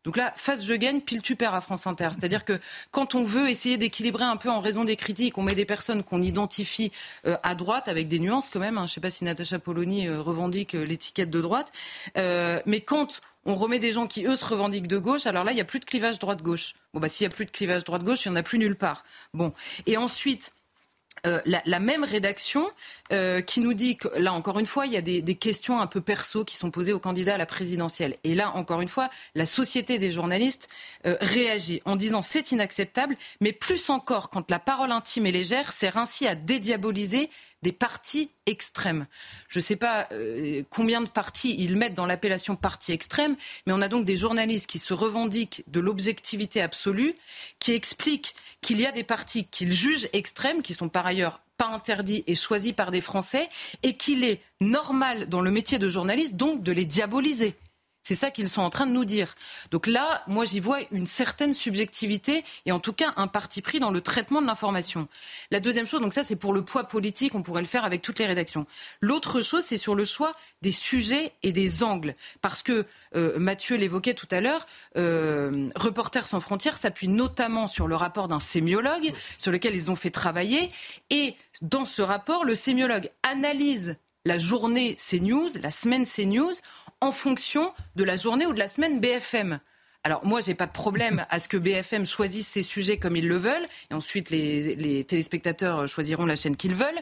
Donc 0.08 0.16
là, 0.16 0.32
face 0.36 0.64
je 0.64 0.72
gagne, 0.72 1.02
pile 1.02 1.20
tu 1.20 1.36
perds 1.36 1.52
à 1.52 1.60
France 1.60 1.86
Inter. 1.86 2.08
C'est-à-dire 2.12 2.46
que 2.46 2.58
quand 2.92 3.14
on 3.14 3.24
veut 3.24 3.50
essayer 3.50 3.76
d'équilibrer 3.76 4.24
un 4.24 4.38
peu 4.38 4.48
en 4.48 4.60
raison 4.60 4.84
des 4.84 4.96
critiques, 4.96 5.36
on 5.36 5.42
met 5.42 5.54
des 5.54 5.66
personnes 5.66 6.02
qu'on 6.02 6.22
identifie 6.22 6.92
euh, 7.26 7.36
à 7.42 7.54
droite 7.54 7.88
avec 7.88 8.08
des 8.08 8.18
nuances 8.18 8.48
quand 8.48 8.58
même. 8.58 8.78
Hein. 8.78 8.86
Je 8.86 8.92
ne 8.92 8.94
sais 8.94 9.00
pas 9.02 9.10
si 9.10 9.24
Natacha 9.24 9.58
Polony 9.58 10.08
euh, 10.08 10.22
revendique 10.22 10.74
euh, 10.74 10.86
l'étiquette 10.86 11.28
de 11.28 11.42
droite, 11.42 11.70
mais 12.16 12.80
quand 12.80 13.20
on 13.44 13.54
remet 13.54 13.78
des 13.78 13.92
gens 13.92 14.06
qui, 14.06 14.24
eux, 14.24 14.34
se 14.34 14.46
revendiquent 14.46 14.88
de 14.88 14.96
gauche. 14.96 15.26
Alors 15.26 15.44
là, 15.44 15.52
il 15.52 15.56
n'y 15.56 15.60
a 15.60 15.66
plus 15.66 15.78
de 15.78 15.84
clivage 15.84 16.18
droite-gauche. 16.18 16.72
Bon, 16.94 17.00
bah, 17.00 17.10
s'il 17.10 17.26
n'y 17.26 17.32
a 17.32 17.36
plus 17.36 17.44
de 17.44 17.50
clivage 17.50 17.84
droite-gauche, 17.84 18.24
il 18.24 18.30
n'y 18.30 18.32
en 18.32 18.40
a 18.40 18.42
plus 18.42 18.58
nulle 18.58 18.76
part. 18.76 19.04
Bon. 19.34 19.52
Et 19.84 19.98
ensuite, 19.98 20.52
euh, 21.26 21.40
la, 21.44 21.80
même 21.80 22.04
rédaction 22.04 22.70
euh, 23.12 23.40
qui 23.40 23.60
nous 23.60 23.74
dit 23.74 23.96
que 23.96 24.08
là 24.18 24.32
encore 24.32 24.58
une 24.58 24.66
fois 24.66 24.86
il 24.86 24.92
y 24.92 24.96
a 24.96 25.00
des, 25.00 25.22
questions 25.34 25.80
un 25.80 25.86
peu 25.86 26.00
perso 26.00 26.44
qui 26.44 26.56
sont 26.56 26.70
posées 26.70 26.92
aux 26.92 27.00
candidats 27.00 27.34
à 27.34 27.38
la 27.38 27.46
présidentielle. 27.46 28.16
Et 28.24 28.34
là 28.34 28.52
encore 28.54 28.80
une 28.80 28.88
fois 28.88 29.10
la 29.34 29.46
société 29.46 29.98
des 29.98 30.10
journalistes 30.10 30.68
euh, 31.06 31.16
réagit 31.20 31.82
en 31.84 31.96
disant 31.96 32.22
c'est 32.22 32.52
inacceptable 32.52 33.14
mais 33.40 33.52
plus 33.52 33.90
encore 33.90 34.30
quand 34.30 34.50
la 34.50 34.58
parole 34.58 34.92
intime 34.92 35.26
est 35.26 35.32
légère 35.32 35.72
sert 35.72 35.96
ainsi 35.96 36.26
à 36.26 36.34
dédiaboliser 36.34 37.30
des 37.62 37.72
partis 37.72 38.30
extrêmes. 38.46 39.06
Je 39.48 39.58
ne 39.58 39.62
sais 39.62 39.76
pas 39.76 40.08
euh, 40.12 40.62
combien 40.70 41.00
de 41.00 41.08
partis 41.08 41.56
ils 41.58 41.76
mettent 41.76 41.94
dans 41.94 42.06
l'appellation 42.06 42.56
parti 42.56 42.92
extrême, 42.92 43.36
mais 43.66 43.72
on 43.72 43.80
a 43.80 43.88
donc 43.88 44.04
des 44.04 44.16
journalistes 44.16 44.68
qui 44.68 44.78
se 44.78 44.94
revendiquent 44.94 45.64
de 45.66 45.80
l'objectivité 45.80 46.60
absolue, 46.60 47.14
qui 47.58 47.72
expliquent 47.72 48.34
qu'il 48.60 48.80
y 48.80 48.86
a 48.86 48.92
des 48.92 49.04
partis 49.04 49.44
qu'ils 49.44 49.72
jugent 49.72 50.08
extrêmes, 50.12 50.62
qui 50.62 50.74
sont 50.74 50.88
par 50.88 51.06
ailleurs 51.06 51.40
pas 51.56 51.66
interdits 51.66 52.22
et 52.26 52.36
choisis 52.36 52.72
par 52.72 52.90
des 52.90 53.00
Français, 53.00 53.48
et 53.82 53.96
qu'il 53.96 54.24
est 54.24 54.40
normal 54.60 55.28
dans 55.28 55.40
le 55.40 55.50
métier 55.50 55.78
de 55.78 55.88
journaliste 55.88 56.36
donc 56.36 56.62
de 56.62 56.72
les 56.72 56.84
diaboliser. 56.84 57.56
C'est 58.08 58.14
ça 58.14 58.30
qu'ils 58.30 58.48
sont 58.48 58.62
en 58.62 58.70
train 58.70 58.86
de 58.86 58.92
nous 58.92 59.04
dire. 59.04 59.34
Donc 59.70 59.86
là, 59.86 60.22
moi, 60.28 60.46
j'y 60.46 60.60
vois 60.60 60.78
une 60.92 61.06
certaine 61.06 61.52
subjectivité 61.52 62.42
et 62.64 62.72
en 62.72 62.80
tout 62.80 62.94
cas 62.94 63.12
un 63.16 63.26
parti 63.26 63.60
pris 63.60 63.80
dans 63.80 63.90
le 63.90 64.00
traitement 64.00 64.40
de 64.40 64.46
l'information. 64.46 65.08
La 65.50 65.60
deuxième 65.60 65.86
chose, 65.86 66.00
donc 66.00 66.14
ça, 66.14 66.24
c'est 66.24 66.34
pour 66.34 66.54
le 66.54 66.62
poids 66.64 66.84
politique, 66.84 67.34
on 67.34 67.42
pourrait 67.42 67.60
le 67.60 67.68
faire 67.68 67.84
avec 67.84 68.00
toutes 68.00 68.18
les 68.18 68.24
rédactions. 68.24 68.64
L'autre 69.02 69.42
chose, 69.42 69.62
c'est 69.62 69.76
sur 69.76 69.94
le 69.94 70.06
choix 70.06 70.32
des 70.62 70.72
sujets 70.72 71.34
et 71.42 71.52
des 71.52 71.82
angles. 71.82 72.14
Parce 72.40 72.62
que 72.62 72.86
euh, 73.14 73.38
Mathieu 73.38 73.76
l'évoquait 73.76 74.14
tout 74.14 74.28
à 74.30 74.40
l'heure, 74.40 74.66
euh, 74.96 75.68
Reporters 75.76 76.26
sans 76.26 76.40
frontières 76.40 76.78
s'appuie 76.78 77.08
notamment 77.08 77.66
sur 77.66 77.88
le 77.88 77.94
rapport 77.94 78.26
d'un 78.26 78.40
sémiologue 78.40 79.12
sur 79.36 79.52
lequel 79.52 79.76
ils 79.76 79.90
ont 79.90 79.96
fait 79.96 80.10
travailler. 80.10 80.70
Et 81.10 81.36
dans 81.60 81.84
ce 81.84 82.00
rapport, 82.00 82.46
le 82.46 82.54
sémiologue 82.54 83.10
analyse 83.22 83.96
la 84.24 84.38
journée 84.38 84.96
CNews, 84.96 85.48
la 85.62 85.70
semaine 85.70 86.04
CNews, 86.04 86.52
en 87.00 87.12
fonction 87.12 87.72
de 87.96 88.04
la 88.04 88.16
journée 88.16 88.46
ou 88.46 88.52
de 88.52 88.58
la 88.58 88.68
semaine 88.68 89.00
BFM. 89.00 89.60
Alors 90.04 90.24
moi, 90.24 90.40
j'ai 90.40 90.54
pas 90.54 90.66
de 90.66 90.72
problème 90.72 91.26
à 91.28 91.38
ce 91.38 91.48
que 91.48 91.56
BFM 91.56 92.06
choisisse 92.06 92.46
ses 92.46 92.62
sujets 92.62 92.98
comme 92.98 93.16
ils 93.16 93.26
le 93.26 93.36
veulent, 93.36 93.68
et 93.90 93.94
ensuite 93.94 94.30
les, 94.30 95.04
téléspectateurs 95.04 95.88
choisiront 95.88 96.26
la 96.26 96.36
chaîne 96.36 96.56
qu'ils 96.56 96.74
veulent. 96.74 97.00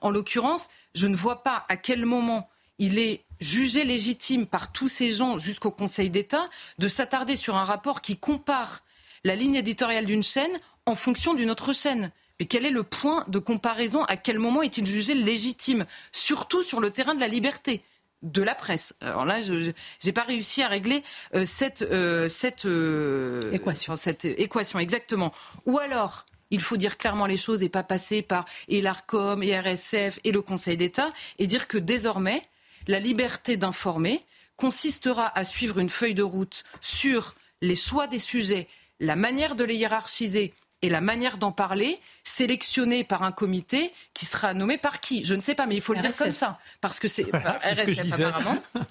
En 0.00 0.10
l'occurrence, 0.10 0.68
je 0.94 1.06
ne 1.06 1.16
vois 1.16 1.42
pas 1.42 1.66
à 1.68 1.76
quel 1.76 2.04
moment 2.04 2.48
il 2.78 2.98
est 2.98 3.24
jugé 3.40 3.84
légitime 3.84 4.46
par 4.46 4.72
tous 4.72 4.88
ces 4.88 5.12
gens 5.12 5.38
jusqu'au 5.38 5.70
Conseil 5.70 6.10
d'État 6.10 6.48
de 6.78 6.88
s'attarder 6.88 7.36
sur 7.36 7.56
un 7.56 7.64
rapport 7.64 8.00
qui 8.00 8.16
compare 8.16 8.82
la 9.24 9.34
ligne 9.34 9.56
éditoriale 9.56 10.06
d'une 10.06 10.22
chaîne 10.22 10.58
en 10.86 10.94
fonction 10.94 11.34
d'une 11.34 11.50
autre 11.50 11.72
chaîne. 11.72 12.10
Mais 12.40 12.46
quel 12.46 12.64
est 12.64 12.70
le 12.70 12.84
point 12.84 13.24
de 13.28 13.38
comparaison? 13.38 14.04
À 14.04 14.16
quel 14.16 14.38
moment 14.38 14.62
est-il 14.62 14.86
jugé 14.86 15.14
légitime? 15.14 15.86
Surtout 16.12 16.62
sur 16.62 16.80
le 16.80 16.90
terrain 16.90 17.14
de 17.14 17.20
la 17.20 17.28
liberté 17.28 17.82
de 18.22 18.42
la 18.42 18.54
presse. 18.54 18.94
Alors 19.00 19.24
là, 19.24 19.40
je 19.40 19.72
n'ai 20.04 20.12
pas 20.12 20.22
réussi 20.22 20.62
à 20.62 20.68
régler 20.68 21.04
euh, 21.34 21.44
cette, 21.44 21.82
euh, 21.82 22.28
cette, 22.28 22.64
euh, 22.64 23.52
équation. 23.52 23.96
cette 23.96 24.24
équation, 24.24 24.78
exactement. 24.78 25.32
Ou 25.66 25.78
alors, 25.78 26.26
il 26.50 26.60
faut 26.60 26.76
dire 26.76 26.98
clairement 26.98 27.26
les 27.26 27.36
choses 27.36 27.62
et 27.62 27.68
pas 27.68 27.82
passer 27.82 28.22
par 28.22 28.44
et 28.68 28.80
l'ARCOM, 28.80 29.42
et 29.42 29.58
RSF, 29.58 30.18
et 30.24 30.32
le 30.32 30.42
Conseil 30.42 30.76
d'État, 30.76 31.12
et 31.38 31.46
dire 31.46 31.68
que 31.68 31.78
désormais, 31.78 32.42
la 32.86 32.98
liberté 32.98 33.56
d'informer 33.56 34.24
consistera 34.56 35.30
à 35.38 35.44
suivre 35.44 35.78
une 35.78 35.90
feuille 35.90 36.14
de 36.14 36.22
route 36.22 36.64
sur 36.80 37.34
les 37.60 37.76
choix 37.76 38.06
des 38.06 38.18
sujets, 38.18 38.66
la 38.98 39.14
manière 39.14 39.54
de 39.54 39.64
les 39.64 39.76
hiérarchiser 39.76 40.52
et 40.82 40.88
la 40.88 41.00
manière 41.00 41.38
d'en 41.38 41.52
parler 41.52 42.00
sélectionnée 42.24 43.04
par 43.04 43.22
un 43.22 43.32
comité 43.32 43.92
qui 44.14 44.24
sera 44.24 44.54
nommé 44.54 44.78
par 44.78 45.00
qui? 45.00 45.24
Je 45.24 45.34
ne 45.34 45.40
sais 45.40 45.54
pas, 45.54 45.66
mais 45.66 45.76
il 45.76 45.80
faut 45.80 45.94
le 45.94 46.00
dire 46.00 46.16
comme 46.16 46.32
ça. 46.32 46.58
Parce 46.80 46.98
que 47.00 47.08
c'est 47.08 47.24
RSF 47.32 48.20
apparemment. 48.20 48.62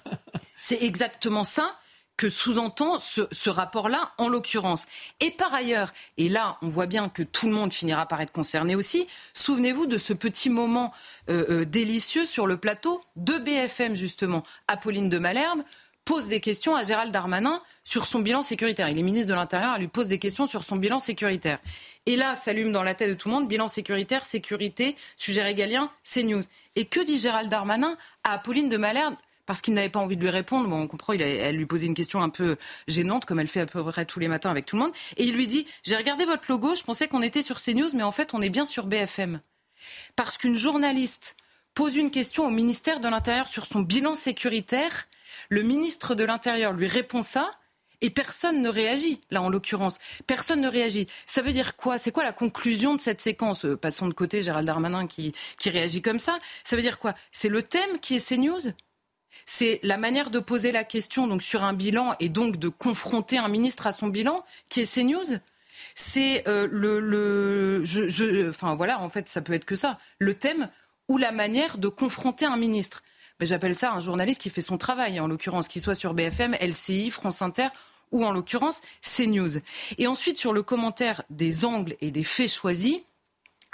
C'est 0.60 0.82
exactement 0.82 1.44
ça 1.44 1.76
que 2.18 2.28
sous-entend 2.28 2.98
ce, 2.98 3.48
rapport-là, 3.48 4.10
en 4.18 4.28
l'occurrence. 4.28 4.86
Et 5.20 5.30
par 5.30 5.54
ailleurs, 5.54 5.92
et 6.16 6.28
là, 6.28 6.58
on 6.62 6.68
voit 6.68 6.86
bien 6.86 7.08
que 7.08 7.22
tout 7.22 7.46
le 7.46 7.52
monde 7.52 7.72
finira 7.72 8.06
par 8.06 8.20
être 8.20 8.32
concerné 8.32 8.74
aussi, 8.74 9.06
souvenez-vous 9.34 9.86
de 9.86 9.98
ce 9.98 10.12
petit 10.12 10.50
moment 10.50 10.92
euh, 11.30 11.46
euh, 11.48 11.64
délicieux 11.64 12.24
sur 12.24 12.48
le 12.48 12.56
plateau 12.56 13.02
de 13.14 13.38
BFM, 13.38 13.94
justement. 13.94 14.42
Apolline 14.66 15.08
de 15.08 15.18
Malherbe 15.18 15.62
pose 16.08 16.28
des 16.28 16.40
questions 16.40 16.74
à 16.74 16.84
Gérald 16.84 17.12
Darmanin 17.12 17.60
sur 17.84 18.06
son 18.06 18.20
bilan 18.20 18.42
sécuritaire. 18.42 18.88
Il 18.88 18.98
est 18.98 19.02
ministre 19.02 19.28
de 19.28 19.34
l'Intérieur, 19.34 19.74
elle 19.74 19.82
lui 19.82 19.88
pose 19.88 20.08
des 20.08 20.18
questions 20.18 20.46
sur 20.46 20.64
son 20.64 20.76
bilan 20.76 21.00
sécuritaire. 21.00 21.58
Et 22.06 22.16
là, 22.16 22.34
s'allume 22.34 22.72
dans 22.72 22.82
la 22.82 22.94
tête 22.94 23.10
de 23.10 23.14
tout 23.14 23.28
le 23.28 23.34
monde, 23.34 23.46
bilan 23.46 23.68
sécuritaire, 23.68 24.24
sécurité, 24.24 24.96
sujet 25.18 25.42
régalien, 25.42 25.90
CNews. 26.04 26.44
Et 26.76 26.86
que 26.86 27.00
dit 27.00 27.18
Gérald 27.18 27.50
Darmanin 27.50 27.98
à 28.24 28.32
Apolline 28.32 28.70
de 28.70 28.78
Malherbe? 28.78 29.16
Parce 29.44 29.60
qu'il 29.60 29.74
n'avait 29.74 29.90
pas 29.90 29.98
envie 29.98 30.16
de 30.16 30.22
lui 30.22 30.30
répondre. 30.30 30.66
Bon, 30.66 30.80
on 30.80 30.86
comprend, 30.86 31.12
il 31.12 31.20
elle 31.20 31.56
lui 31.56 31.66
posait 31.66 31.84
une 31.84 31.94
question 31.94 32.22
un 32.22 32.30
peu 32.30 32.56
gênante, 32.86 33.26
comme 33.26 33.38
elle 33.38 33.46
fait 33.46 33.60
à 33.60 33.66
peu 33.66 33.84
près 33.84 34.06
tous 34.06 34.18
les 34.18 34.28
matins 34.28 34.50
avec 34.50 34.64
tout 34.64 34.76
le 34.76 34.84
monde. 34.84 34.92
Et 35.18 35.24
il 35.24 35.34
lui 35.34 35.46
dit 35.46 35.66
J'ai 35.82 35.96
regardé 35.96 36.24
votre 36.24 36.44
logo, 36.48 36.74
je 36.74 36.84
pensais 36.84 37.08
qu'on 37.08 37.20
était 37.20 37.42
sur 37.42 37.60
CNews, 37.60 37.90
mais 37.92 38.02
en 38.02 38.12
fait, 38.12 38.32
on 38.32 38.40
est 38.40 38.48
bien 38.48 38.64
sur 38.64 38.86
BFM. 38.86 39.42
Parce 40.16 40.38
qu'une 40.38 40.56
journaliste 40.56 41.36
pose 41.74 41.96
une 41.96 42.10
question 42.10 42.46
au 42.46 42.50
ministère 42.50 43.00
de 43.00 43.08
l'Intérieur 43.08 43.46
sur 43.46 43.66
son 43.66 43.80
bilan 43.80 44.14
sécuritaire, 44.14 45.06
le 45.48 45.62
ministre 45.62 46.14
de 46.14 46.24
l'Intérieur 46.24 46.72
lui 46.72 46.86
répond 46.86 47.22
ça, 47.22 47.50
et 48.00 48.10
personne 48.10 48.62
ne 48.62 48.68
réagit, 48.68 49.20
là 49.30 49.42
en 49.42 49.48
l'occurrence. 49.48 49.98
Personne 50.26 50.60
ne 50.60 50.68
réagit. 50.68 51.08
Ça 51.26 51.42
veut 51.42 51.52
dire 51.52 51.74
quoi? 51.76 51.98
C'est 51.98 52.12
quoi 52.12 52.22
la 52.22 52.32
conclusion 52.32 52.94
de 52.94 53.00
cette 53.00 53.20
séquence? 53.20 53.64
Euh, 53.64 53.76
Passons 53.76 54.06
de 54.06 54.14
côté 54.14 54.40
Gérald 54.40 54.66
Darmanin 54.66 55.08
qui, 55.08 55.34
qui 55.58 55.68
réagit 55.68 56.00
comme 56.00 56.20
ça. 56.20 56.38
Ça 56.62 56.76
veut 56.76 56.82
dire 56.82 57.00
quoi? 57.00 57.14
C'est 57.32 57.48
le 57.48 57.62
thème 57.62 57.98
qui 58.00 58.14
est 58.14 58.24
CNews? 58.24 58.72
C'est 59.46 59.80
la 59.82 59.98
manière 59.98 60.30
de 60.30 60.38
poser 60.38 60.70
la 60.70 60.84
question 60.84 61.26
donc 61.26 61.42
sur 61.42 61.64
un 61.64 61.72
bilan 61.72 62.14
et 62.20 62.28
donc 62.28 62.58
de 62.58 62.68
confronter 62.68 63.38
un 63.38 63.48
ministre 63.48 63.86
à 63.86 63.92
son 63.92 64.06
bilan 64.06 64.44
qui 64.68 64.80
est 64.82 64.94
CNews? 64.94 65.38
C'est 65.96 66.46
euh, 66.46 66.68
le, 66.70 67.00
le 67.00 67.84
je, 67.84 68.48
enfin 68.48 68.76
voilà, 68.76 69.00
en 69.00 69.08
fait, 69.08 69.28
ça 69.28 69.42
peut 69.42 69.54
être 69.54 69.64
que 69.64 69.74
ça. 69.74 69.98
Le 70.20 70.34
thème 70.34 70.70
ou 71.08 71.18
la 71.18 71.32
manière 71.32 71.78
de 71.78 71.88
confronter 71.88 72.44
un 72.44 72.56
ministre. 72.56 73.02
J'appelle 73.46 73.74
ça 73.74 73.92
un 73.92 74.00
journaliste 74.00 74.40
qui 74.40 74.50
fait 74.50 74.60
son 74.60 74.78
travail, 74.78 75.20
en 75.20 75.28
l'occurrence, 75.28 75.68
qu'il 75.68 75.82
soit 75.82 75.94
sur 75.94 76.14
BFM, 76.14 76.54
LCI, 76.60 77.10
France 77.10 77.42
Inter 77.42 77.68
ou 78.10 78.24
en 78.24 78.32
l'occurrence 78.32 78.80
CNews. 79.02 79.58
Et 79.98 80.06
ensuite, 80.06 80.38
sur 80.38 80.52
le 80.52 80.62
commentaire 80.62 81.22
des 81.30 81.64
angles 81.64 81.96
et 82.00 82.10
des 82.10 82.24
faits 82.24 82.50
choisis, 82.50 82.98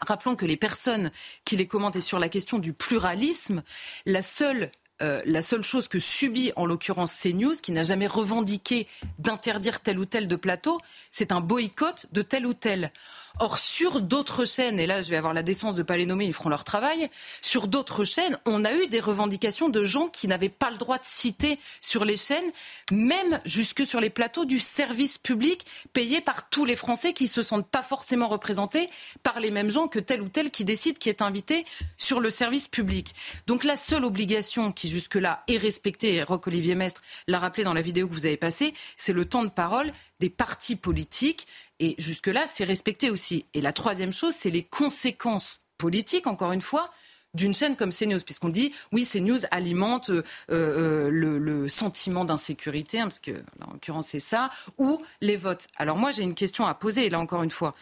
rappelons 0.00 0.36
que 0.36 0.46
les 0.46 0.56
personnes 0.56 1.10
qui 1.44 1.56
les 1.56 1.66
commentent 1.66 1.96
et 1.96 2.00
sur 2.00 2.18
la 2.18 2.28
question 2.28 2.58
du 2.58 2.72
pluralisme, 2.72 3.62
la 4.06 4.22
seule 4.22 4.70
euh, 5.02 5.20
la 5.24 5.42
seule 5.42 5.64
chose 5.64 5.88
que 5.88 5.98
subit 5.98 6.52
en 6.54 6.66
l'occurrence 6.66 7.18
CNews, 7.20 7.54
qui 7.60 7.72
n'a 7.72 7.82
jamais 7.82 8.06
revendiqué 8.06 8.86
d'interdire 9.18 9.80
tel 9.80 9.98
ou 9.98 10.04
tel 10.04 10.28
de 10.28 10.36
plateau, 10.36 10.80
c'est 11.10 11.32
un 11.32 11.40
boycott 11.40 12.06
de 12.12 12.22
tel 12.22 12.46
ou 12.46 12.54
tel. 12.54 12.92
Or, 13.40 13.58
sur 13.58 14.00
d'autres 14.00 14.44
chaînes, 14.44 14.78
et 14.78 14.86
là 14.86 15.00
je 15.00 15.10
vais 15.10 15.16
avoir 15.16 15.34
la 15.34 15.42
décence 15.42 15.74
de 15.74 15.80
ne 15.80 15.84
pas 15.84 15.96
les 15.96 16.06
nommer, 16.06 16.24
ils 16.24 16.32
feront 16.32 16.50
leur 16.50 16.62
travail, 16.62 17.10
sur 17.42 17.66
d'autres 17.66 18.04
chaînes, 18.04 18.38
on 18.46 18.64
a 18.64 18.72
eu 18.72 18.86
des 18.86 19.00
revendications 19.00 19.68
de 19.68 19.82
gens 19.82 20.06
qui 20.06 20.28
n'avaient 20.28 20.48
pas 20.48 20.70
le 20.70 20.76
droit 20.76 20.98
de 20.98 21.04
citer 21.04 21.58
sur 21.80 22.04
les 22.04 22.16
chaînes, 22.16 22.52
même 22.92 23.40
jusque 23.44 23.84
sur 23.84 24.00
les 24.00 24.08
plateaux 24.08 24.44
du 24.44 24.60
service 24.60 25.18
public 25.18 25.66
payé 25.92 26.20
par 26.20 26.48
tous 26.48 26.64
les 26.64 26.76
Français 26.76 27.12
qui 27.12 27.24
ne 27.24 27.28
se 27.28 27.42
sentent 27.42 27.68
pas 27.68 27.82
forcément 27.82 28.28
représentés 28.28 28.88
par 29.24 29.40
les 29.40 29.50
mêmes 29.50 29.70
gens 29.70 29.88
que 29.88 29.98
tel 29.98 30.22
ou 30.22 30.28
tel 30.28 30.52
qui 30.52 30.64
décide 30.64 30.98
qui 30.98 31.08
est 31.08 31.20
invité 31.20 31.64
sur 31.96 32.20
le 32.20 32.30
service 32.30 32.68
public. 32.68 33.16
Donc 33.48 33.64
la 33.64 33.76
seule 33.76 34.04
obligation 34.04 34.70
qui 34.70 34.88
jusque-là 34.88 35.42
est 35.48 35.58
respectée, 35.58 36.14
et 36.14 36.22
Roch-Olivier 36.22 36.76
Mestre 36.76 37.02
l'a 37.26 37.40
rappelé 37.40 37.64
dans 37.64 37.74
la 37.74 37.82
vidéo 37.82 38.06
que 38.06 38.14
vous 38.14 38.26
avez 38.26 38.36
passée, 38.36 38.74
c'est 38.96 39.12
le 39.12 39.24
temps 39.24 39.42
de 39.42 39.50
parole 39.50 39.92
des 40.20 40.30
partis 40.30 40.76
politiques 40.76 41.48
et 41.80 41.94
jusque-là, 41.98 42.46
c'est 42.46 42.64
respecté 42.64 43.10
aussi. 43.10 43.46
Et 43.54 43.60
la 43.60 43.72
troisième 43.72 44.12
chose, 44.12 44.34
c'est 44.34 44.50
les 44.50 44.62
conséquences 44.62 45.60
politiques, 45.78 46.26
encore 46.26 46.52
une 46.52 46.60
fois, 46.60 46.90
d'une 47.34 47.52
chaîne 47.52 47.76
comme 47.76 47.90
CNews, 47.90 48.20
puisqu'on 48.20 48.48
dit 48.48 48.72
oui, 48.92 49.04
CNews 49.04 49.40
alimente 49.50 50.10
euh, 50.10 50.22
euh, 50.50 51.10
le, 51.10 51.68
sentiment 51.68 52.24
d'insécurité, 52.24 53.00
hein, 53.00 53.08
parce 53.08 53.18
que 53.18 53.32
en 53.66 53.72
l'occurrence 53.72 54.08
c'est 54.08 54.20
ça, 54.20 54.50
ou 54.78 55.02
les 55.20 55.36
votes. 55.36 55.66
Alors 55.76 55.96
moi 55.96 56.12
j'ai 56.12 56.22
une 56.22 56.34
question 56.34 56.64
à 56.64 56.74
poser, 56.74 57.06
et 57.06 57.10
là 57.10 57.18
encore 57.18 57.42
une 57.42 57.50
fois, 57.50 57.74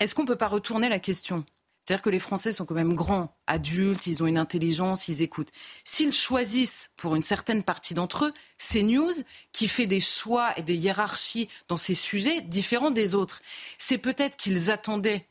est-ce 0.00 0.14
qu'on 0.14 0.22
ne 0.22 0.26
peut 0.26 0.36
pas 0.36 0.48
retourner 0.48 0.88
la 0.88 0.98
question? 0.98 1.44
C'est-à-dire 1.86 2.02
que 2.02 2.10
les 2.10 2.18
Français 2.18 2.50
sont 2.50 2.64
quand 2.64 2.74
même 2.74 2.94
grands, 2.94 3.36
adultes, 3.46 4.08
ils 4.08 4.20
ont 4.20 4.26
une 4.26 4.38
intelligence, 4.38 5.06
ils 5.06 5.22
écoutent. 5.22 5.52
S'ils 5.84 6.12
choisissent, 6.12 6.90
pour 6.96 7.14
une 7.14 7.22
certaine 7.22 7.62
partie 7.62 7.94
d'entre 7.94 8.24
eux, 8.24 8.34
CNews, 8.58 9.12
qui 9.52 9.68
fait 9.68 9.86
des 9.86 10.00
choix 10.00 10.52
et 10.58 10.62
des 10.62 10.74
hiérarchies 10.74 11.48
dans 11.68 11.76
ces 11.76 11.94
sujets 11.94 12.40
différents 12.40 12.90
des 12.90 13.14
autres, 13.14 13.40
c'est 13.78 13.98
peut-être 13.98 14.36
qu'ils 14.36 14.72
attendaient 14.72 15.26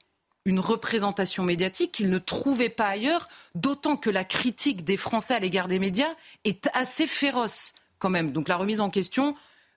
une 0.46 0.62
représentation 0.62 1.44
médiatique 1.44 1.92
qu'ils 1.92 2.10
ne 2.10 2.20
trouvaient 2.20 2.70
pas 2.70 2.88
ailleurs, 2.88 3.28
d'autant 3.56 3.98
que 3.98 4.10
la 4.10 4.24
critique 4.24 4.86
des 4.86 4.96
Français 4.96 5.34
à 5.34 5.40
l'égard 5.40 5.68
des 5.68 5.80
médias 5.80 6.14
est 6.46 6.70
assez 6.72 7.06
féroce 7.06 7.74
quand 8.00 8.10
même. 8.10 8.32
Donc 8.32 8.48
la 8.48 8.56
remise 8.56 8.80
en 8.80 8.90
question, 8.90 9.36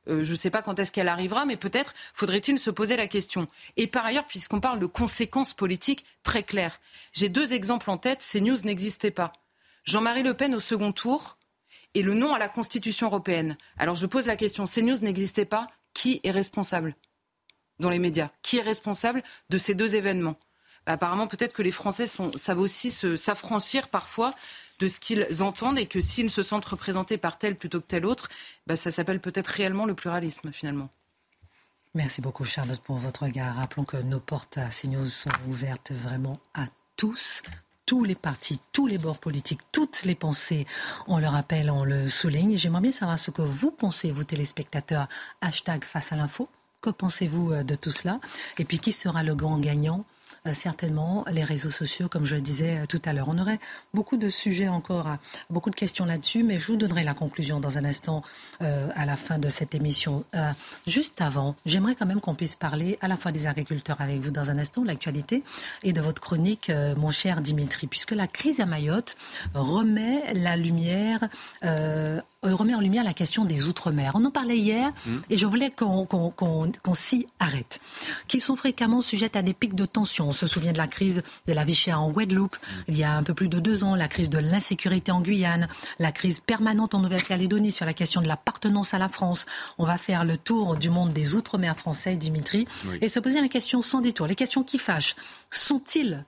euh, 0.09 0.23
je 0.23 0.33
ne 0.33 0.37
sais 0.37 0.51
pas 0.51 0.63
quand 0.63 0.79
est-ce 0.79 0.93
qu'elle 0.93 1.09
arrivera, 1.09 1.45
mais 1.45 1.57
peut-être 1.57 1.95
faudrait-il 2.15 2.59
se 2.59 2.71
poser 2.71 2.97
la 2.97 3.09
question. 3.09 3.47
Et 3.77 3.87
par 3.87 4.05
ailleurs, 4.05 4.27
puisqu'on 4.27 4.61
parle 4.61 4.81
de 4.81 4.87
conséquences 4.87 5.55
politiques 5.55 6.05
très 6.23 6.43
claires, 6.43 6.81
j'ai 7.13 7.29
deux 7.29 7.53
exemples 7.53 7.91
en 7.91 7.99
tête. 7.99 8.23
Ces 8.23 8.41
news 8.41 8.57
n'existaient 8.65 9.11
pas. 9.11 9.33
Jean-Marie 9.85 10.23
Le 10.23 10.35
Pen 10.35 10.55
au 10.55 10.61
second 10.61 10.93
tour 10.93 11.39
et 11.95 12.03
le 12.03 12.15
non 12.15 12.35
à 12.35 12.39
la 12.39 12.49
Constitution 12.49 13.07
européenne. 13.07 13.57
Alors 13.79 13.95
je 13.95 14.07
pose 14.07 14.27
la 14.27 14.37
question, 14.37 14.67
ces 14.67 14.83
news 14.83 14.99
n'existaient 15.01 15.45
pas, 15.45 15.69
qui 15.95 16.21
est 16.23 16.31
responsable 16.31 16.95
dans 17.79 17.91
les 17.91 17.99
médias? 17.99 18.31
Qui 18.43 18.59
est 18.59 18.63
responsable 18.63 19.23
de 19.51 19.59
ces 19.59 19.75
deux 19.75 19.95
événements? 19.95 20.39
Apparemment, 20.87 21.27
peut-être 21.27 21.53
que 21.53 21.63
les 21.63 21.71
Français 21.71 22.07
savent 22.07 22.61
aussi 22.61 22.91
s'affranchir 22.91 23.89
parfois 23.89 24.35
de 24.79 24.89
ce 24.89 25.01
qu'ils 25.01 25.43
entendent 25.43 25.79
et 25.79 25.87
que 25.87 26.01
s'ils 26.01 26.31
se 26.31 26.43
sentent 26.43 26.65
représentés 26.65 27.19
par 27.19 27.39
tel 27.39 27.57
plutôt 27.57 27.81
que 27.81 27.87
tel 27.87 28.07
autre, 28.07 28.29
bah, 28.67 28.77
ça 28.77 28.91
s'appelle 28.91 29.21
peut-être 29.21 29.49
réellement 29.49 29.87
le 29.87 29.95
pluralisme 29.95 30.53
finalement. 30.53 30.89
Merci 31.95 32.21
beaucoup 32.21 32.45
Charlotte 32.45 32.81
pour 32.81 32.97
votre 32.97 33.25
regard. 33.25 33.57
Rappelons 33.57 33.85
que 33.85 33.97
nos 33.97 34.21
portes 34.21 34.59
à 34.59 34.69
CNews 34.69 35.09
sont 35.09 35.31
ouvertes 35.49 35.91
vraiment 35.91 36.39
à 36.55 36.67
tous, 36.97 37.43
tous 37.87 38.05
les 38.05 38.15
partis, 38.15 38.61
tous 38.73 38.87
les 38.87 38.99
bords 38.99 39.19
politiques, 39.19 39.61
toutes 39.73 40.03
les 40.05 40.15
pensées. 40.15 40.67
On 41.07 41.19
le 41.19 41.27
rappelle, 41.27 41.71
on 41.71 41.85
le 41.85 42.09
souligne. 42.09 42.57
J'aimerais 42.57 42.83
bien 42.83 42.93
savoir 42.93 43.19
ce 43.19 43.31
que 43.31 43.43
vous 43.43 43.71
pensez, 43.71 44.11
vous 44.11 44.25
téléspectateurs. 44.25 45.09
Hashtag 45.41 45.85
face 45.85 46.13
à 46.13 46.17
l'info. 46.17 46.49
Que 46.83 46.91
pensez-vous 46.91 47.53
euh, 47.53 47.65
de 47.65 47.75
tout 47.75 47.91
cela? 47.91 48.21
Et 48.59 48.65
puis 48.65 48.79
qui 48.79 48.93
sera 48.93 49.23
le 49.23 49.35
grand 49.35 49.59
gagnant? 49.59 50.05
Certainement 50.55 51.25
les 51.31 51.45
réseaux 51.45 51.71
sociaux, 51.71 52.09
comme 52.09 52.25
je 52.25 52.35
le 52.35 52.41
disais 52.41 52.79
euh, 52.79 52.87
tout 52.87 53.01
à 53.05 53.13
l'heure. 53.13 53.29
On 53.29 53.39
aurait 53.39 53.61
beaucoup 53.95 54.17
de 54.17 54.31
sujets 54.31 54.69
encore, 54.69 55.17
beaucoup 55.51 55.71
de 55.71 55.77
questions 55.77 56.05
là-dessus, 56.05 56.43
mais 56.43 56.59
je 56.59 56.67
vous 56.69 56.77
donnerai 56.77 57.05
la 57.05 57.15
conclusion 57.15 57.61
dans 57.61 57.79
un 57.79 57.85
instant 57.85 58.23
euh, 58.63 58.89
à 58.95 59.07
la 59.07 59.17
fin 59.17 59.39
de 59.39 59.49
cette 59.49 59.75
émission. 59.75 60.25
juste 60.87 61.21
avant, 61.21 61.55
j'aimerais 61.67 61.95
quand 61.95 62.07
même 62.07 62.21
qu'on 62.21 62.35
puisse 62.35 62.55
parler 62.55 62.99
à 63.01 63.09
la 63.09 63.17
fois 63.17 63.33
des 63.33 63.47
agriculteurs 63.47 64.01
avec 64.01 64.21
vous 64.21 64.31
dans 64.31 64.51
un 64.51 64.59
instant, 64.59 64.83
de 64.83 64.87
l'actualité, 64.87 65.43
et 65.83 65.93
de 65.93 66.01
votre 66.01 66.21
chronique, 66.21 66.71
mon 66.97 67.11
cher 67.11 67.41
Dimitri, 67.41 67.87
puisque 67.87 68.13
la 68.13 68.27
crise 68.27 68.61
à 68.61 68.67
Mayotte 68.67 69.17
remet 69.55 70.33
la 70.35 70.57
lumière 70.57 71.29
euh, 71.65 72.21
remet 72.43 72.75
en 72.75 72.81
lumière 72.81 73.05
la 73.05 73.15
question 73.15 73.45
des 73.45 73.69
Outre-mer. 73.69 74.13
On 74.15 74.25
en 74.25 74.31
parlait 74.31 74.59
hier 74.59 74.91
mmh. 74.91 75.17
et 75.31 75.37
je 75.37 75.47
voulais 75.47 75.71
qu'on 75.71 76.95
s'y 76.95 77.27
arrête. 77.41 77.81
Qui 78.29 78.39
sont 78.39 78.55
fréquemment 78.55 79.01
sujettes 79.01 79.35
à 79.37 79.43
des 79.43 79.55
pics 79.55 79.75
de 79.75 79.87
tension. 79.87 80.29
On 80.29 80.33
se 80.33 80.47
souvient 80.47 80.73
de 80.73 80.79
la 80.79 80.87
crise 80.87 81.23
de 81.47 81.53
la 81.53 81.65
vie 81.65 81.75
chère 81.75 82.01
en 82.01 82.11
Guadeloupe, 82.11 82.57
mmh. 82.57 82.83
il 82.89 82.99
y 82.99 83.05
a 83.05 83.13
un 83.13 83.23
peu 83.23 83.35
plus 83.35 83.49
de 83.49 83.59
deux 83.59 83.83
ans, 83.83 83.97
la 83.97 84.09
crise 84.09 84.31
de 84.31 84.39
l'insécurité 84.39 85.11
en 85.11 85.21
Guyane, 85.21 85.67
la 85.99 86.13
crise 86.13 86.39
permanente 86.39 86.95
en 86.95 87.01
Nouvelle-Calédonie 87.01 87.73
sur 87.73 87.87
la 87.87 87.95
question 87.95 88.23
de 88.23 88.29
l'appartenance 88.29 88.95
à 88.95 88.99
la 88.99 89.09
France. 89.09 89.47
On 89.79 89.85
va 89.85 89.99
faire 89.99 90.25
le 90.25 90.37
tour 90.37 90.77
du 90.77 90.91
monde 90.91 91.13
des 91.13 91.35
Outre-mer 91.35 91.77
français, 91.77 92.17
Dimitri, 92.17 92.69
et 93.01 93.09
se 93.09 93.19
poser 93.19 93.41
la 93.41 93.49
question 93.49 93.83
sans 93.83 94.01
détour. 94.01 94.27
Les 94.27 94.35
questions 94.35 94.63
qui 94.63 94.79
fâchent, 94.79 95.17
sont-ils 95.51 96.25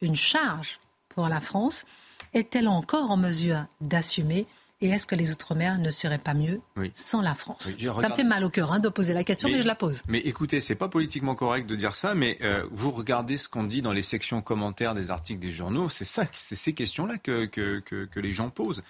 une 0.00 0.16
charge 0.16 0.78
pour 1.10 1.28
la 1.28 1.40
France? 1.40 1.84
Est-elle 2.32 2.68
encore 2.68 3.10
en 3.10 3.16
mesure 3.16 3.66
d'assumer 3.80 4.46
et 4.80 4.88
est-ce 4.88 5.06
que 5.06 5.14
les 5.14 5.30
Outre-mer 5.32 5.78
ne 5.78 5.90
seraient 5.90 6.18
pas 6.18 6.34
mieux 6.34 6.60
sans 6.94 7.20
la 7.20 7.34
France 7.34 7.70
Ça 7.70 8.08
me 8.08 8.14
fait 8.14 8.24
mal 8.24 8.44
au 8.44 8.50
cœur 8.50 8.72
hein, 8.72 8.78
de 8.78 8.88
poser 8.88 9.12
la 9.12 9.24
question, 9.24 9.48
mais, 9.48 9.62
je 9.62 9.66
la 9.66 9.74
pose. 9.74 10.02
Mais 10.08 10.18
écoutez, 10.18 10.60
c'est 10.60 10.74
pas 10.74 10.88
politiquement 10.88 11.34
correct 11.34 11.66
de 11.66 11.76
dire 11.76 11.94
ça, 11.94 12.14
mais 12.14 12.38
euh, 12.42 12.64
vous 12.70 12.90
regardez 12.90 13.36
ce 13.36 13.48
qu'on 13.48 13.64
dit 13.64 13.82
dans 13.82 13.92
les 13.92 14.02
sections 14.02 14.40
commentaires 14.42 14.94
des 14.94 15.10
articles 15.10 15.40
des 15.40 15.50
journaux, 15.50 15.88
c'est 15.88 16.04
ça, 16.04 16.24
c'est 16.34 16.56
ces 16.56 16.72
questions-là 16.72 17.18
que, 17.18 17.46
que, 17.46 17.80
que, 17.80 18.20
les 18.20 18.32
gens 18.32 18.50
posent. 18.50 18.82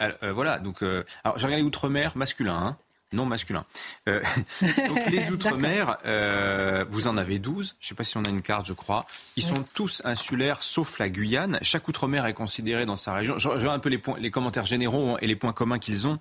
Euh, 0.00 0.32
voilà, 0.32 0.58
donc, 0.58 0.82
euh, 0.82 1.04
alors 1.22 1.38
j'ai 1.38 1.46
regardé 1.46 1.64
Outre-mer 1.64 2.16
masculin, 2.16 2.56
hein, 2.56 2.76
non 3.14 3.26
masculin. 3.26 3.64
Euh, 4.08 4.20
donc 4.60 5.06
les 5.10 5.30
Outre-mer, 5.30 5.98
euh, 6.04 6.84
vous 6.88 7.06
en 7.08 7.16
avez 7.16 7.38
12. 7.38 7.76
Je 7.80 7.84
ne 7.84 7.88
sais 7.88 7.94
pas 7.94 8.04
si 8.04 8.16
on 8.16 8.24
a 8.24 8.28
une 8.28 8.42
carte, 8.42 8.66
je 8.66 8.72
crois. 8.72 9.06
Ils 9.36 9.42
sont 9.42 9.64
tous 9.74 10.02
insulaires, 10.04 10.62
sauf 10.62 10.98
la 10.98 11.08
Guyane. 11.08 11.58
Chaque 11.62 11.88
Outre-mer 11.88 12.26
est 12.26 12.34
considéré 12.34 12.86
dans 12.86 12.96
sa 12.96 13.14
région. 13.14 13.38
Je, 13.38 13.48
vois 13.48 13.72
un 13.72 13.78
peu 13.78 13.88
les, 13.88 13.98
points, 13.98 14.16
les 14.18 14.30
commentaires 14.30 14.66
généraux 14.66 15.16
et 15.20 15.26
les 15.26 15.36
points 15.36 15.52
communs 15.52 15.78
qu'ils 15.78 16.06
ont. 16.06 16.18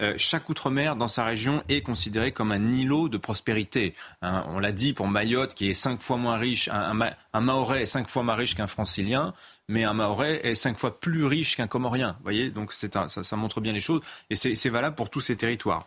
Euh, 0.00 0.14
chaque 0.16 0.48
Outre-mer 0.48 0.96
dans 0.96 1.08
sa 1.08 1.24
région 1.24 1.62
est 1.68 1.82
considéré 1.82 2.32
comme 2.32 2.52
un 2.52 2.72
îlot 2.72 3.08
de 3.08 3.18
prospérité. 3.18 3.94
Hein, 4.22 4.44
on 4.48 4.58
l'a 4.58 4.72
dit 4.72 4.92
pour 4.92 5.08
Mayotte, 5.08 5.54
qui 5.54 5.70
est 5.70 5.74
cinq 5.74 6.00
fois 6.00 6.16
moins 6.16 6.36
riche, 6.36 6.68
un, 6.68 7.00
un, 7.00 7.10
un 7.32 7.40
Mahorais 7.40 7.82
est 7.82 7.86
cinq 7.86 8.08
fois 8.08 8.22
moins 8.22 8.34
riche 8.34 8.54
qu'un 8.54 8.66
Francilien 8.66 9.34
mais 9.68 9.84
un 9.84 9.94
Mahorais 9.94 10.40
est 10.44 10.54
cinq 10.54 10.78
fois 10.78 11.00
plus 11.00 11.24
riche 11.24 11.56
qu'un 11.56 11.66
Comorien. 11.66 12.16
Voyez, 12.22 12.50
donc 12.50 12.72
ça, 12.72 13.08
ça, 13.08 13.36
montre 13.36 13.60
bien 13.60 13.72
les 13.72 13.80
choses, 13.80 14.00
et 14.30 14.36
c'est 14.36 14.68
valable 14.68 14.96
pour 14.96 15.10
tous 15.10 15.20
ces 15.20 15.36
territoires, 15.36 15.86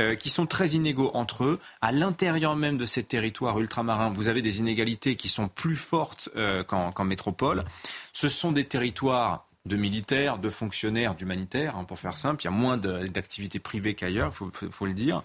euh, 0.00 0.14
qui 0.14 0.30
sont 0.30 0.46
très 0.46 0.70
inégaux 0.70 1.10
entre 1.14 1.44
eux. 1.44 1.60
À 1.80 1.92
l'intérieur 1.92 2.56
même 2.56 2.78
de 2.78 2.84
ces 2.84 3.02
territoires 3.02 3.58
ultramarins, 3.60 4.10
vous 4.10 4.28
avez 4.28 4.42
des 4.42 4.58
inégalités 4.58 5.16
qui 5.16 5.28
sont 5.28 5.48
plus 5.48 5.76
fortes 5.76 6.28
euh, 6.36 6.64
qu'en 6.64 7.04
métropole. 7.04 7.64
Ce 8.12 8.28
sont 8.28 8.52
des 8.52 8.64
territoires 8.64 9.46
de 9.66 9.76
militaires, 9.76 10.38
de 10.38 10.48
fonctionnaires, 10.48 11.14
d'humanitaires, 11.14 11.76
hein, 11.76 11.84
pour 11.84 11.98
faire 11.98 12.16
simple. 12.16 12.42
Il 12.42 12.46
y 12.46 12.48
a 12.48 12.52
moins 12.52 12.76
d'activités 12.76 13.58
privées 13.58 13.94
qu'ailleurs, 13.94 14.32
il 14.62 14.70
faut, 14.70 14.86
le 14.86 14.94
dire. 14.94 15.22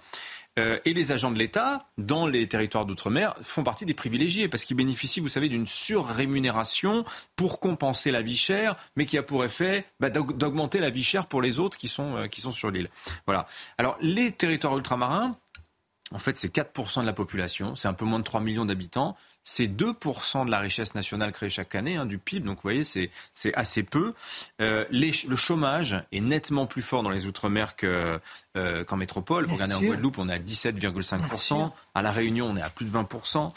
Euh, 0.57 0.79
et 0.85 0.93
les 0.93 1.11
agents 1.11 1.31
de 1.31 1.37
l'État, 1.37 1.87
dans 1.97 2.27
les 2.27 2.47
territoires 2.47 2.85
d'outre-mer, 2.85 3.35
font 3.41 3.63
partie 3.63 3.85
des 3.85 3.93
privilégiés 3.93 4.47
parce 4.47 4.63
qu'ils 4.63 4.77
bénéficient, 4.77 5.19
vous 5.19 5.27
savez, 5.27 5.49
d'une 5.49 5.67
surrémunération 5.67 7.03
pour 7.35 7.59
compenser 7.59 8.11
la 8.11 8.21
vie 8.21 8.37
chère, 8.37 8.75
mais 8.95 9.05
qui 9.05 9.17
a 9.17 9.23
pour 9.23 9.43
effet 9.43 9.85
bah, 9.99 10.09
d'augmenter 10.09 10.79
la 10.79 10.89
vie 10.89 11.03
chère 11.03 11.27
pour 11.27 11.41
les 11.41 11.59
autres 11.59 11.77
qui 11.77 11.87
sont, 11.87 12.15
euh, 12.15 12.27
qui 12.27 12.39
sont 12.41 12.51
sur 12.51 12.71
l'île. 12.71 12.89
Voilà. 13.25 13.47
Alors, 13.77 13.97
les 13.99 14.31
territoires 14.31 14.77
ultramarins, 14.77 15.37
en 16.11 16.19
fait, 16.19 16.37
c'est 16.37 16.53
4% 16.53 17.01
de 17.01 17.05
la 17.05 17.13
population, 17.13 17.75
c'est 17.75 17.87
un 17.87 17.93
peu 17.93 18.05
moins 18.05 18.19
de 18.19 18.23
3 18.23 18.39
millions 18.39 18.65
d'habitants 18.65 19.17
c'est 19.45 19.67
2% 19.67 20.47
de 20.47 20.51
la 20.51 20.57
richesse 20.57 20.95
nationale 20.95 21.31
créée 21.31 21.49
chaque 21.49 21.75
année, 21.75 21.95
hein, 21.95 22.05
du 22.05 22.17
PIB. 22.17 22.45
Donc 22.45 22.57
vous 22.57 22.63
voyez, 22.63 22.83
c'est 22.83 23.09
assez 23.53 23.83
peu. 23.83 24.13
Euh, 24.59 24.85
le 24.89 25.35
chômage 25.35 26.03
est 26.11 26.19
nettement 26.19 26.65
plus 26.65 26.81
fort 26.81 27.03
dans 27.03 27.11
les 27.11 27.27
Outre-mer 27.27 27.75
euh, 27.83 28.83
qu'en 28.83 28.97
métropole. 28.97 29.45
Vous 29.45 29.53
regardez 29.53 29.75
en 29.75 29.81
Guadeloupe, 29.81 30.17
on 30.17 30.27
est 30.27 30.33
à 30.33 30.39
17,5%. 30.39 31.71
À 31.93 32.01
La 32.01 32.11
Réunion, 32.11 32.47
on 32.49 32.57
est 32.57 32.61
à 32.61 32.71
plus 32.71 32.85
de 32.85 32.91
20%. 32.91 33.53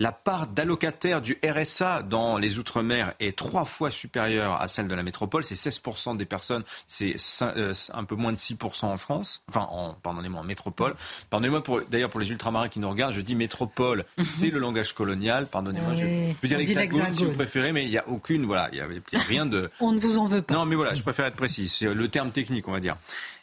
La 0.00 0.12
part 0.12 0.46
d'allocataires 0.46 1.20
du 1.20 1.36
RSA 1.44 2.02
dans 2.02 2.38
les 2.38 2.60
Outre-mer 2.60 3.14
est 3.18 3.36
trois 3.36 3.64
fois 3.64 3.90
supérieure 3.90 4.60
à 4.60 4.68
celle 4.68 4.86
de 4.86 4.94
la 4.94 5.02
métropole. 5.02 5.42
C'est 5.42 5.56
16% 5.56 6.16
des 6.16 6.24
personnes, 6.24 6.62
c'est 6.86 7.16
euh, 7.42 7.74
un 7.92 8.04
peu 8.04 8.14
moins 8.14 8.30
de 8.30 8.36
6% 8.36 8.84
en 8.84 8.96
France, 8.96 9.42
enfin, 9.48 9.66
en, 9.72 9.94
pardonnez-moi, 9.94 10.42
en 10.42 10.44
métropole. 10.44 10.94
Pardonnez-moi 11.30 11.64
d'ailleurs 11.90 12.10
pour 12.10 12.20
les 12.20 12.30
ultramarins 12.30 12.68
qui 12.68 12.78
nous 12.78 12.88
regardent, 12.88 13.12
je 13.12 13.20
dis 13.22 13.34
métropole, 13.34 14.04
mhm. 14.18 14.26
c'est 14.26 14.50
le 14.50 14.60
langage 14.60 14.92
colonial, 14.92 15.48
pardonnez-moi, 15.48 15.94
je, 15.94 16.32
peux 16.34 16.46
dire 16.46 16.58
l'hexagone 16.58 17.12
si 17.12 17.24
vous 17.24 17.32
préférez, 17.32 17.72
mais 17.72 17.82
il 17.82 17.90
n'y 17.90 17.98
a 17.98 18.06
aucune, 18.06 18.46
voilà, 18.46 18.68
il 18.72 18.76
n'y 18.76 18.80
a, 18.80 19.22
rien 19.24 19.46
de... 19.46 19.68
On 19.80 19.90
ne 19.90 19.98
vous 19.98 20.18
en 20.18 20.28
veut 20.28 20.42
pas. 20.42 20.54
Non, 20.54 20.64
mais 20.64 20.76
voilà, 20.76 20.94
je 20.94 21.02
préfère 21.02 21.26
être 21.26 21.34
précis, 21.34 21.66
c'est 21.66 21.92
le 21.92 22.08
terme 22.08 22.30
technique, 22.30 22.68
on 22.68 22.72
va 22.72 22.78
dire. 22.78 22.94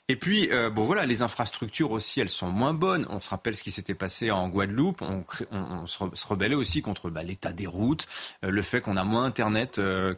Et 0.07 0.17
puis, 0.17 0.49
euh, 0.51 0.69
bon 0.69 0.83
voilà, 0.83 1.07
les 1.07 1.23
infrastructures 1.23 1.89
aussi, 1.89 2.19
elles 2.19 2.29
sont 2.29 2.51
moins 2.51 2.75
bonnes. 2.75 3.07
On 3.09 3.19
se 3.19 3.29
rappelle 3.29 3.55
ce 3.55 3.63
qui 3.63 3.71
s'était 3.71 3.95
passé 3.95 4.29
en 4.29 4.47
Guadeloupe. 4.49 5.01
On, 5.01 5.87
se, 5.87 6.27
rebellait 6.27 6.55
aussi 6.55 6.83
contre 6.83 7.09
bah, 7.09 7.23
l'état 7.23 7.53
des 7.53 7.65
routes, 7.65 8.05
euh, 8.43 8.51
le 8.51 8.61
fait 8.61 8.81
qu'on 8.81 8.97
a 8.97 9.03
moins 9.03 9.23
Internet 9.23 9.79
euh, 9.79 10.13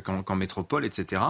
qu'en 0.00 0.36
métropole, 0.36 0.84
etc. 0.84 1.22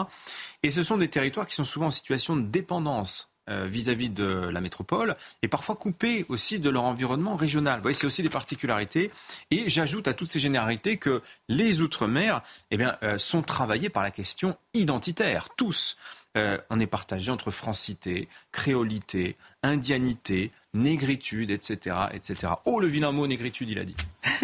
Et 0.63 0.71
ce 0.71 0.83
sont 0.83 0.97
des 0.97 1.09
territoires 1.09 1.47
qui 1.47 1.55
sont 1.55 1.65
souvent 1.65 1.87
en 1.87 1.91
situation 1.91 2.37
de 2.37 2.43
dépendance 2.43 3.27
vis-à-vis 3.49 4.11
de 4.11 4.49
la 4.53 4.61
métropole 4.61 5.17
et 5.43 5.49
parfois 5.49 5.75
coupés 5.75 6.25
aussi 6.29 6.61
de 6.61 6.71
leur 6.71 6.85
environnement 6.85 7.35
régional. 7.35 7.83
C'est 7.93 8.07
aussi 8.07 8.23
des 8.23 8.29
particularités. 8.29 9.11
Et 9.51 9.69
j'ajoute 9.69 10.07
à 10.07 10.15
toutes 10.15 10.31
ces 10.31 10.39
généralités 10.39 10.99
que 10.99 11.21
les 11.49 11.81
Outre-mer 11.81 12.43
eh 12.71 12.77
bien, 12.77 12.97
sont 13.17 13.43
travaillés 13.43 13.89
par 13.89 14.05
la 14.05 14.13
question 14.13 14.57
identitaire, 14.73 15.49
tous. 15.57 15.97
Euh, 16.37 16.59
on 16.71 16.79
est 16.79 16.87
partagé 16.87 17.33
entre 17.33 17.51
francité, 17.51 18.29
créolité, 18.53 19.37
indianité, 19.63 20.53
négritude, 20.73 21.51
etc., 21.51 21.97
etc. 22.13 22.53
Oh, 22.65 22.81
le 22.81 22.87
vilain 22.87 23.13
mot 23.13 23.27
négritude, 23.27 23.71
il 23.71 23.79
a 23.79 23.85
dit. 23.85 23.97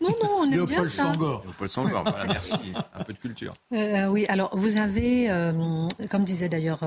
non, 0.00 0.14
non, 0.22 0.28
on 0.38 0.50
aime 0.50 0.64
bien 0.66 0.86
ça. 0.86 1.04
Sangor. 1.04 1.42
Léopold 1.44 1.70
Sangor, 1.70 2.04
voilà, 2.04 2.24
merci. 2.26 2.56
Un 2.94 3.04
peu 3.04 3.12
de 3.12 3.18
culture. 3.18 3.54
Euh, 3.74 4.06
oui, 4.06 4.24
alors 4.28 4.56
vous 4.56 4.78
avez, 4.78 5.30
euh, 5.30 5.86
comme 6.10 6.24
disait 6.24 6.48
d'ailleurs, 6.48 6.80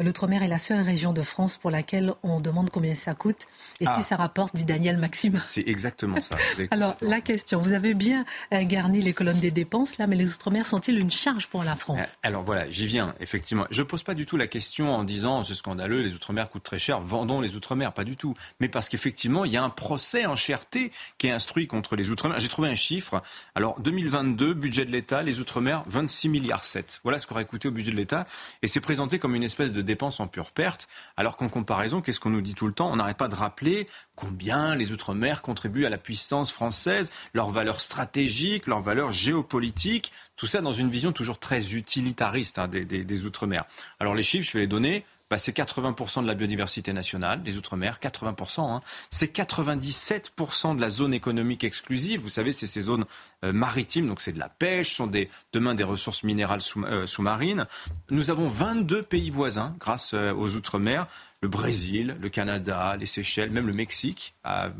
l'Outre-mer 0.00 0.42
est 0.42 0.48
la 0.48 0.58
seule 0.58 0.80
région 0.80 1.12
de 1.12 1.22
France 1.22 1.56
pour 1.56 1.70
laquelle 1.70 2.14
on 2.22 2.40
demande 2.40 2.70
combien 2.70 2.94
ça 2.94 3.14
coûte 3.14 3.46
et 3.80 3.84
si 3.84 3.90
ah. 3.94 4.02
ça 4.02 4.16
rapporte, 4.16 4.54
dit 4.56 4.64
Daniel 4.64 4.98
Maxime. 4.98 5.40
C'est 5.44 5.66
exactement 5.66 6.20
ça. 6.20 6.36
alors, 6.70 6.96
la 7.00 7.20
question, 7.20 7.60
vous 7.60 7.72
avez 7.72 7.94
bien 7.94 8.24
garni 8.52 9.02
les 9.02 9.12
colonnes 9.12 9.40
des 9.40 9.50
dépenses, 9.50 9.98
là, 9.98 10.06
mais 10.06 10.16
les 10.16 10.34
Outre-mer 10.34 10.66
sont-ils 10.66 10.98
une 10.98 11.10
charge 11.10 11.48
pour 11.48 11.64
la 11.64 11.74
France? 11.74 12.16
Alors 12.22 12.42
voilà, 12.42 12.68
j'y 12.68 12.86
viens, 12.86 13.14
effectivement. 13.20 13.66
Je 13.70 13.82
ne 13.82 13.86
pose 13.86 14.02
pas 14.02 14.14
du 14.14 14.26
tout 14.26 14.36
la 14.36 14.46
question 14.46 14.94
en 14.94 15.04
disant, 15.04 15.44
c'est 15.44 15.54
scandaleux, 15.54 16.00
les 16.00 16.14
Outre-mer 16.14 16.48
coûtent 16.48 16.62
très 16.62 16.78
cher, 16.78 17.00
vendons 17.00 17.40
les 17.40 17.56
Outre-mer, 17.56 17.92
pas 17.92 18.04
du 18.04 18.13
tout. 18.16 18.34
Mais 18.60 18.68
parce 18.68 18.88
qu'effectivement, 18.88 19.44
il 19.44 19.52
y 19.52 19.56
a 19.56 19.62
un 19.62 19.70
procès 19.70 20.26
en 20.26 20.36
cherté 20.36 20.92
qui 21.18 21.26
est 21.26 21.30
instruit 21.30 21.66
contre 21.66 21.96
les 21.96 22.10
Outre-mer. 22.10 22.40
J'ai 22.40 22.48
trouvé 22.48 22.68
un 22.68 22.74
chiffre. 22.74 23.22
Alors, 23.54 23.80
2022, 23.80 24.54
budget 24.54 24.84
de 24.84 24.90
l'État, 24.90 25.22
les 25.22 25.40
Outre-mer, 25.40 25.84
26 25.86 26.28
milliards 26.28 26.64
7. 26.64 27.00
Voilà 27.02 27.18
ce 27.18 27.26
qu'aurait 27.26 27.44
coûté 27.44 27.68
au 27.68 27.70
budget 27.70 27.92
de 27.92 27.96
l'État. 27.96 28.26
Et 28.62 28.68
c'est 28.68 28.80
présenté 28.80 29.18
comme 29.18 29.34
une 29.34 29.42
espèce 29.42 29.72
de 29.72 29.82
dépense 29.82 30.20
en 30.20 30.26
pure 30.26 30.50
perte. 30.50 30.88
Alors 31.16 31.36
qu'en 31.36 31.48
comparaison, 31.48 32.00
qu'est-ce 32.00 32.20
qu'on 32.20 32.30
nous 32.30 32.42
dit 32.42 32.54
tout 32.54 32.66
le 32.66 32.72
temps? 32.72 32.90
On 32.90 32.96
n'arrête 32.96 33.16
pas 33.16 33.28
de 33.28 33.34
rappeler 33.34 33.86
combien 34.16 34.74
les 34.74 34.92
Outre-mer 34.92 35.42
contribuent 35.42 35.86
à 35.86 35.90
la 35.90 35.98
puissance 35.98 36.52
française, 36.52 37.10
leurs 37.32 37.50
valeurs 37.50 37.80
stratégiques, 37.80 38.66
leurs 38.66 38.82
valeurs 38.82 39.12
géopolitiques. 39.12 40.12
Tout 40.36 40.46
ça 40.46 40.60
dans 40.60 40.72
une 40.72 40.90
vision 40.90 41.12
toujours 41.12 41.38
très 41.38 41.74
utilitariste 41.74 42.58
hein, 42.58 42.68
des, 42.68 42.84
des 42.84 43.24
Outre-mer. 43.24 43.64
Alors 44.00 44.14
les 44.14 44.22
chiffres, 44.22 44.46
je 44.46 44.52
vais 44.52 44.60
les 44.60 44.66
donner. 44.66 45.04
Bah, 45.30 45.38
c'est 45.38 45.56
80% 45.56 46.22
de 46.22 46.26
la 46.26 46.34
biodiversité 46.34 46.92
nationale, 46.92 47.40
les 47.44 47.56
Outre-mer, 47.56 47.98
80%. 48.00 48.60
Hein. 48.60 48.80
C'est 49.10 49.34
97% 49.34 50.76
de 50.76 50.80
la 50.80 50.90
zone 50.90 51.14
économique 51.14 51.64
exclusive. 51.64 52.20
Vous 52.20 52.28
savez, 52.28 52.52
c'est 52.52 52.66
ces 52.66 52.82
zones 52.82 53.06
euh, 53.42 53.52
maritimes, 53.52 54.06
donc 54.06 54.20
c'est 54.20 54.32
de 54.32 54.38
la 54.38 54.50
pêche, 54.50 54.94
sont 54.94 55.06
des, 55.06 55.30
demain 55.52 55.74
des 55.74 55.84
ressources 55.84 56.24
minérales 56.24 56.60
euh, 56.76 57.06
sous-marines. 57.06 57.66
Nous 58.10 58.30
avons 58.30 58.48
22 58.48 59.02
pays 59.02 59.30
voisins 59.30 59.74
grâce 59.80 60.12
euh, 60.12 60.34
aux 60.34 60.56
Outre-mer, 60.56 61.06
le 61.40 61.48
Brésil, 61.48 62.16
le 62.20 62.28
Canada, 62.28 62.96
les 62.98 63.06
Seychelles, 63.06 63.50
même 63.50 63.66
le 63.66 63.72
Mexique, 63.72 64.34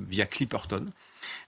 via 0.09 0.25
Clipperton. 0.25 0.87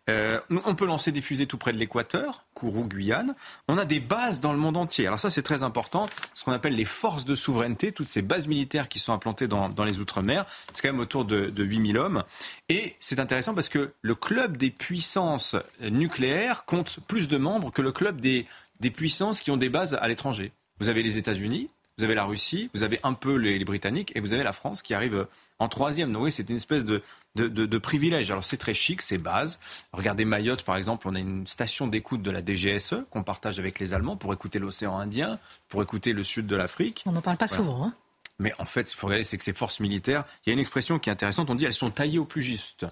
Euh, 0.09 0.41
on 0.65 0.75
peut 0.75 0.87
lancer 0.87 1.11
des 1.11 1.21
fusées 1.21 1.47
tout 1.47 1.59
près 1.59 1.73
de 1.73 1.79
l'équateur, 1.79 2.45
Kourou, 2.55 2.85
Guyane. 2.85 3.35
On 3.67 3.77
a 3.77 3.85
des 3.85 3.99
bases 3.99 4.41
dans 4.41 4.53
le 4.53 4.59
monde 4.59 4.77
entier. 4.77 5.07
Alors 5.07 5.19
ça, 5.19 5.31
c'est 5.31 5.43
très 5.43 5.63
important. 5.63 6.09
Ce 6.33 6.45
qu'on 6.45 6.53
appelle 6.53 6.77
les 6.77 6.85
forces 6.85 7.25
de 7.25 7.35
souveraineté, 7.35 7.91
toutes 7.91 8.07
ces 8.07 8.23
bases 8.23 8.47
militaires 8.47 8.89
qui 8.89 8.99
sont 8.99 9.13
implantées 9.13 9.49
dans, 9.49 9.85
les 9.85 10.01
Outre-mer. 10.01 10.47
C'est 10.73 10.83
quand 10.83 10.93
même 10.93 11.01
autour 11.01 11.25
de, 11.25 11.47
de 11.47 11.65
8000 11.65 11.99
hommes. 11.99 12.23
Et 12.69 12.95
c'est 13.01 13.19
intéressant 13.19 13.55
parce 13.55 13.69
que 13.69 13.93
le 14.01 14.15
club 14.15 14.57
des 14.57 14.71
puissances 14.71 15.57
nucléaires 15.81 16.65
compte 16.65 16.99
plus 17.09 17.29
de 17.29 17.37
membres 17.37 17.73
que 17.73 17.83
le 17.83 17.93
club 17.93 18.21
des, 18.21 18.47
des 18.81 18.91
puissances 18.91 19.41
qui 19.41 19.51
ont 19.51 19.57
des 19.57 19.69
bases 19.69 19.95
à 19.95 20.07
l'étranger. 20.07 20.53
Vous 20.79 20.89
avez 20.89 21.03
les 21.03 21.17
États-Unis, 21.17 21.71
vous 21.99 22.05
avez 22.05 22.15
la 22.15 22.25
Russie, 22.25 22.71
vous 22.75 22.83
avez 22.83 23.01
un 23.03 23.15
peu 23.15 23.37
les, 23.37 23.65
Britanniques 23.65 24.13
et 24.15 24.21
vous 24.21 24.35
avez 24.35 24.43
la 24.43 24.53
France 24.53 24.83
qui 24.83 24.93
arrive 24.93 25.27
en 25.59 25.69
troisième. 25.69 26.13
Donc 26.13 26.25
oui, 26.25 26.33
c'est 26.33 26.49
une 26.51 26.57
espèce 26.57 26.85
de, 26.85 27.03
de, 27.35 27.79
privilège. 27.79 28.31
Alors 28.31 28.45
c'est 28.45 28.59
très 28.59 28.75
chic, 28.75 29.01
c'est 29.01 29.19
base. 29.19 29.59
Regardez 29.93 30.25
Mayotte, 30.27 30.63
par 30.63 30.77
exemple, 30.77 31.09
on 31.09 31.15
a 31.15 31.19
une 31.19 31.47
station 31.47 31.87
d'écoute 31.87 32.21
de 32.21 32.31
la 32.31 32.45
DGSE 32.45 32.97
qu'on 33.11 33.23
partage 33.23 33.59
avec 33.59 33.79
les 33.79 33.95
Allemands 33.95 34.17
pour 34.17 34.33
écouter 34.35 34.59
l'océan 34.59 34.99
Indien, 34.99 35.39
pour 35.69 35.83
écouter 35.83 36.13
le 36.13 36.23
sud 36.23 36.47
de 36.47 36.57
l'Afrique. 36.57 37.03
On 37.07 37.13
n'en 37.13 37.23
parle 37.23 37.39
pas 37.39 37.49
souvent. 37.49 37.85
Hein. 37.85 37.95
Mais 38.39 38.53
en 38.59 38.67
fait, 38.67 38.93
il 38.93 38.95
faut 38.95 39.07
regarder, 39.07 39.25
c'est 39.25 39.39
que 39.39 39.45
ces 39.45 39.55
forces 39.55 39.81
militaires, 39.81 40.25
il 40.45 40.51
y 40.51 40.53
a 40.53 40.53
une 40.53 40.59
expression 40.59 40.99
qui 40.99 41.09
est 41.09 41.13
intéressante, 41.13 41.49
on 41.49 41.55
dit 41.55 41.65
elles 41.65 41.73
sont 41.73 41.91
taillées 41.91 42.19
au 42.19 42.27
plus 42.27 42.43
juste. 42.43 42.87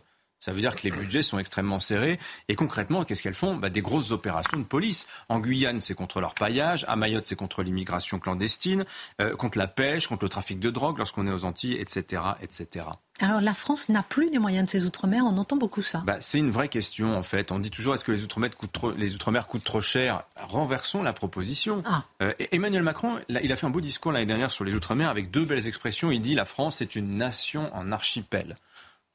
Ça 0.45 0.53
veut 0.53 0.61
dire 0.61 0.75
que 0.75 0.83
les 0.83 0.91
budgets 0.91 1.23
sont 1.23 1.39
extrêmement 1.39 1.79
serrés. 1.79 2.19
Et 2.51 2.55
concrètement, 2.55 3.05
qu'est-ce 3.05 3.23
qu'elles 3.23 3.33
font? 3.33 3.57
Bah, 3.57 3.71
Des 3.71 3.81
grosses 3.81 4.11
opérations 4.11 4.59
de 4.59 4.65
police. 4.65 5.07
En 5.31 5.41
Guyane, 5.41 5.81
c'est 5.81 5.95
contre 5.95 6.21
leur 6.21 6.35
paillage. 6.35 6.85
À 6.87 6.97
Mayotte, 6.97 7.25
c'est 7.25 7.35
contre 7.35 7.63
l'immigration 7.63 8.19
clandestine, 8.19 8.85
euh, 9.23 9.37
contre 9.37 9.57
la 9.57 9.69
pêche, 9.69 10.07
contre 10.07 10.25
le 10.25 10.29
trafic 10.29 10.61
de 10.61 10.69
drogue 10.69 10.99
lorsqu'on 10.99 11.27
est 11.27 11.33
aux 11.33 11.47
Antilles, 11.47 11.79
etc. 11.81 12.21
etc. 12.43 12.85
Alors 13.21 13.41
la 13.41 13.55
France 13.55 13.89
n'a 13.89 14.03
plus 14.03 14.29
les 14.29 14.39
moyens 14.39 14.67
de 14.67 14.71
ses 14.71 14.85
outre-mer, 14.87 15.23
on 15.25 15.39
entend 15.39 15.57
beaucoup 15.57 15.83
ça. 15.83 16.03
Bah, 16.05 16.17
c'est 16.21 16.39
une 16.39 16.51
vraie 16.51 16.69
question 16.69 17.17
en 17.17 17.23
fait. 17.23 17.53
On 17.53 17.61
dit 17.61 17.71
toujours 17.71 17.95
est-ce 17.95 18.05
que 18.05 18.13
les 18.13 18.25
outre-mer 18.25 18.51
coûtent, 18.57 18.73
trop, 18.73 18.91
les 18.91 19.15
outre-mer 19.15 19.47
coûtent 19.47 19.65
trop 19.65 19.81
cher? 19.81 20.25
Renversons 20.37 21.03
la 21.03 21.13
proposition. 21.13 21.83
Ah. 21.87 22.03
Euh, 22.23 22.35
Emmanuel 22.51 22.83
Macron, 22.83 23.19
il 23.29 23.53
a 23.53 23.57
fait 23.57 23.67
un 23.67 23.71
beau 23.71 23.81
discours 23.81 24.11
l'année 24.13 24.27
dernière 24.27 24.51
sur 24.51 24.65
les 24.65 24.75
outre-mer 24.75 25.09
avec 25.09 25.31
deux 25.31 25.45
belles 25.45 25.69
expressions. 25.69 26.11
Il 26.11 26.21
dit 26.21 26.35
la 26.35 26.45
France 26.45 26.83
est 26.83 26.97
une 26.97 27.17
nation 27.17 27.71
en 27.73 27.93
archipel. 27.93 28.57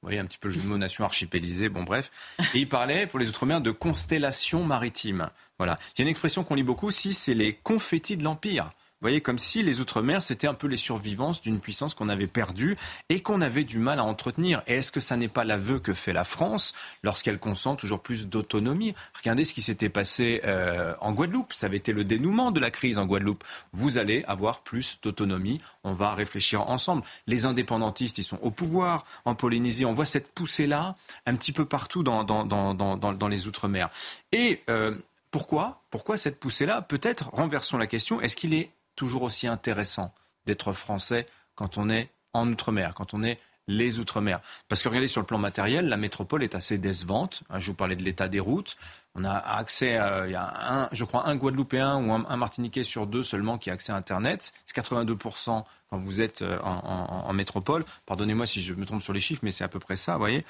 Vous 0.01 0.07
voyez 0.07 0.19
un 0.19 0.25
petit 0.25 0.37
peu 0.37 0.47
le 0.47 0.53
jeu 0.53 0.61
de 0.61 0.65
mots 0.65 0.77
nation 0.77 1.03
archipélisée, 1.03 1.67
bon 1.67 1.83
bref. 1.83 2.09
Et 2.53 2.59
il 2.59 2.69
parlait 2.69 3.05
pour 3.05 3.19
les 3.19 3.27
Outre-mer 3.27 3.59
de 3.59 3.71
constellation 3.71 4.63
maritime. 4.63 5.29
Voilà. 5.57 5.77
Il 5.93 5.99
y 5.99 6.01
a 6.01 6.03
une 6.03 6.09
expression 6.09 6.45
qu'on 6.45 6.55
lit 6.55 6.63
beaucoup 6.63 6.87
aussi, 6.87 7.13
c'est 7.13 7.33
les 7.33 7.53
confettis 7.53 8.15
de 8.15 8.23
l'Empire. 8.23 8.71
Vous 9.01 9.05
voyez, 9.05 9.21
comme 9.21 9.39
si 9.39 9.63
les 9.63 9.79
Outre-mer, 9.79 10.21
c'était 10.21 10.47
un 10.47 10.53
peu 10.53 10.67
les 10.67 10.75
survivances 10.75 11.39
d'une 11.39 11.61
puissance 11.61 11.95
qu'on 11.95 12.09
avait 12.09 12.27
perdue 12.27 12.75
et 13.07 13.21
qu'on 13.21 13.39
avait 13.39 13.63
du 13.63 13.79
mal 13.79 13.97
à 13.97 14.03
entretenir. 14.03 14.61
Et 14.67 14.75
est-ce 14.75 14.91
que 14.91 14.99
ça 14.99 15.15
n'est 15.15 15.29
pas 15.29 15.45
l'aveu 15.45 15.79
que 15.79 15.93
fait 15.93 16.11
la 16.11 16.25
France 16.25 16.73
lorsqu'elle 17.01 17.39
consent 17.39 17.77
toujours 17.77 18.01
plus 18.01 18.27
d'autonomie? 18.27 18.93
Regardez 19.17 19.45
ce 19.45 19.53
qui 19.53 19.61
s'était 19.61 19.87
passé 19.87 20.41
euh, 20.43 20.95
en 20.99 21.13
Guadeloupe. 21.13 21.53
Ça 21.53 21.67
avait 21.67 21.77
été 21.77 21.93
le 21.93 22.03
dénouement 22.03 22.51
de 22.51 22.59
la 22.59 22.71
crise 22.71 22.97
en 22.97 23.05
Guadeloupe. 23.05 23.41
Vous 23.71 23.97
allez 23.97 24.25
avoir 24.27 24.63
plus 24.63 24.99
d'autonomie. 25.01 25.61
On 25.85 25.93
va 25.93 26.13
réfléchir 26.13 26.69
ensemble. 26.69 27.03
Les 27.25 27.45
indépendantistes, 27.45 28.17
ils 28.17 28.25
sont 28.25 28.39
au 28.41 28.51
pouvoir. 28.51 29.05
En 29.23 29.33
Polynésie, 29.33 29.85
on 29.85 29.93
voit 29.93 30.05
cette 30.05 30.33
poussée-là 30.33 30.97
un 31.25 31.35
petit 31.37 31.53
peu 31.53 31.63
partout 31.63 32.03
dans, 32.03 32.25
dans, 32.25 32.43
dans, 32.43 32.95
dans 32.95 33.27
les 33.29 33.47
Outre-mer. 33.47 33.89
Et 34.33 34.61
euh, 34.69 34.93
pourquoi? 35.31 35.83
Pourquoi 35.89 36.17
cette 36.17 36.37
poussée-là? 36.37 36.81
Peut-être, 36.81 37.29
renversons 37.31 37.77
la 37.77 37.87
question, 37.87 38.19
est-ce 38.19 38.35
qu'il 38.35 38.53
est 38.53 38.71
toujours 38.99 39.23
aussi 39.23 39.47
intéressant 39.47 40.13
d'être 40.45 40.73
français 40.73 41.25
quand 41.55 41.77
on 41.77 41.89
est 41.89 42.09
en 42.33 42.45
Outre-mer, 42.51 42.93
quand 42.93 43.13
on 43.13 43.23
est 43.23 43.39
les 43.69 43.97
Outre-mer. 43.97 44.41
Parce 44.67 44.81
que 44.81 44.89
regardez, 44.89 45.07
sur 45.07 45.21
le 45.21 45.25
plan 45.25 45.37
matériel, 45.37 45.87
la 45.87 45.95
métropole 45.95 46.43
est 46.43 46.53
assez 46.53 46.77
décevante. 46.77 47.43
Je 47.55 47.67
vous 47.67 47.75
parlais 47.75 47.95
de 47.95 48.03
l'état 48.03 48.27
des 48.27 48.41
routes. 48.41 48.75
On 49.15 49.23
a 49.23 49.31
accès, 49.31 49.95
à, 49.95 50.25
il 50.25 50.33
y 50.33 50.35
a 50.35 50.51
un, 50.69 50.89
je 50.91 51.05
crois, 51.05 51.29
un 51.29 51.37
Guadeloupéen 51.37 52.05
ou 52.05 52.11
un 52.11 52.35
Martiniquais 52.35 52.83
sur 52.83 53.07
deux 53.07 53.23
seulement 53.23 53.57
qui 53.57 53.69
a 53.69 53.73
accès 53.73 53.93
à 53.93 53.95
Internet. 53.95 54.51
C'est 54.65 54.75
82% 54.75 55.63
quand 55.89 55.97
vous 55.97 56.21
êtes 56.21 56.41
euh, 56.41 56.59
en, 56.61 57.33
métropole. 57.33 57.85
Pardonnez-moi 58.05 58.45
si 58.45 58.61
je 58.61 58.73
me 58.73 58.85
trompe 58.85 59.01
sur 59.01 59.13
les 59.13 59.19
chiffres, 59.19 59.41
mais 59.43 59.51
c'est 59.51 59.63
à 59.63 59.67
peu 59.67 59.79
près 59.79 59.95
ça, 59.95 60.13
vous 60.13 60.19
voyez. 60.19 60.43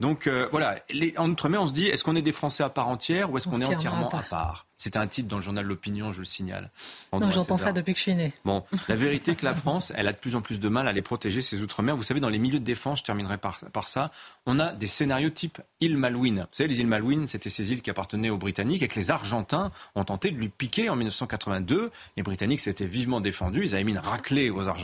Donc 0.00 0.26
euh, 0.26 0.48
voilà, 0.50 0.76
en 1.18 1.30
Outre-mer, 1.30 1.62
on 1.62 1.66
se 1.66 1.72
dit, 1.72 1.86
est-ce 1.86 2.02
qu'on 2.04 2.16
est 2.16 2.22
des 2.22 2.32
Français 2.32 2.64
à 2.64 2.68
part 2.68 2.88
entière 2.88 3.30
ou 3.30 3.38
est-ce 3.38 3.48
qu'on 3.48 3.60
est 3.60 3.64
entièrement 3.64 4.08
à 4.08 4.22
part, 4.22 4.66
C'est 4.76 4.96
un 4.96 5.06
titre 5.06 5.28
dans 5.28 5.36
le 5.36 5.42
journal 5.42 5.64
L'Opinion, 5.64 6.12
je 6.12 6.18
le 6.18 6.24
signale. 6.24 6.70
Non, 7.12 7.30
j'entends 7.30 7.58
ça 7.58 7.72
depuis 7.72 7.92
que 7.92 7.98
je 7.98 8.02
suis 8.02 8.14
né. 8.14 8.32
Bon, 8.44 8.64
la 8.88 8.96
vérité 8.96 9.32
est 9.32 9.34
que 9.36 9.44
la 9.44 9.54
France, 9.54 9.92
elle 9.96 10.08
a 10.08 10.12
de 10.12 10.18
plus 10.18 10.34
en 10.34 10.40
plus 10.40 10.58
de 10.58 10.68
mal 10.68 10.88
à 10.88 10.92
les 10.92 11.02
protéger, 11.02 11.42
ses 11.42 11.62
Outre-mer. 11.62 11.96
Vous 11.96 12.02
savez, 12.02 12.20
dans 12.20 12.28
les 12.28 12.40
milieux 12.40 12.58
de 12.58 12.64
défense, 12.64 12.98
je 12.98 13.04
terminerai 13.04 13.38
par, 13.38 13.58
par 13.72 13.86
ça, 13.86 14.10
on 14.46 14.58
a 14.58 14.72
des 14.72 14.88
scénarios 14.88 15.30
type 15.30 15.60
île 15.80 15.96
Malouine. 15.96 16.40
Vous 16.40 16.56
savez, 16.56 16.68
les 16.68 16.80
îles 16.80 16.88
Malouines, 16.88 17.28
c'était 17.28 17.50
ces 17.50 17.72
îles 17.72 17.80
qui 17.80 17.90
appartenaient 17.90 18.30
aux 18.30 18.38
Britanniques 18.38 18.82
et 18.82 18.88
que 18.88 18.98
les 18.98 19.12
Argentins 19.12 19.70
ont 19.94 20.04
tenté 20.04 20.32
de 20.32 20.36
lui 20.36 20.48
piquer 20.48 20.88
en 20.88 20.96
1982. 20.96 21.90
Les 22.16 22.22
Britanniques 22.24 22.60
s'étaient 22.60 22.84
vivement 22.84 23.20
défendus, 23.20 23.64
ils 23.64 23.74
avaient 23.74 23.84
mis 23.84 23.92
une 23.92 23.98
raclée 23.98 24.50
aux 24.50 24.68
Argentins, 24.68 24.83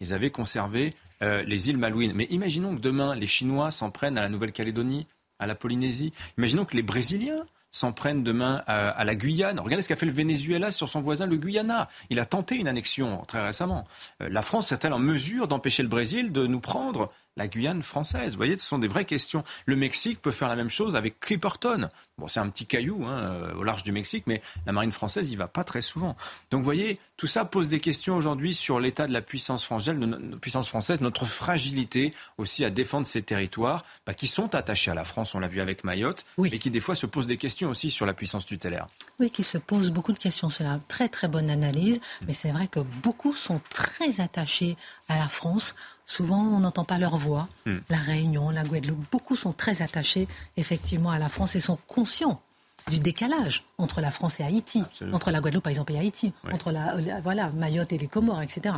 ils 0.00 0.12
avaient 0.12 0.30
conservé 0.30 0.94
euh, 1.22 1.42
les 1.44 1.70
îles 1.70 1.78
Malouines. 1.78 2.12
Mais 2.14 2.26
imaginons 2.30 2.74
que 2.74 2.80
demain, 2.80 3.14
les 3.14 3.26
Chinois 3.26 3.70
s'en 3.70 3.90
prennent 3.90 4.18
à 4.18 4.22
la 4.22 4.28
Nouvelle-Calédonie 4.28 5.06
à 5.38 5.46
la 5.46 5.54
Polynésie. 5.54 6.12
Imaginons 6.38 6.64
que 6.64 6.76
les 6.76 6.82
Brésiliens 6.82 7.44
s'en 7.70 7.92
prennent 7.92 8.22
demain 8.22 8.62
à, 8.66 9.04
la 9.04 9.14
Guyane. 9.14 9.60
Regardez 9.60 9.82
ce 9.82 9.88
qu'a 9.88 9.96
fait 9.96 10.06
le 10.06 10.12
Venezuela 10.12 10.70
sur 10.70 10.88
son 10.88 11.02
voisin, 11.02 11.26
le 11.26 11.36
Guyana. 11.36 11.88
Il 12.08 12.18
a 12.20 12.24
tenté 12.24 12.56
une 12.56 12.68
annexion 12.68 13.22
très 13.28 13.44
récemment. 13.44 13.86
Euh, 14.22 14.28
la 14.30 14.40
France 14.40 14.72
est-elle 14.72 14.94
en 14.94 14.98
mesure 14.98 15.46
d'empêcher 15.46 15.82
le 15.82 15.88
Brésil 15.88 16.32
de 16.32 16.46
nous 16.46 16.60
prendre 16.60 17.12
la 17.36 17.48
Guyane 17.48 17.82
française. 17.82 18.32
Vous 18.32 18.38
voyez, 18.38 18.56
ce 18.56 18.66
sont 18.66 18.78
des 18.78 18.88
vraies 18.88 19.04
questions. 19.04 19.44
Le 19.66 19.76
Mexique 19.76 20.20
peut 20.22 20.30
faire 20.30 20.48
la 20.48 20.56
même 20.56 20.70
chose 20.70 20.96
avec 20.96 21.20
Clipperton. 21.20 21.88
Bon, 22.18 22.28
c'est 22.28 22.40
un 22.40 22.48
petit 22.48 22.64
caillou 22.64 23.04
hein, 23.04 23.18
euh, 23.18 23.54
au 23.54 23.62
large 23.62 23.82
du 23.82 23.92
Mexique, 23.92 24.24
mais 24.26 24.40
la 24.64 24.72
marine 24.72 24.92
française 24.92 25.30
y 25.30 25.36
va 25.36 25.48
pas 25.48 25.64
très 25.64 25.82
souvent. 25.82 26.14
Donc, 26.50 26.60
vous 26.60 26.64
voyez, 26.64 26.98
tout 27.18 27.26
ça 27.26 27.44
pose 27.44 27.68
des 27.68 27.80
questions 27.80 28.16
aujourd'hui 28.16 28.54
sur 28.54 28.80
l'état 28.80 29.06
de 29.06 29.12
la 29.12 29.20
puissance 29.20 29.64
française, 29.64 29.96
notre 29.96 30.40
puissance 30.40 30.68
française, 30.68 31.00
notre 31.02 31.26
fragilité 31.26 32.14
aussi 32.38 32.64
à 32.64 32.70
défendre 32.70 33.06
ces 33.06 33.22
territoires 33.22 33.84
bah, 34.06 34.14
qui 34.14 34.28
sont 34.28 34.54
attachés 34.54 34.90
à 34.90 34.94
la 34.94 35.04
France. 35.04 35.34
On 35.34 35.40
l'a 35.40 35.48
vu 35.48 35.60
avec 35.60 35.84
Mayotte, 35.84 36.24
mais 36.38 36.58
qui 36.58 36.70
des 36.70 36.80
fois 36.80 36.94
se 36.94 37.06
posent 37.06 37.26
des 37.26 37.36
questions 37.36 37.68
aussi 37.68 37.90
sur 37.90 38.06
la 38.06 38.14
puissance 38.14 38.46
tutélaire. 38.46 38.88
Oui, 39.20 39.30
qui 39.30 39.42
se 39.42 39.58
posent 39.58 39.90
beaucoup 39.90 40.12
de 40.12 40.18
questions. 40.18 40.48
C'est 40.48 40.64
une 40.64 40.80
très 40.88 41.08
très 41.08 41.28
bonne 41.28 41.50
analyse, 41.50 42.00
mais 42.26 42.32
c'est 42.32 42.50
vrai 42.50 42.68
que 42.68 42.80
beaucoup 42.80 43.34
sont 43.34 43.60
très 43.70 44.20
attachés 44.20 44.76
à 45.08 45.18
la 45.18 45.28
France 45.28 45.74
Souvent, 46.06 46.40
on 46.40 46.60
n'entend 46.60 46.84
pas 46.84 46.98
leur 46.98 47.16
voix. 47.16 47.48
Hmm. 47.66 47.78
La 47.90 47.98
Réunion, 47.98 48.50
la 48.50 48.62
Guadeloupe, 48.62 49.04
beaucoup 49.10 49.36
sont 49.36 49.52
très 49.52 49.82
attachés 49.82 50.28
effectivement 50.56 51.10
à 51.10 51.18
la 51.18 51.28
France 51.28 51.56
et 51.56 51.60
sont 51.60 51.78
conscients 51.86 52.40
du 52.88 53.00
décalage 53.00 53.64
entre 53.78 54.00
la 54.00 54.12
France 54.12 54.38
et 54.38 54.44
Haïti, 54.44 54.84
entre 55.12 55.32
la 55.32 55.40
Guadeloupe 55.40 55.64
par 55.64 55.70
exemple 55.70 55.92
et 55.92 55.98
Haïti, 55.98 56.32
entre 56.52 56.70
la, 56.70 56.94
voilà 57.20 57.50
Mayotte 57.50 57.92
et 57.92 57.98
les 57.98 58.06
Comores, 58.06 58.42
etc. 58.42 58.76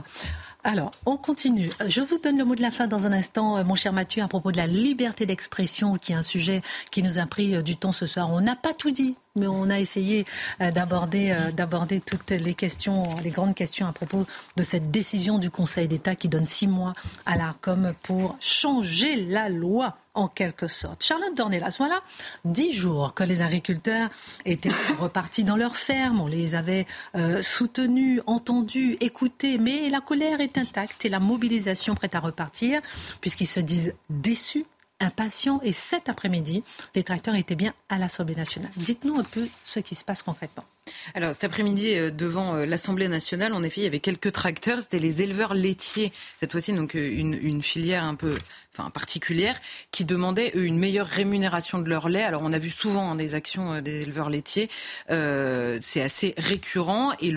Alors, 0.65 0.93
on 1.05 1.19
continue. 1.19 1.69
Je 1.87 2.01
vous 2.01 2.19
donne 2.19 2.39
le 2.39 2.45
mot 2.45 2.55
de 2.55 2.63
la 2.63 2.71
fin 2.71 2.87
dans 2.87 3.07
un 3.07 3.13
instant, 3.13 3.59
euh, 3.59 3.65
mon 3.65 3.75
cher 3.75 3.93
Mathieu, 3.93 4.23
à 4.23 4.29
propos 4.29 4.51
de 4.51 4.57
la 4.57 4.67
liberté 4.67 5.27
d'expression, 5.27 5.97
qui 5.97 6.13
est 6.13 6.15
un 6.15 6.23
sujet 6.23 6.63
qui 6.91 7.03
nous 7.03 7.19
a 7.19 7.27
pris 7.27 7.55
euh, 7.55 7.63
du 7.63 7.77
temps 7.77 7.93
ce 7.93 8.07
soir. 8.07 8.31
On 8.33 8.41
n'a 8.41 8.57
pas 8.57 8.73
tout 8.73 8.91
dit, 8.91 9.15
mais 9.37 9.47
on 9.47 9.69
a 9.69 9.79
essayé 9.79 10.25
euh, 10.63 10.71
d'aborder 10.71 11.37
d'aborder 11.55 12.01
toutes 12.01 12.31
les 12.31 12.55
questions, 12.55 13.03
les 13.23 13.31
grandes 13.31 13.55
questions 13.55 13.87
à 13.87 13.93
propos 13.93 14.27
de 14.57 14.63
cette 14.63 14.91
décision 14.91 15.39
du 15.39 15.51
Conseil 15.51 15.87
d'État 15.87 16.17
qui 16.17 16.29
donne 16.29 16.47
six 16.47 16.67
mois 16.67 16.95
à 17.27 17.37
l'ARCOM 17.37 17.93
pour 18.03 18.37
changer 18.41 19.27
la 19.27 19.51
loi 19.51 19.99
en 20.19 20.27
quelque 20.27 20.67
sorte. 20.67 21.05
Charlotte 21.05 21.35
Dornelas, 21.37 21.77
voilà 21.79 22.03
dix 22.45 22.73
jours 22.73 23.15
que 23.15 23.23
les 23.23 23.41
agriculteurs 23.41 24.11
étaient 24.45 24.71
repartis 24.99 25.45
dans 25.45 25.57
leurs 25.57 25.77
fermes, 25.77 26.21
on 26.21 26.27
les 26.27 26.57
avait 26.57 26.87
euh, 27.15 27.41
soutenus, 27.41 28.21
entendus, 28.27 28.97
écoutés, 29.01 29.59
mais 29.59 29.89
la 29.91 30.01
colère 30.01 30.41
est 30.41 30.59
intacte 30.59 31.05
et 31.05 31.09
la 31.09 31.21
mobilisation 31.21 31.95
prête 31.95 32.17
à 32.17 32.21
repartir, 32.21 32.81
puisqu'ils 33.21 33.47
se 33.47 33.61
disent 33.61 33.95
déçus 34.11 34.67
impatients. 35.01 35.61
Et 35.63 35.73
cet 35.73 36.09
après-midi, 36.09 36.65
les 36.97 37.05
tracteurs 37.05 37.37
étaient 37.37 37.55
bien 37.55 37.73
à 37.89 37.99
l'Assemblée 37.99 38.35
nationale. 38.35 38.73
Dites-nous 38.77 39.19
un 39.19 39.25
peu 39.25 39.47
ce 39.65 39.79
qui 39.79 39.95
se 39.95 40.05
passe 40.05 40.23
concrètement. 40.23 40.65
Alors 41.15 41.33
cet 41.33 41.45
après-midi, 41.45 41.95
euh, 41.95 42.11
devant 42.11 42.55
euh, 42.55 42.67
l'Assemblée 42.67 43.09
nationale, 43.09 43.53
en 43.53 43.63
effet, 43.63 43.83
il 43.83 43.85
y 43.85 43.87
avait 43.87 44.01
quelques 44.01 44.33
tracteurs. 44.33 44.83
C'était 44.83 44.99
les 44.99 45.23
éleveurs 45.23 45.55
laitiers, 45.55 46.13
cette 46.41 46.53
fois-ci, 46.53 46.73
donc 46.73 46.95
une, 46.95 47.63
filière 47.63 48.05
un 48.05 48.15
peu 48.15 48.39
enfin, 48.79 48.91
particulière, 48.91 49.59
qui 49.91 50.05
demandaient 50.05 50.53
une 50.55 50.79
meilleure 50.79 51.07
rémunération 51.07 51.79
de 51.79 51.89
leur 51.89 52.09
lait. 52.09 52.23
Alors 52.23 52.43
on 52.45 52.53
a 52.53 52.59
vu 52.59 52.71
souvent 52.71 53.11
hein, 53.11 53.15
des 53.15 53.35
actions 53.35 53.81
des 53.81 54.03
éleveurs 54.03 54.31
laitiers. 54.31 54.71
c'est 55.09 56.03
assez 56.03 56.35
récurrent 56.37 57.13
et 57.21 57.35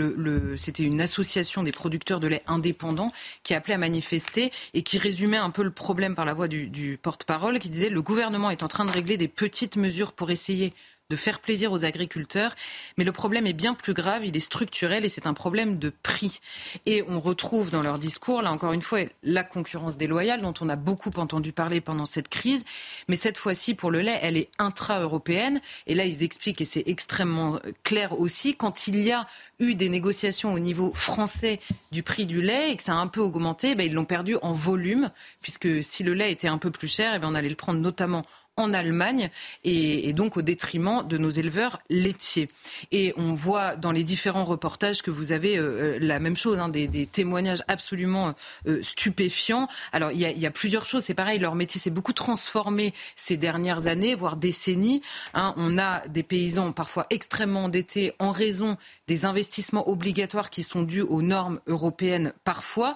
c'était 0.58 0.84
une 0.84 1.02
association 1.02 1.64
des 1.64 1.72
producteurs 1.72 2.20
de 2.20 2.28
lait 2.28 2.44
indépendants 2.48 3.12
qui 3.44 3.54
appelait 3.54 3.74
à 3.74 3.78
manifester 3.78 4.52
et 4.74 4.84
qui 4.84 4.98
résumait 4.98 5.38
un 5.38 5.50
peu 5.50 5.64
le 5.64 5.72
problème 5.72 6.16
par 6.16 6.26
la 6.26 6.34
voix 6.34 6.48
du, 6.48 6.68
du 6.68 6.98
porte-parole, 7.02 7.60
qui 7.60 7.70
disait 7.70 7.90
le 7.90 8.02
gouvernement 8.02 8.50
est 8.50 8.64
en 8.64 8.68
train 8.68 8.86
de 8.86 8.92
régler 8.92 9.18
des 9.18 9.28
petites 9.28 9.78
mesures 9.78 10.14
pour 10.14 10.32
essayer 10.32 10.74
de 11.12 11.16
faire 11.18 11.40
plaisir 11.40 11.72
aux 11.72 11.86
agriculteurs. 11.86 12.56
Mais 12.98 13.04
le 13.04 13.12
problème 13.12 13.46
est 13.46 13.54
bien 13.54 13.74
plus 13.74 13.94
grave, 13.94 14.26
il 14.26 14.36
est 14.36 14.40
structurel 14.40 15.06
et 15.06 15.10
c'est 15.10 15.28
un 15.28 15.34
problème 15.34 15.78
de 15.78 15.92
prix. 16.02 16.40
Et 16.86 17.04
on 17.08 17.20
retrouve 17.20 17.70
dans 17.70 17.82
leur 17.82 18.00
discours, 18.00 18.42
là 18.42 18.52
encore 18.52 18.74
une 18.74 18.82
fois, 18.82 19.02
la 19.24 19.44
concurrence 19.44 19.98
déloyale 19.98 20.42
dont 20.42 20.54
on 20.62 20.70
a 20.70 20.78
beaucoup 20.78 21.12
entendu 21.18 21.52
parler 21.52 21.82
pendant 21.82 22.06
cette 22.06 22.30
crise. 22.30 22.64
Mais 23.10 23.18
cette 23.18 23.38
fois-ci, 23.38 23.76
pour 23.76 23.92
le 23.92 24.00
lait, 24.00 24.20
elle 24.22 24.38
est 24.38 24.50
intra-européenne. 24.58 25.62
Et 25.86 25.96
là, 25.96 26.06
ils 26.06 26.24
expliquent, 26.24 26.62
et 26.62 26.66
c'est 26.66 26.84
extrêmement 26.88 27.60
clair 27.84 28.20
aussi, 28.20 28.56
quand 28.56 28.88
il 28.88 29.02
y 29.02 29.12
a 29.12 29.28
eu 29.60 29.76
des 29.76 29.90
négociations 29.90 30.54
au 30.54 30.60
niveau 30.60 30.92
français 30.94 31.60
du 31.92 32.04
prix 32.04 32.26
du 32.26 32.42
lait 32.42 32.72
et 32.72 32.78
que 32.78 32.84
ça 32.84 32.94
a 32.94 32.98
un 32.98 33.08
peu 33.08 33.20
augmenté, 33.20 33.76
ben, 33.76 33.86
ils 33.86 33.94
l'ont 33.94 34.06
perdu 34.06 34.38
en 34.42 34.54
volume, 34.54 35.12
puisque 35.42 35.84
si 35.84 36.04
le 36.04 36.14
lait 36.14 36.32
était 36.32 36.48
un 36.48 36.58
peu 36.58 36.72
plus 36.72 36.88
cher, 36.88 37.14
eh 37.16 37.20
ben, 37.20 37.28
on 37.30 37.36
allait 37.36 37.50
le 37.50 37.56
prendre 37.56 37.80
notamment 37.80 38.26
en 38.58 38.74
Allemagne 38.74 39.30
et, 39.64 40.14
donc 40.14 40.38
au 40.38 40.42
détriment 40.42 41.08
de 41.08 41.18
nos 41.18 41.30
éleveurs 41.30 41.80
laitiers. 41.90 42.50
Et 42.92 43.14
on 43.16 43.34
voit 43.34 43.76
dans 43.76 43.92
les 43.92 44.04
différents 44.04 44.44
reportages 44.44 45.02
que 45.02 45.12
vous 45.12 45.32
avez 45.32 45.58
euh, 45.58 45.62
euh, 45.96 45.98
la 46.02 46.20
même 46.20 46.36
chose, 46.36 46.60
hein, 46.60 46.70
des, 46.70 46.88
témoignages 47.06 47.64
absolument 47.68 48.34
euh, 48.68 48.84
stupéfiants. 48.84 49.68
Alors 49.94 50.12
il 50.12 50.20
y, 50.20 50.46
a, 50.46 50.52
plusieurs 50.52 50.86
choses, 50.86 51.04
c'est 51.04 51.14
pareil, 51.14 51.40
leur 51.40 51.56
métier 51.56 51.80
s'est 51.80 51.90
beaucoup 51.90 52.14
transformé 52.14 52.94
ces 53.16 53.38
dernières 53.38 53.88
années, 53.88 54.16
voire 54.16 54.36
décennies. 54.36 55.02
Hein. 55.34 55.54
On 55.58 55.78
a 55.78 56.06
des 56.08 56.24
paysans 56.24 56.74
parfois 56.74 57.08
extrêmement 57.10 57.66
endettés 57.66 58.14
en 58.20 58.32
raison 58.32 58.78
des 59.08 59.26
investissements 59.26 59.90
obligatoires 59.90 60.50
qui 60.50 60.64
sont 60.64 60.84
dus 60.84 61.02
aux 61.02 61.22
normes 61.22 61.60
européennes 61.68 62.34
parfois, 62.44 62.94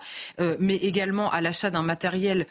mais 0.60 0.76
également 0.76 1.30
à 1.32 1.42
l'achat 1.42 1.70
d'un 1.70 1.82
matériel 1.82 2.48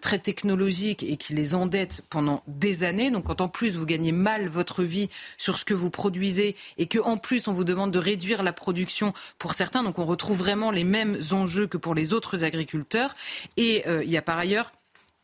très 0.00 0.18
technologique 0.18 1.02
et 1.02 1.16
qui 1.16 1.34
les 1.34 1.54
endette 1.54 2.02
pendant 2.10 2.31
des 2.46 2.84
années. 2.84 3.10
Donc 3.10 3.24
quand 3.24 3.40
en 3.40 3.48
plus 3.48 3.70
vous 3.70 3.86
gagnez 3.86 4.12
mal 4.12 4.48
votre 4.48 4.82
vie 4.82 5.10
sur 5.36 5.58
ce 5.58 5.64
que 5.64 5.74
vous 5.74 5.90
produisez 5.90 6.56
et 6.78 6.86
que 6.86 6.98
en 6.98 7.16
plus 7.16 7.48
on 7.48 7.52
vous 7.52 7.64
demande 7.64 7.90
de 7.90 7.98
réduire 7.98 8.42
la 8.42 8.52
production 8.52 9.12
pour 9.38 9.54
certains, 9.54 9.82
donc 9.82 9.98
on 9.98 10.06
retrouve 10.06 10.38
vraiment 10.38 10.70
les 10.70 10.84
mêmes 10.84 11.18
enjeux 11.32 11.66
que 11.66 11.76
pour 11.76 11.94
les 11.94 12.12
autres 12.12 12.44
agriculteurs. 12.44 13.14
Et 13.56 13.84
euh, 13.86 14.04
il 14.04 14.10
y 14.10 14.16
a 14.16 14.22
par 14.22 14.38
ailleurs 14.38 14.72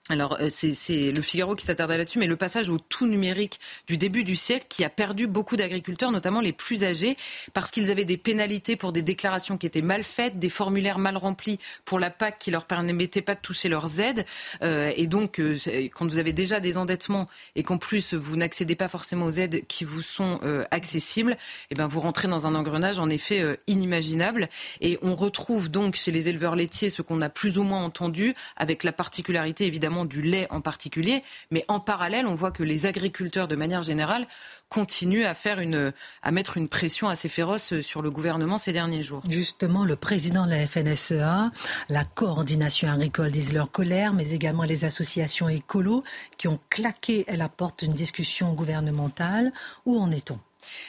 alors 0.09 0.39
euh, 0.41 0.49
c'est 0.51 1.13
le 1.13 1.23
Figaro 1.23 1.55
qui 1.55 1.65
s'attardait 1.65 1.99
là-dessus, 1.99 2.19
mais 2.19 2.27
le 2.27 2.37
passage 2.37 2.71
au 2.71 2.79
tout 2.79 3.07
numérique 3.07 3.61
du 3.87 3.97
début 3.97 4.25
du 4.25 4.37
siècle 4.37 4.67
qui 4.69 4.85
a 4.85 4.91
perdu 4.91 5.27
beaucoup 5.27 5.57
d'agriculteurs, 5.57 6.11
notamment 6.11 6.41
les 6.41 6.53
plus 6.53 6.85
âgés, 6.85 7.17
parce 7.53 7.71
qu'ils 7.71 7.91
avaient 7.91 8.05
des 8.05 8.17
pénalités 8.17 8.77
pour 8.77 8.93
des 8.93 9.03
déclarations 9.03 9.59
qui 9.59 9.67
étaient 9.67 9.83
mal 9.83 10.03
faites, 10.03 10.39
des 10.39 10.49
formulaires 10.49 10.99
mal 10.99 11.17
remplis 11.17 11.59
pour 11.85 11.99
la 11.99 12.11
PAC 12.11 12.39
qui 12.39 12.51
leur 12.51 12.65
permettaient 12.65 13.23
pas 13.23 13.35
de 13.35 13.41
toucher 13.41 13.69
leurs 13.69 14.01
aides. 14.01 14.25
Euh, 14.63 14.93
et 14.97 15.07
donc, 15.07 15.39
euh, 15.39 15.59
quand 15.95 16.07
vous 16.07 16.19
avez 16.19 16.33
déjà 16.33 16.61
des 16.61 16.79
endettements 16.79 17.27
et 17.55 17.63
qu'en 17.63 17.79
plus 17.79 18.15
vous 18.15 18.37
n'accédez 18.37 18.77
pas 18.77 18.89
forcément 18.89 19.27
aux 19.27 19.31
aides 19.33 19.67
qui 19.67 19.85
vous 19.85 20.03
sont 20.03 20.41
accessibles, 20.71 21.37
eh 21.71 21.75
ben 21.75 21.87
vous 21.87 22.01
rentrez 22.01 22.29
dans 22.29 22.47
un 22.47 22.55
engrenage 22.55 22.99
en 22.99 23.11
effet 23.11 23.59
inimaginable. 23.67 24.49
Et 24.81 24.99
on 25.03 25.15
retrouve 25.15 25.71
donc 25.71 25.95
chez 25.95 26.11
les 26.11 26.29
éleveurs 26.29 26.57
laitiers 26.57 26.91
ce 26.91 27.03
qu'on 27.03 27.21
a 27.21 27.29
plus 27.29 27.59
ou 27.59 27.63
moins 27.63 27.83
entendu, 27.83 28.35
avec 28.57 28.85
la 28.85 28.93
particularité 28.93 29.67
évidemment 29.67 29.98
du 30.05 30.23
lait 30.23 30.47
en 30.51 30.61
particulier, 30.61 31.23
mais 31.51 31.65
en 31.69 31.81
parallèle, 31.81 32.27
on 32.27 32.35
voit 32.35 32.51
que 32.53 32.63
les 32.63 32.87
agriculteurs, 32.87 33.49
de 33.49 33.57
manière 33.57 33.83
générale, 33.83 34.27
continuent 34.69 35.25
à, 35.25 35.35
faire 35.35 35.61
une, 35.61 35.93
à 36.23 36.31
mettre 36.31 36.57
une 36.57 36.69
pression 36.69 37.09
assez 37.09 37.29
féroce 37.29 37.81
sur 37.81 38.03
le 38.03 38.11
gouvernement 38.11 38.59
ces 38.59 38.73
derniers 38.73 39.03
jours. 39.03 39.23
Justement, 39.29 39.85
le 39.85 39.97
président 39.97 40.47
de 40.47 40.51
la 40.51 40.67
FNSEA, 40.67 41.51
la 41.89 42.05
coordination 42.05 42.91
agricole 42.91 43.31
disent 43.31 43.55
leur 43.55 43.71
colère, 43.71 44.13
mais 44.13 44.31
également 44.31 44.65
les 44.65 44.85
associations 44.85 45.49
écolo 45.49 46.05
qui 46.37 46.49
ont 46.49 46.61
claqué 46.71 47.25
à 47.29 47.37
la 47.37 47.49
porte 47.49 47.85
d'une 47.85 47.95
discussion 47.95 48.53
gouvernementale. 48.53 49.53
Où 49.87 49.99
en 49.99 50.11
est-on? 50.11 50.39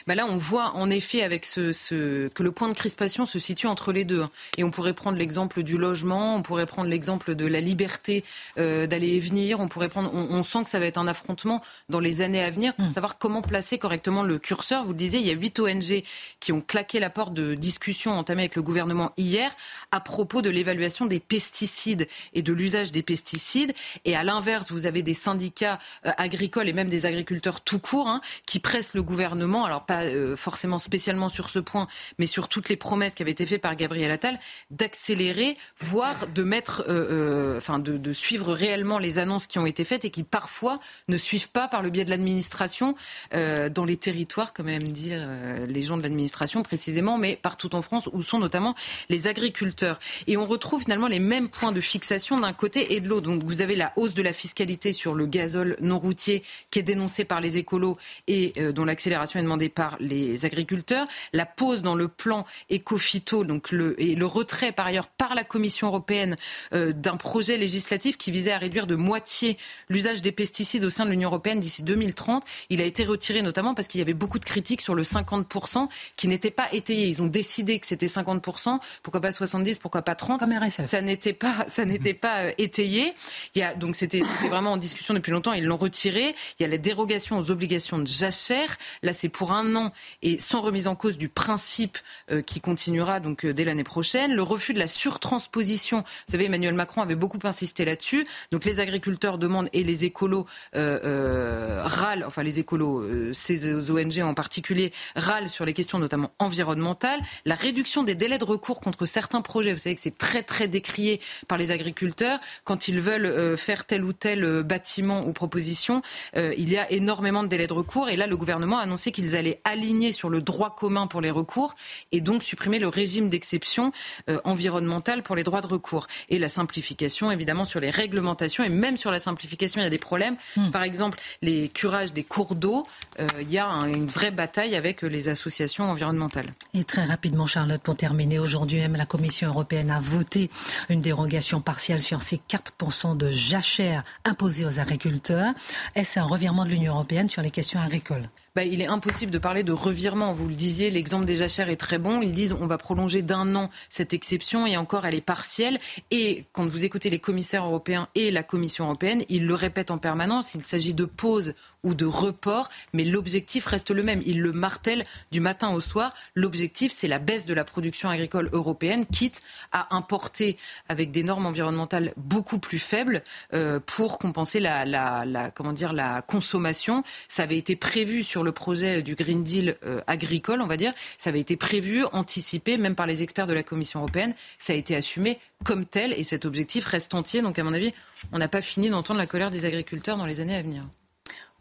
Bah 0.06 0.14
là, 0.14 0.26
on 0.28 0.36
voit 0.36 0.72
en 0.74 0.90
effet 0.90 1.22
avec 1.22 1.44
ce, 1.44 2.28
que 2.28 2.42
le 2.42 2.52
point 2.52 2.68
de 2.68 2.74
crispation 2.74 3.26
se 3.26 3.38
situe 3.38 3.66
entre 3.66 3.92
les 3.92 4.04
deux. 4.04 4.22
Hein. 4.22 4.30
Et 4.56 4.64
on 4.64 4.70
pourrait 4.70 4.94
prendre 4.94 5.18
l'exemple 5.18 5.62
du 5.62 5.78
logement, 5.78 6.36
on 6.36 6.42
pourrait 6.42 6.66
prendre 6.66 6.88
l'exemple 6.88 7.34
de 7.34 7.46
la 7.46 7.60
liberté 7.60 8.24
euh, 8.58 8.86
d'aller 8.86 9.10
et 9.10 9.18
venir. 9.18 9.60
On 9.60 9.68
pourrait 9.68 9.88
prendre. 9.88 10.12
On, 10.14 10.42
sent 10.42 10.64
que 10.64 10.70
ça 10.70 10.78
va 10.78 10.86
être 10.86 10.98
un 10.98 11.06
affrontement 11.06 11.62
dans 11.88 12.00
les 12.00 12.22
années 12.22 12.42
à 12.42 12.50
venir 12.50 12.74
pour 12.74 12.86
mm. 12.86 12.94
savoir 12.94 13.18
comment 13.18 13.42
placer 13.42 13.78
correctement 13.78 14.22
le 14.22 14.38
curseur. 14.38 14.84
Vous 14.84 14.90
le 14.90 14.96
disiez, 14.96 15.20
il 15.20 15.26
y 15.26 15.30
a 15.30 15.34
huit 15.34 15.58
ONG 15.60 16.02
qui 16.40 16.52
ont 16.52 16.60
claqué 16.60 16.98
la 16.98 17.10
porte 17.10 17.34
de 17.34 17.54
discussion 17.54 18.12
entamée 18.12 18.42
avec 18.42 18.56
le 18.56 18.62
gouvernement 18.62 19.12
hier 19.16 19.54
à 19.92 20.00
propos 20.00 20.42
de 20.42 20.50
l'évaluation 20.50 21.06
des 21.06 21.20
pesticides 21.20 22.08
et 22.32 22.42
de 22.42 22.52
l'usage 22.52 22.92
des 22.92 23.02
pesticides. 23.02 23.74
Et 24.04 24.16
à 24.16 24.24
l'inverse, 24.24 24.70
vous 24.70 24.86
avez 24.86 25.02
des 25.02 25.14
syndicats 25.14 25.78
euh, 26.06 26.10
agricoles 26.16 26.68
et 26.68 26.72
même 26.72 26.88
des 26.88 27.06
agriculteurs 27.06 27.60
tout 27.60 27.78
court 27.78 28.08
hein, 28.08 28.20
qui 28.46 28.58
pressent 28.58 28.94
le 28.94 29.02
gouvernement 29.02 29.64
alors 29.70 29.84
pas 29.84 30.02
euh, 30.02 30.36
forcément 30.36 30.78
spécialement 30.78 31.28
sur 31.28 31.48
ce 31.48 31.58
point, 31.58 31.86
mais 32.18 32.26
sur 32.26 32.48
toutes 32.48 32.68
les 32.68 32.76
promesses 32.76 33.14
qui 33.14 33.22
avaient 33.22 33.30
été 33.30 33.46
faites 33.46 33.62
par 33.62 33.76
Gabriel 33.76 34.10
Attal, 34.10 34.38
d'accélérer, 34.70 35.56
voire 35.78 36.26
de 36.26 36.42
mettre, 36.42 36.84
euh, 36.88 37.54
euh, 37.54 37.56
enfin 37.58 37.78
de, 37.78 38.12
suivre 38.12 38.52
réellement 38.52 38.98
les 38.98 39.18
annonces 39.18 39.46
qui 39.46 39.60
ont 39.60 39.66
été 39.66 39.84
faites 39.84 40.04
et 40.04 40.10
qui 40.10 40.24
parfois 40.24 40.80
ne 41.08 41.16
suivent 41.16 41.50
pas 41.50 41.68
par 41.68 41.82
le 41.82 41.90
biais 41.90 42.04
de 42.04 42.10
l'administration 42.10 42.96
dans 43.32 43.84
les 43.84 43.96
territoires, 43.96 44.52
comme 44.52 44.68
aiment 44.68 44.82
dire 44.82 45.20
les 45.68 45.82
gens 45.82 45.96
de 45.96 46.02
l'administration 46.02 46.64
précisément, 46.64 47.18
mais 47.18 47.38
partout 47.40 47.74
en 47.76 47.82
France 47.82 48.08
où 48.12 48.22
sont 48.22 48.40
notamment 48.40 48.74
les 49.08 49.28
agriculteurs. 49.28 50.00
Et 50.26 50.36
on 50.36 50.44
retrouve 50.44 50.82
finalement 50.82 51.06
les 51.06 51.20
mêmes 51.20 51.48
points 51.48 51.70
de 51.70 51.80
fixation 51.80 52.40
d'un 52.40 52.52
côté 52.52 52.94
et 52.94 53.00
de 53.00 53.08
l'autre. 53.08 53.28
Donc 53.28 53.44
vous 53.44 53.60
avez 53.60 53.76
la 53.76 53.92
hausse 53.94 54.14
de 54.14 54.22
la 54.22 54.32
fiscalité 54.32 54.92
sur 54.92 55.14
le 55.14 55.26
gazole 55.26 55.76
non 55.80 56.00
routier 56.00 56.42
qui 56.70 56.80
est 56.80 56.82
dénoncée 56.82 57.24
par 57.24 57.40
les 57.40 57.58
écolos 57.58 57.96
et 58.26 58.54
dont 58.72 58.84
l'accélération 58.84 59.38
est 59.38 59.44
demandée 59.50 59.68
par 59.68 59.96
les 59.98 60.44
agriculteurs, 60.44 61.08
la 61.32 61.44
pause 61.44 61.82
dans 61.82 61.96
le 61.96 62.06
plan 62.06 62.46
éco-phyto, 62.68 63.42
donc 63.42 63.72
le, 63.72 64.00
et 64.00 64.14
le 64.14 64.26
retrait 64.26 64.70
par 64.70 64.86
ailleurs 64.86 65.08
par 65.08 65.34
la 65.34 65.42
Commission 65.42 65.88
européenne 65.88 66.36
euh, 66.72 66.92
d'un 66.92 67.16
projet 67.16 67.56
législatif 67.56 68.16
qui 68.16 68.30
visait 68.30 68.52
à 68.52 68.58
réduire 68.58 68.86
de 68.86 68.94
moitié 68.94 69.58
l'usage 69.88 70.22
des 70.22 70.30
pesticides 70.30 70.84
au 70.84 70.90
sein 70.90 71.04
de 71.04 71.10
l'Union 71.10 71.30
européenne 71.30 71.58
d'ici 71.58 71.82
2030. 71.82 72.44
Il 72.68 72.80
a 72.80 72.84
été 72.84 73.04
retiré 73.04 73.42
notamment 73.42 73.74
parce 73.74 73.88
qu'il 73.88 73.98
y 73.98 74.02
avait 74.02 74.14
beaucoup 74.14 74.38
de 74.38 74.44
critiques 74.44 74.82
sur 74.82 74.94
le 74.94 75.02
50% 75.02 75.88
qui 76.14 76.28
n'était 76.28 76.52
pas 76.52 76.68
étayé. 76.72 77.08
Ils 77.08 77.20
ont 77.20 77.26
décidé 77.26 77.80
que 77.80 77.88
c'était 77.88 78.06
50%, 78.06 78.78
pourquoi 79.02 79.20
pas 79.20 79.32
70, 79.32 79.78
pourquoi 79.78 80.02
pas 80.02 80.14
30 80.14 80.42
Ça 80.70 81.02
n'était 81.02 81.32
pas, 81.32 81.64
ça 81.66 81.84
n'était 81.84 82.14
pas 82.14 82.44
euh, 82.44 82.52
étayé. 82.58 83.14
Il 83.56 83.58
y 83.58 83.62
a, 83.62 83.74
donc 83.74 83.96
c'était 83.96 84.22
vraiment 84.48 84.72
en 84.72 84.76
discussion 84.76 85.12
depuis 85.12 85.32
longtemps. 85.32 85.54
Ils 85.54 85.64
l'ont 85.64 85.76
retiré. 85.76 86.36
Il 86.58 86.62
y 86.62 86.66
a 86.66 86.68
la 86.68 86.78
dérogation 86.78 87.36
aux 87.36 87.50
obligations 87.50 87.98
de 87.98 88.06
jachère. 88.06 88.76
Là, 89.02 89.12
c'est 89.12 89.28
pour 89.28 89.39
un 89.48 89.74
an 89.76 89.92
et 90.22 90.38
sans 90.38 90.60
remise 90.60 90.86
en 90.86 90.94
cause 90.94 91.16
du 91.16 91.28
principe 91.28 91.98
euh, 92.30 92.42
qui 92.42 92.60
continuera 92.60 93.20
donc 93.20 93.44
euh, 93.44 93.52
dès 93.52 93.64
l'année 93.64 93.84
prochaine. 93.84 94.34
Le 94.34 94.42
refus 94.42 94.74
de 94.74 94.78
la 94.78 94.86
surtransposition. 94.86 95.98
Vous 95.98 96.32
savez, 96.32 96.44
Emmanuel 96.44 96.74
Macron 96.74 97.00
avait 97.02 97.14
beaucoup 97.14 97.38
insisté 97.44 97.84
là-dessus. 97.84 98.26
Donc 98.52 98.64
les 98.64 98.80
agriculteurs 98.80 99.38
demandent 99.38 99.68
et 99.72 99.82
les 99.82 100.04
écolos 100.04 100.46
euh, 100.76 101.82
râlent, 101.84 102.24
enfin 102.26 102.42
les 102.42 102.58
écolos, 102.58 103.32
ces 103.32 103.90
ONG 103.90 104.20
en 104.22 104.34
particulier, 104.34 104.92
râlent 105.16 105.48
sur 105.48 105.64
les 105.64 105.72
questions 105.72 105.98
notamment 105.98 106.32
environnementales. 106.38 107.20
La 107.44 107.54
réduction 107.54 108.02
des 108.02 108.14
délais 108.14 108.38
de 108.38 108.44
recours 108.44 108.80
contre 108.80 109.06
certains 109.06 109.40
projets. 109.40 109.72
Vous 109.72 109.78
savez 109.78 109.94
que 109.94 110.00
c'est 110.00 110.18
très 110.18 110.42
très 110.42 110.68
décrié 110.68 111.20
par 111.48 111.58
les 111.58 111.70
agriculteurs 111.70 112.38
quand 112.64 112.88
ils 112.88 113.00
veulent 113.00 113.56
faire 113.56 113.86
tel 113.86 114.04
ou 114.04 114.12
tel 114.12 114.62
bâtiment 114.62 115.20
ou 115.26 115.32
proposition. 115.32 116.02
il 116.36 116.68
y 116.68 116.76
a 116.76 116.90
énormément 116.90 117.42
de 117.42 117.48
délais 117.48 117.66
de 117.66 117.72
recours 117.72 118.08
et 118.08 118.16
là 118.16 118.26
le 118.26 118.36
gouvernement 118.36 118.78
a 118.78 118.82
annoncé 118.82 119.12
qu'ils 119.12 119.29
allaient 119.34 119.60
aligner 119.64 120.12
sur 120.12 120.28
le 120.28 120.40
droit 120.40 120.74
commun 120.74 121.06
pour 121.06 121.20
les 121.20 121.30
recours 121.30 121.74
et 122.12 122.20
donc 122.20 122.42
supprimer 122.42 122.78
le 122.78 122.88
régime 122.88 123.28
d'exception 123.28 123.92
euh, 124.28 124.38
environnementale 124.44 125.22
pour 125.22 125.36
les 125.36 125.42
droits 125.42 125.60
de 125.60 125.66
recours. 125.66 126.06
Et 126.28 126.38
la 126.38 126.48
simplification, 126.48 127.30
évidemment, 127.30 127.64
sur 127.64 127.80
les 127.80 127.90
réglementations 127.90 128.64
et 128.64 128.68
même 128.68 128.96
sur 128.96 129.10
la 129.10 129.18
simplification, 129.18 129.80
il 129.80 129.84
y 129.84 129.86
a 129.86 129.90
des 129.90 129.98
problèmes. 129.98 130.36
Hmm. 130.56 130.70
Par 130.70 130.82
exemple, 130.82 131.18
les 131.42 131.68
curages 131.68 132.12
des 132.12 132.24
cours 132.24 132.54
d'eau, 132.54 132.86
euh, 133.18 133.26
il 133.40 133.50
y 133.50 133.58
a 133.58 133.66
une 133.66 134.06
vraie 134.06 134.30
bataille 134.30 134.74
avec 134.74 135.02
les 135.02 135.28
associations 135.28 135.84
environnementales. 135.84 136.50
Et 136.74 136.84
très 136.84 137.04
rapidement, 137.04 137.46
Charlotte, 137.46 137.82
pour 137.82 137.96
terminer, 137.96 138.38
aujourd'hui 138.38 138.78
même, 138.78 138.96
la 138.96 139.06
Commission 139.06 139.48
européenne 139.48 139.90
a 139.90 140.00
voté 140.00 140.50
une 140.88 141.00
dérogation 141.00 141.60
partielle 141.60 142.00
sur 142.00 142.22
ces 142.22 142.40
4% 142.48 143.16
de 143.16 143.28
jachère 143.28 144.04
imposés 144.24 144.64
aux 144.64 144.80
agriculteurs. 144.80 145.52
Est-ce 145.94 146.18
un 146.18 146.24
revirement 146.24 146.64
de 146.64 146.70
l'Union 146.70 146.94
européenne 146.94 147.28
sur 147.28 147.42
les 147.42 147.50
questions 147.50 147.80
agricoles? 147.80 148.28
Bah, 148.54 148.64
il 148.64 148.80
est 148.80 148.86
impossible 148.86 149.30
de 149.30 149.38
parler 149.38 149.62
de 149.62 149.72
revirement. 149.72 150.32
Vous 150.32 150.48
le 150.48 150.54
disiez, 150.54 150.90
l'exemple 150.90 151.24
des 151.24 151.36
jachères 151.36 151.68
est 151.68 151.76
très 151.76 151.98
bon. 151.98 152.20
Ils 152.22 152.32
disent 152.32 152.56
on 152.58 152.66
va 152.66 152.78
prolonger 152.78 153.22
d'un 153.22 153.54
an 153.54 153.70
cette 153.88 154.12
exception 154.12 154.66
et 154.66 154.76
encore 154.76 155.06
elle 155.06 155.14
est 155.14 155.20
partielle. 155.20 155.78
Et 156.10 156.44
quand 156.52 156.66
vous 156.66 156.84
écoutez 156.84 157.10
les 157.10 157.18
commissaires 157.18 157.64
européens 157.64 158.08
et 158.14 158.30
la 158.30 158.42
Commission 158.42 158.84
européenne, 158.84 159.24
ils 159.28 159.46
le 159.46 159.54
répètent 159.54 159.90
en 159.90 159.98
permanence. 159.98 160.54
Il 160.54 160.64
s'agit 160.64 160.94
de 160.94 161.04
pause 161.04 161.54
ou 161.82 161.94
de 161.94 162.04
report, 162.04 162.68
mais 162.92 163.04
l'objectif 163.04 163.66
reste 163.66 163.90
le 163.90 164.02
même. 164.02 164.22
Ils 164.26 164.40
le 164.40 164.52
martèlent 164.52 165.06
du 165.30 165.40
matin 165.40 165.70
au 165.70 165.80
soir. 165.80 166.12
L'objectif, 166.34 166.92
c'est 166.94 167.08
la 167.08 167.18
baisse 167.18 167.46
de 167.46 167.54
la 167.54 167.64
production 167.64 168.08
agricole 168.08 168.50
européenne, 168.52 169.06
quitte 169.06 169.40
à 169.72 169.94
importer 169.94 170.58
avec 170.88 171.10
des 171.10 171.22
normes 171.22 171.46
environnementales 171.46 172.12
beaucoup 172.16 172.58
plus 172.58 172.78
faibles 172.78 173.22
euh, 173.54 173.80
pour 173.84 174.18
compenser 174.18 174.60
la, 174.60 174.84
la, 174.84 175.50
comment 175.50 175.72
dire, 175.72 175.92
la 175.92 176.22
consommation. 176.22 177.02
Ça 177.28 177.44
avait 177.44 177.58
été 177.58 177.76
prévu 177.76 178.22
sur 178.22 178.39
le 178.42 178.52
projet 178.52 179.02
du 179.02 179.14
Green 179.14 179.42
Deal 179.42 179.76
euh, 179.84 180.00
agricole, 180.06 180.60
on 180.60 180.66
va 180.66 180.76
dire. 180.76 180.92
Ça 181.18 181.30
avait 181.30 181.40
été 181.40 181.56
prévu, 181.56 182.04
anticipé, 182.12 182.76
même 182.78 182.94
par 182.94 183.06
les 183.06 183.22
experts 183.22 183.46
de 183.46 183.54
la 183.54 183.62
Commission 183.62 184.00
européenne. 184.00 184.34
Ça 184.58 184.72
a 184.72 184.76
été 184.76 184.96
assumé 184.96 185.38
comme 185.64 185.86
tel 185.86 186.12
et 186.12 186.24
cet 186.24 186.44
objectif 186.44 186.86
reste 186.86 187.14
entier. 187.14 187.42
Donc, 187.42 187.58
à 187.58 187.64
mon 187.64 187.74
avis, 187.74 187.92
on 188.32 188.38
n'a 188.38 188.48
pas 188.48 188.62
fini 188.62 188.90
d'entendre 188.90 189.18
la 189.18 189.26
colère 189.26 189.50
des 189.50 189.64
agriculteurs 189.64 190.16
dans 190.16 190.26
les 190.26 190.40
années 190.40 190.56
à 190.56 190.62
venir. 190.62 190.84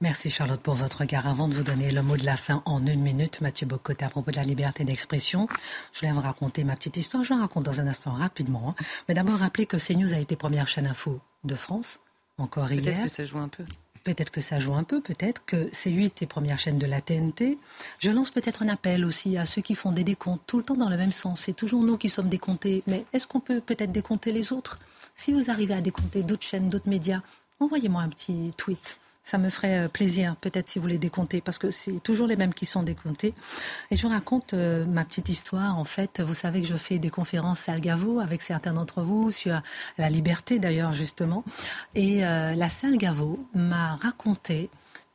Merci 0.02 0.30
Charlotte 0.30 0.62
pour 0.62 0.76
votre 0.76 1.00
regard. 1.00 1.28
Avant 1.28 1.50
de 1.50 1.54
vous 1.54 1.64
donner 1.64 1.92
le 1.92 2.02
mot 2.02 2.16
de 2.16 2.26
la 2.26 2.38
fin 2.38 2.64
en 2.66 2.86
une 2.86 3.02
minute, 3.02 3.42
Mathieu 3.42 3.68
Bocoté, 3.68 4.06
à 4.06 4.10
propos 4.10 4.32
de 4.32 4.38
la 4.38 4.44
liberté 4.44 4.86
d'expression, 4.86 5.48
je 5.92 6.00
voulais 6.00 6.14
vous 6.14 6.22
raconter 6.22 6.64
ma 6.64 6.76
petite 6.76 6.96
histoire. 6.96 7.26
Je 7.26 7.34
la 7.34 7.42
raconte 7.42 7.66
dans 7.66 7.82
un 7.82 7.88
instant 7.88 8.12
rapidement. 8.12 8.70
Hein. 8.70 8.84
Mais 9.10 9.14
d'abord, 9.14 9.40
rappeler 9.40 9.66
que 9.66 9.76
CNews 9.76 10.14
a 10.14 10.20
été 10.20 10.38
première 10.38 10.70
chaîne 10.70 10.88
info 10.88 11.20
de 11.44 11.56
France, 11.56 12.00
encore 12.38 12.72
hier. 12.72 12.84
Peut-être 12.84 13.04
que 13.04 13.10
ça 13.10 13.26
joue 13.26 13.40
un 13.40 13.50
peu. 13.50 13.66
Peut-être 14.04 14.32
que 14.32 14.42
ça 14.42 14.60
joue 14.60 14.74
un 14.74 14.84
peu, 14.84 15.02
peut-être 15.02 15.44
que 15.46 15.70
C8 15.72 16.12
est 16.22 16.26
première 16.26 16.58
chaîne 16.58 16.80
de 16.80 16.86
la 16.86 17.02
TNT. 17.02 17.58
Je 18.00 18.12
lance 18.12 18.32
peut-être 18.32 18.64
un 18.64 18.70
appel 18.70 19.06
aussi 19.06 19.38
à 19.38 19.46
ceux 19.46 19.62
qui 19.62 19.76
font 19.76 19.92
des 19.92 20.04
décomptes 20.04 20.42
tout 20.48 20.58
le 20.58 20.64
temps 20.64 20.76
dans 20.76 20.90
le 20.90 20.98
même 20.98 21.12
sens. 21.12 21.42
C'est 21.42 21.54
toujours 21.54 21.84
nous 21.84 21.98
qui 21.98 22.10
sommes 22.10 22.30
décomptés, 22.30 22.84
mais 22.88 23.06
est-ce 23.14 23.28
qu'on 23.28 23.40
peut 23.40 23.62
peut-être 23.62 23.92
décompter 23.92 24.32
les 24.32 24.54
autres? 24.54 24.80
Si 25.16 25.34
vous 25.34 25.52
arrivez 25.52 25.74
à 25.74 25.82
décompter 25.82 26.24
d'autres 26.24 26.46
chaînes, 26.46 26.70
d'autres 26.70 26.90
médias, 26.90 27.22
envoyez-moi 27.60 28.02
un 28.02 28.10
petit 28.10 28.52
tweet 28.58 29.00
ça 29.30 29.38
me 29.38 29.50
ferait 29.50 29.86
euh, 29.86 29.88
plaisir, 29.88 30.36
peut-être 30.38 30.70
si 30.70 30.80
vous 30.80 30.88
les 30.88 30.98
décomptez, 30.98 31.40
parce 31.40 31.60
que 31.60 31.70
c'est 31.70 32.02
toujours 32.02 32.26
les 32.26 32.36
mêmes 32.36 32.54
qui 32.54 32.66
sont 32.66 32.82
décomptés. 32.82 33.36
Et 33.92 33.96
je 33.96 34.08
raconte 34.08 34.56
euh, 34.56 34.86
ma 34.86 35.06
petite 35.06 35.30
histoire. 35.30 35.78
En 35.78 35.86
fait, 35.86 36.20
vous 36.20 36.34
savez 36.34 36.64
que 36.64 36.68
je 36.68 36.76
fais 36.76 36.98
des 36.98 37.12
conférences 37.12 37.70
à 37.70 37.74
Algavo 37.74 38.20
avec 38.20 38.42
certains 38.42 38.74
d'entre 38.74 39.04
vous 39.04 39.32
sur 39.32 39.62
la 40.00 40.10
liberté, 40.10 40.58
d'ailleurs, 40.58 40.94
justement. 40.94 41.44
Et 41.94 42.26
euh, 42.26 42.56
la 42.56 42.70
salle 42.70 42.98
m'a 43.54 43.98
raconté 43.98 44.72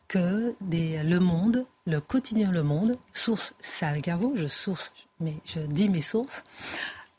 que 0.07 0.55
Le 0.61 1.19
Monde, 1.19 1.67
le 1.87 2.01
quotidien 2.01 2.53
Le 2.53 2.63
Monde, 2.63 2.95
source 3.13 3.53
Salgavo, 3.59 4.35
je 4.37 4.47
source, 4.47 4.93
mais 5.19 5.35
je 5.45 5.59
dis 5.59 5.89
mes 5.89 6.03
sources, 6.03 6.45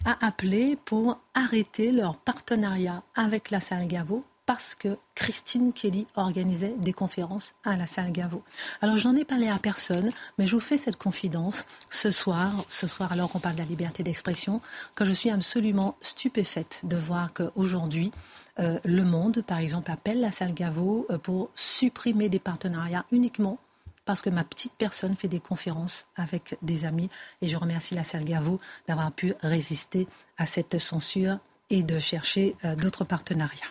a 0.05 0.25
appelé 0.25 0.77
pour 0.85 1.19
arrêter 1.33 1.91
leur 1.91 2.15
partenariat 2.15 3.03
avec 3.15 3.51
la 3.51 3.59
salle 3.59 3.87
Gavo 3.87 4.23
parce 4.45 4.75
que 4.75 4.97
Christine 5.15 5.73
Kelly 5.73 6.05
organisait 6.15 6.75
des 6.77 6.93
conférences 6.93 7.53
à 7.63 7.77
la 7.77 7.87
salle 7.87 8.11
Gaveau. 8.11 8.43
Alors 8.81 8.97
j'en 8.97 9.15
ai 9.15 9.25
parlé 9.25 9.47
à 9.47 9.57
personne, 9.57 10.11
mais 10.37 10.47
je 10.47 10.55
vous 10.55 10.61
fais 10.61 10.77
cette 10.77 10.97
confidence 10.97 11.65
ce 11.89 12.11
soir, 12.11 12.63
ce 12.67 12.87
soir 12.87 13.11
alors 13.11 13.29
qu'on 13.29 13.39
parle 13.39 13.55
de 13.55 13.61
la 13.61 13.67
liberté 13.67 14.03
d'expression, 14.03 14.61
que 14.93 15.05
je 15.05 15.11
suis 15.11 15.29
absolument 15.29 15.95
stupéfaite 16.01 16.81
de 16.83 16.95
voir 16.95 17.33
qu'aujourd'hui, 17.33 18.11
euh, 18.59 18.79
Le 18.85 19.03
Monde, 19.03 19.43
par 19.45 19.57
exemple, 19.57 19.91
appelle 19.91 20.21
la 20.21 20.31
salle 20.31 20.53
Gaveau 20.53 21.07
euh, 21.09 21.17
pour 21.17 21.49
supprimer 21.55 22.29
des 22.29 22.39
partenariats 22.39 23.05
uniquement 23.11 23.57
parce 24.05 24.21
que 24.21 24.29
ma 24.29 24.43
petite 24.43 24.73
personne 24.77 25.15
fait 25.15 25.27
des 25.27 25.39
conférences 25.39 26.05
avec 26.15 26.57
des 26.61 26.85
amis 26.85 27.09
et 27.41 27.47
je 27.47 27.57
remercie 27.57 27.95
la 27.95 28.03
salle 28.03 28.23
Gaveau 28.23 28.59
d'avoir 28.87 29.11
pu 29.11 29.33
résister 29.41 30.07
à 30.37 30.45
cette 30.45 30.77
censure 30.77 31.39
et 31.69 31.83
de 31.83 31.99
chercher 31.99 32.55
euh, 32.63 32.75
d'autres 32.75 33.03
partenariats. 33.03 33.65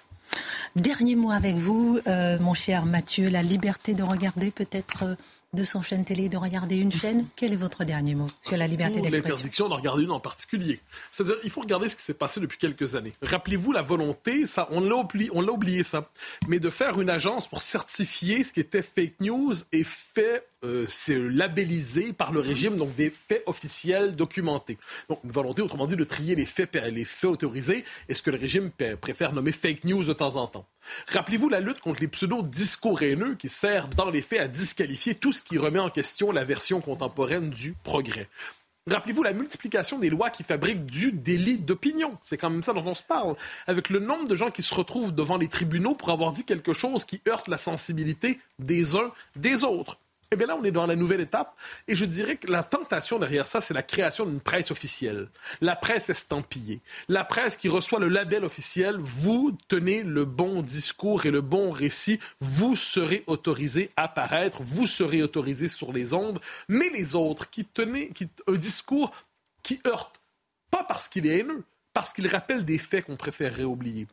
Dernier 0.76 1.14
mot 1.14 1.30
avec 1.30 1.56
vous, 1.56 2.00
euh, 2.06 2.38
mon 2.40 2.54
cher 2.54 2.84
Mathieu, 2.84 3.28
la 3.28 3.42
liberté 3.42 3.94
de 3.94 4.02
regarder 4.02 4.50
peut-être 4.50 5.04
euh, 5.04 5.14
de 5.54 5.64
son 5.64 5.82
chaîne 5.82 6.04
télé, 6.04 6.28
de 6.28 6.36
regarder 6.36 6.76
une 6.76 6.92
chaîne. 6.92 7.26
Quel 7.36 7.52
est 7.52 7.56
votre 7.56 7.84
dernier 7.84 8.14
mot 8.14 8.26
sur 8.42 8.56
la 8.56 8.66
liberté 8.66 9.00
d'expression 9.00 9.28
L'interdiction 9.28 9.68
d'en 9.68 9.76
regarder 9.76 10.02
une 10.02 10.10
en 10.10 10.20
particulier. 10.20 10.80
C'est-à-dire, 11.10 11.36
il 11.44 11.50
faut 11.50 11.60
regarder 11.60 11.88
ce 11.88 11.96
qui 11.96 12.02
s'est 12.02 12.14
passé 12.14 12.40
depuis 12.40 12.58
quelques 12.58 12.94
années. 12.96 13.12
Rappelez-vous 13.22 13.72
la 13.72 13.82
volonté, 13.82 14.46
ça, 14.46 14.68
on 14.70 14.80
l'a 14.80 14.96
oublié, 14.96 15.30
on 15.32 15.40
l'a 15.40 15.52
oublié 15.52 15.82
ça, 15.82 16.10
mais 16.48 16.58
de 16.58 16.70
faire 16.70 17.00
une 17.00 17.10
agence 17.10 17.46
pour 17.46 17.62
certifier 17.62 18.44
ce 18.44 18.52
qui 18.52 18.60
était 18.60 18.82
fake 18.82 19.20
news 19.20 19.54
et 19.72 19.84
fait 19.84 20.48
euh, 20.64 20.86
c'est 20.88 21.18
labellisé 21.18 22.12
par 22.12 22.32
le 22.32 22.40
régime, 22.40 22.76
donc 22.76 22.94
des 22.94 23.10
faits 23.10 23.42
officiels 23.46 24.16
documentés. 24.16 24.78
Donc 25.08 25.20
une 25.24 25.30
volonté, 25.30 25.62
autrement 25.62 25.86
dit, 25.86 25.96
de 25.96 26.04
trier 26.04 26.34
les 26.34 26.46
faits, 26.46 26.74
les 26.74 27.04
faits 27.04 27.30
autorisés 27.30 27.84
et 28.08 28.14
ce 28.14 28.22
que 28.22 28.30
le 28.30 28.38
régime 28.38 28.70
préfère 29.00 29.32
nommer 29.32 29.52
fake 29.52 29.84
news 29.84 30.04
de 30.04 30.12
temps 30.12 30.36
en 30.36 30.46
temps. 30.46 30.66
Rappelez-vous 31.08 31.48
la 31.48 31.60
lutte 31.60 31.80
contre 31.80 32.00
les 32.00 32.08
pseudo-discours 32.08 33.02
haineux 33.02 33.34
qui 33.34 33.48
sert 33.48 33.88
dans 33.88 34.10
les 34.10 34.22
faits 34.22 34.40
à 34.40 34.48
disqualifier 34.48 35.14
tout 35.14 35.32
ce 35.32 35.42
qui 35.42 35.58
remet 35.58 35.78
en 35.78 35.90
question 35.90 36.32
la 36.32 36.44
version 36.44 36.80
contemporaine 36.80 37.50
du 37.50 37.74
progrès. 37.82 38.28
Rappelez-vous 38.86 39.22
la 39.22 39.32
multiplication 39.32 39.98
des 39.98 40.10
lois 40.10 40.28
qui 40.28 40.42
fabriquent 40.42 40.84
du 40.84 41.10
délit 41.10 41.58
d'opinion. 41.58 42.18
C'est 42.20 42.36
quand 42.36 42.50
même 42.50 42.62
ça 42.62 42.74
dont 42.74 42.84
on 42.84 42.94
se 42.94 43.02
parle. 43.02 43.34
Avec 43.66 43.88
le 43.88 43.98
nombre 43.98 44.28
de 44.28 44.34
gens 44.34 44.50
qui 44.50 44.62
se 44.62 44.74
retrouvent 44.74 45.14
devant 45.14 45.38
les 45.38 45.48
tribunaux 45.48 45.94
pour 45.94 46.10
avoir 46.10 46.32
dit 46.32 46.44
quelque 46.44 46.74
chose 46.74 47.06
qui 47.06 47.22
heurte 47.26 47.48
la 47.48 47.56
sensibilité 47.56 48.38
des 48.58 48.94
uns 48.94 49.10
des 49.36 49.64
autres. 49.64 49.98
Eh 50.30 50.36
bien 50.36 50.46
là, 50.46 50.56
on 50.56 50.64
est 50.64 50.70
dans 50.70 50.86
la 50.86 50.96
nouvelle 50.96 51.20
étape. 51.20 51.56
Et 51.88 51.94
je 51.94 52.04
dirais 52.04 52.36
que 52.36 52.50
la 52.50 52.64
tentation 52.64 53.18
derrière 53.18 53.46
ça, 53.46 53.60
c'est 53.60 53.74
la 53.74 53.82
création 53.82 54.26
d'une 54.26 54.40
presse 54.40 54.70
officielle. 54.70 55.28
La 55.60 55.76
presse 55.76 56.10
estampillée. 56.10 56.80
La 57.08 57.24
presse 57.24 57.56
qui 57.56 57.68
reçoit 57.68 58.00
le 58.00 58.08
label 58.08 58.44
officiel. 58.44 58.96
Vous 58.98 59.56
tenez 59.68 60.02
le 60.02 60.24
bon 60.24 60.62
discours 60.62 61.26
et 61.26 61.30
le 61.30 61.40
bon 61.40 61.70
récit. 61.70 62.18
Vous 62.40 62.76
serez 62.76 63.24
autorisé 63.26 63.90
à 63.96 64.08
paraître. 64.08 64.62
Vous 64.62 64.86
serez 64.86 65.22
autorisé 65.22 65.68
sur 65.68 65.92
les 65.92 66.14
ondes. 66.14 66.40
Mais 66.68 66.88
les 66.90 67.14
autres 67.14 67.50
qui 67.50 67.64
tenaient 67.64 68.08
qui, 68.08 68.28
un 68.46 68.52
discours 68.52 69.12
qui 69.62 69.80
heurte, 69.86 70.20
pas 70.70 70.84
parce 70.84 71.08
qu'il 71.08 71.26
est 71.26 71.38
haineux, 71.38 71.64
parce 71.92 72.12
qu'il 72.12 72.26
rappelle 72.26 72.64
des 72.64 72.78
faits 72.78 73.06
qu'on 73.06 73.16
préférerait 73.16 73.64
oublier 73.64 74.06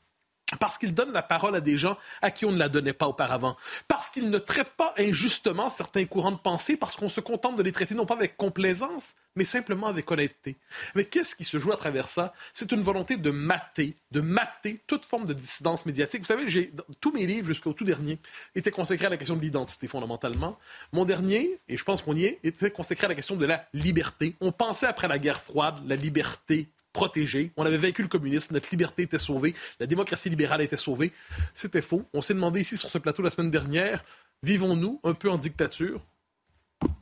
parce 0.59 0.77
qu'il 0.77 0.93
donne 0.93 1.11
la 1.11 1.23
parole 1.23 1.55
à 1.55 1.61
des 1.61 1.77
gens 1.77 1.97
à 2.21 2.31
qui 2.31 2.45
on 2.45 2.51
ne 2.51 2.57
la 2.57 2.69
donnait 2.69 2.93
pas 2.93 3.07
auparavant, 3.07 3.57
parce 3.87 4.09
qu'il 4.09 4.29
ne 4.29 4.37
traite 4.37 4.71
pas 4.71 4.93
injustement 4.97 5.69
certains 5.69 6.05
courants 6.05 6.31
de 6.31 6.37
pensée, 6.37 6.77
parce 6.77 6.95
qu'on 6.95 7.09
se 7.09 7.21
contente 7.21 7.55
de 7.55 7.63
les 7.63 7.71
traiter 7.71 7.95
non 7.95 8.05
pas 8.05 8.15
avec 8.15 8.37
complaisance, 8.37 9.15
mais 9.35 9.45
simplement 9.45 9.87
avec 9.87 10.09
honnêteté. 10.11 10.57
Mais 10.95 11.05
qu'est-ce 11.05 11.35
qui 11.35 11.43
se 11.43 11.57
joue 11.57 11.71
à 11.71 11.77
travers 11.77 12.09
ça? 12.09 12.33
C'est 12.53 12.71
une 12.71 12.81
volonté 12.81 13.17
de 13.17 13.31
mater, 13.31 13.95
de 14.11 14.21
mater 14.21 14.81
toute 14.87 15.05
forme 15.05 15.25
de 15.25 15.33
dissidence 15.33 15.85
médiatique. 15.85 16.21
Vous 16.21 16.27
savez, 16.27 16.47
j'ai 16.47 16.71
tous 16.99 17.11
mes 17.11 17.25
livres 17.25 17.47
jusqu'au 17.47 17.73
tout 17.73 17.85
dernier 17.85 18.19
étaient 18.55 18.71
consacrés 18.71 19.05
à 19.05 19.09
la 19.09 19.17
question 19.17 19.35
de 19.35 19.41
l'identité 19.41 19.87
fondamentalement. 19.87 20.57
Mon 20.91 21.05
dernier, 21.05 21.59
et 21.69 21.77
je 21.77 21.83
pense 21.83 22.01
qu'on 22.01 22.15
y 22.15 22.25
est, 22.25 22.39
était 22.43 22.71
consacré 22.71 23.05
à 23.05 23.09
la 23.09 23.15
question 23.15 23.35
de 23.35 23.45
la 23.45 23.65
liberté. 23.73 24.35
On 24.41 24.51
pensait 24.51 24.87
après 24.87 25.07
la 25.07 25.19
guerre 25.19 25.41
froide, 25.41 25.79
la 25.85 25.95
liberté 25.95 26.67
protégé. 26.93 27.51
On 27.57 27.65
avait 27.65 27.77
vaincu 27.77 28.01
le 28.01 28.07
communisme, 28.07 28.53
notre 28.53 28.69
liberté 28.71 29.03
était 29.03 29.19
sauvée, 29.19 29.53
la 29.79 29.87
démocratie 29.87 30.29
libérale 30.29 30.61
était 30.61 30.77
sauvée. 30.77 31.11
C'était 31.53 31.81
faux. 31.81 32.03
On 32.13 32.21
s'est 32.21 32.33
demandé 32.33 32.61
ici 32.61 32.77
sur 32.77 32.89
ce 32.89 32.97
plateau 32.97 33.21
la 33.21 33.29
semaine 33.29 33.51
dernière, 33.51 34.03
vivons-nous 34.43 34.99
un 35.03 35.13
peu 35.13 35.29
en 35.29 35.37
dictature? 35.37 36.01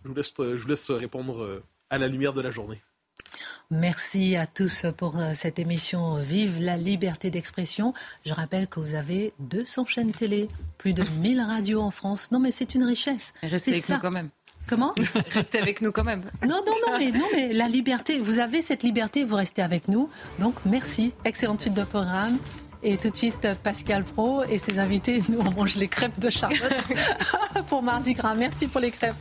Je 0.04 0.10
vous, 0.10 0.16
laisse, 0.16 0.34
je 0.38 0.62
vous 0.62 0.68
laisse 0.68 0.92
répondre 0.92 1.42
euh, 1.42 1.64
à 1.90 1.98
la 1.98 2.08
lumière 2.08 2.34
de 2.34 2.42
la 2.42 2.52
journée. 2.52 2.82
Merci 3.72 4.36
à 4.36 4.48
tous 4.48 4.88
pour 4.98 5.20
euh, 5.20 5.34
cette 5.36 5.60
émission 5.60 6.16
Vive 6.16 6.60
la 6.60 6.76
liberté 6.76 7.30
d'expression. 7.30 7.94
Je 8.26 8.34
rappelle 8.34 8.68
que 8.68 8.80
vous 8.80 8.96
avez 8.96 9.32
200 9.40 9.86
chaînes 9.86 10.12
télé, 10.12 10.50
plus 10.80 10.94
de 10.94 11.04
1000 11.04 11.40
radios 11.42 11.82
en 11.82 11.92
France. 11.92 12.32
Non 12.32 12.40
mais 12.40 12.50
c'est 12.50 12.74
une 12.74 12.84
richesse. 12.84 13.34
Restez 13.44 13.72
avec 13.72 13.90
nous 13.90 14.00
quand 14.00 14.12
même. 14.12 14.30
Comment 14.70 14.94
Restez 15.34 15.60
avec 15.60 15.82
nous 15.82 15.92
quand 15.92 16.04
même. 16.04 16.22
Non, 16.44 16.62
non, 16.64 16.74
non, 16.86 16.98
mais, 17.00 17.12
non, 17.12 17.26
mais 17.34 17.54
la 17.54 17.68
liberté, 17.68 18.20
vous 18.20 18.38
avez 18.38 18.62
cette 18.62 18.84
liberté, 18.84 19.24
vous 19.24 19.36
restez 19.36 19.64
avec 19.64 19.88
nous. 19.88 20.10
Donc 20.38 20.54
merci, 20.64 21.14
excellente 21.26 21.62
suite 21.62 21.74
de 21.74 21.84
programme. 21.84 22.38
Et 22.84 22.98
tout 22.98 23.10
de 23.10 23.16
suite, 23.16 23.48
Pascal 23.64 24.04
Pro 24.04 24.44
et 24.44 24.60
ses 24.60 24.80
invités, 24.80 25.24
nous 25.28 25.40
on 25.40 25.52
mange 25.52 25.76
les 25.76 25.88
crêpes 25.88 26.20
de 26.20 26.30
Charlotte 26.30 26.62
pour 27.68 27.82
Mardi 27.82 28.14
Gras. 28.14 28.36
Merci 28.36 28.68
pour 28.68 28.80
les 28.80 28.92
crêpes. 28.92 29.16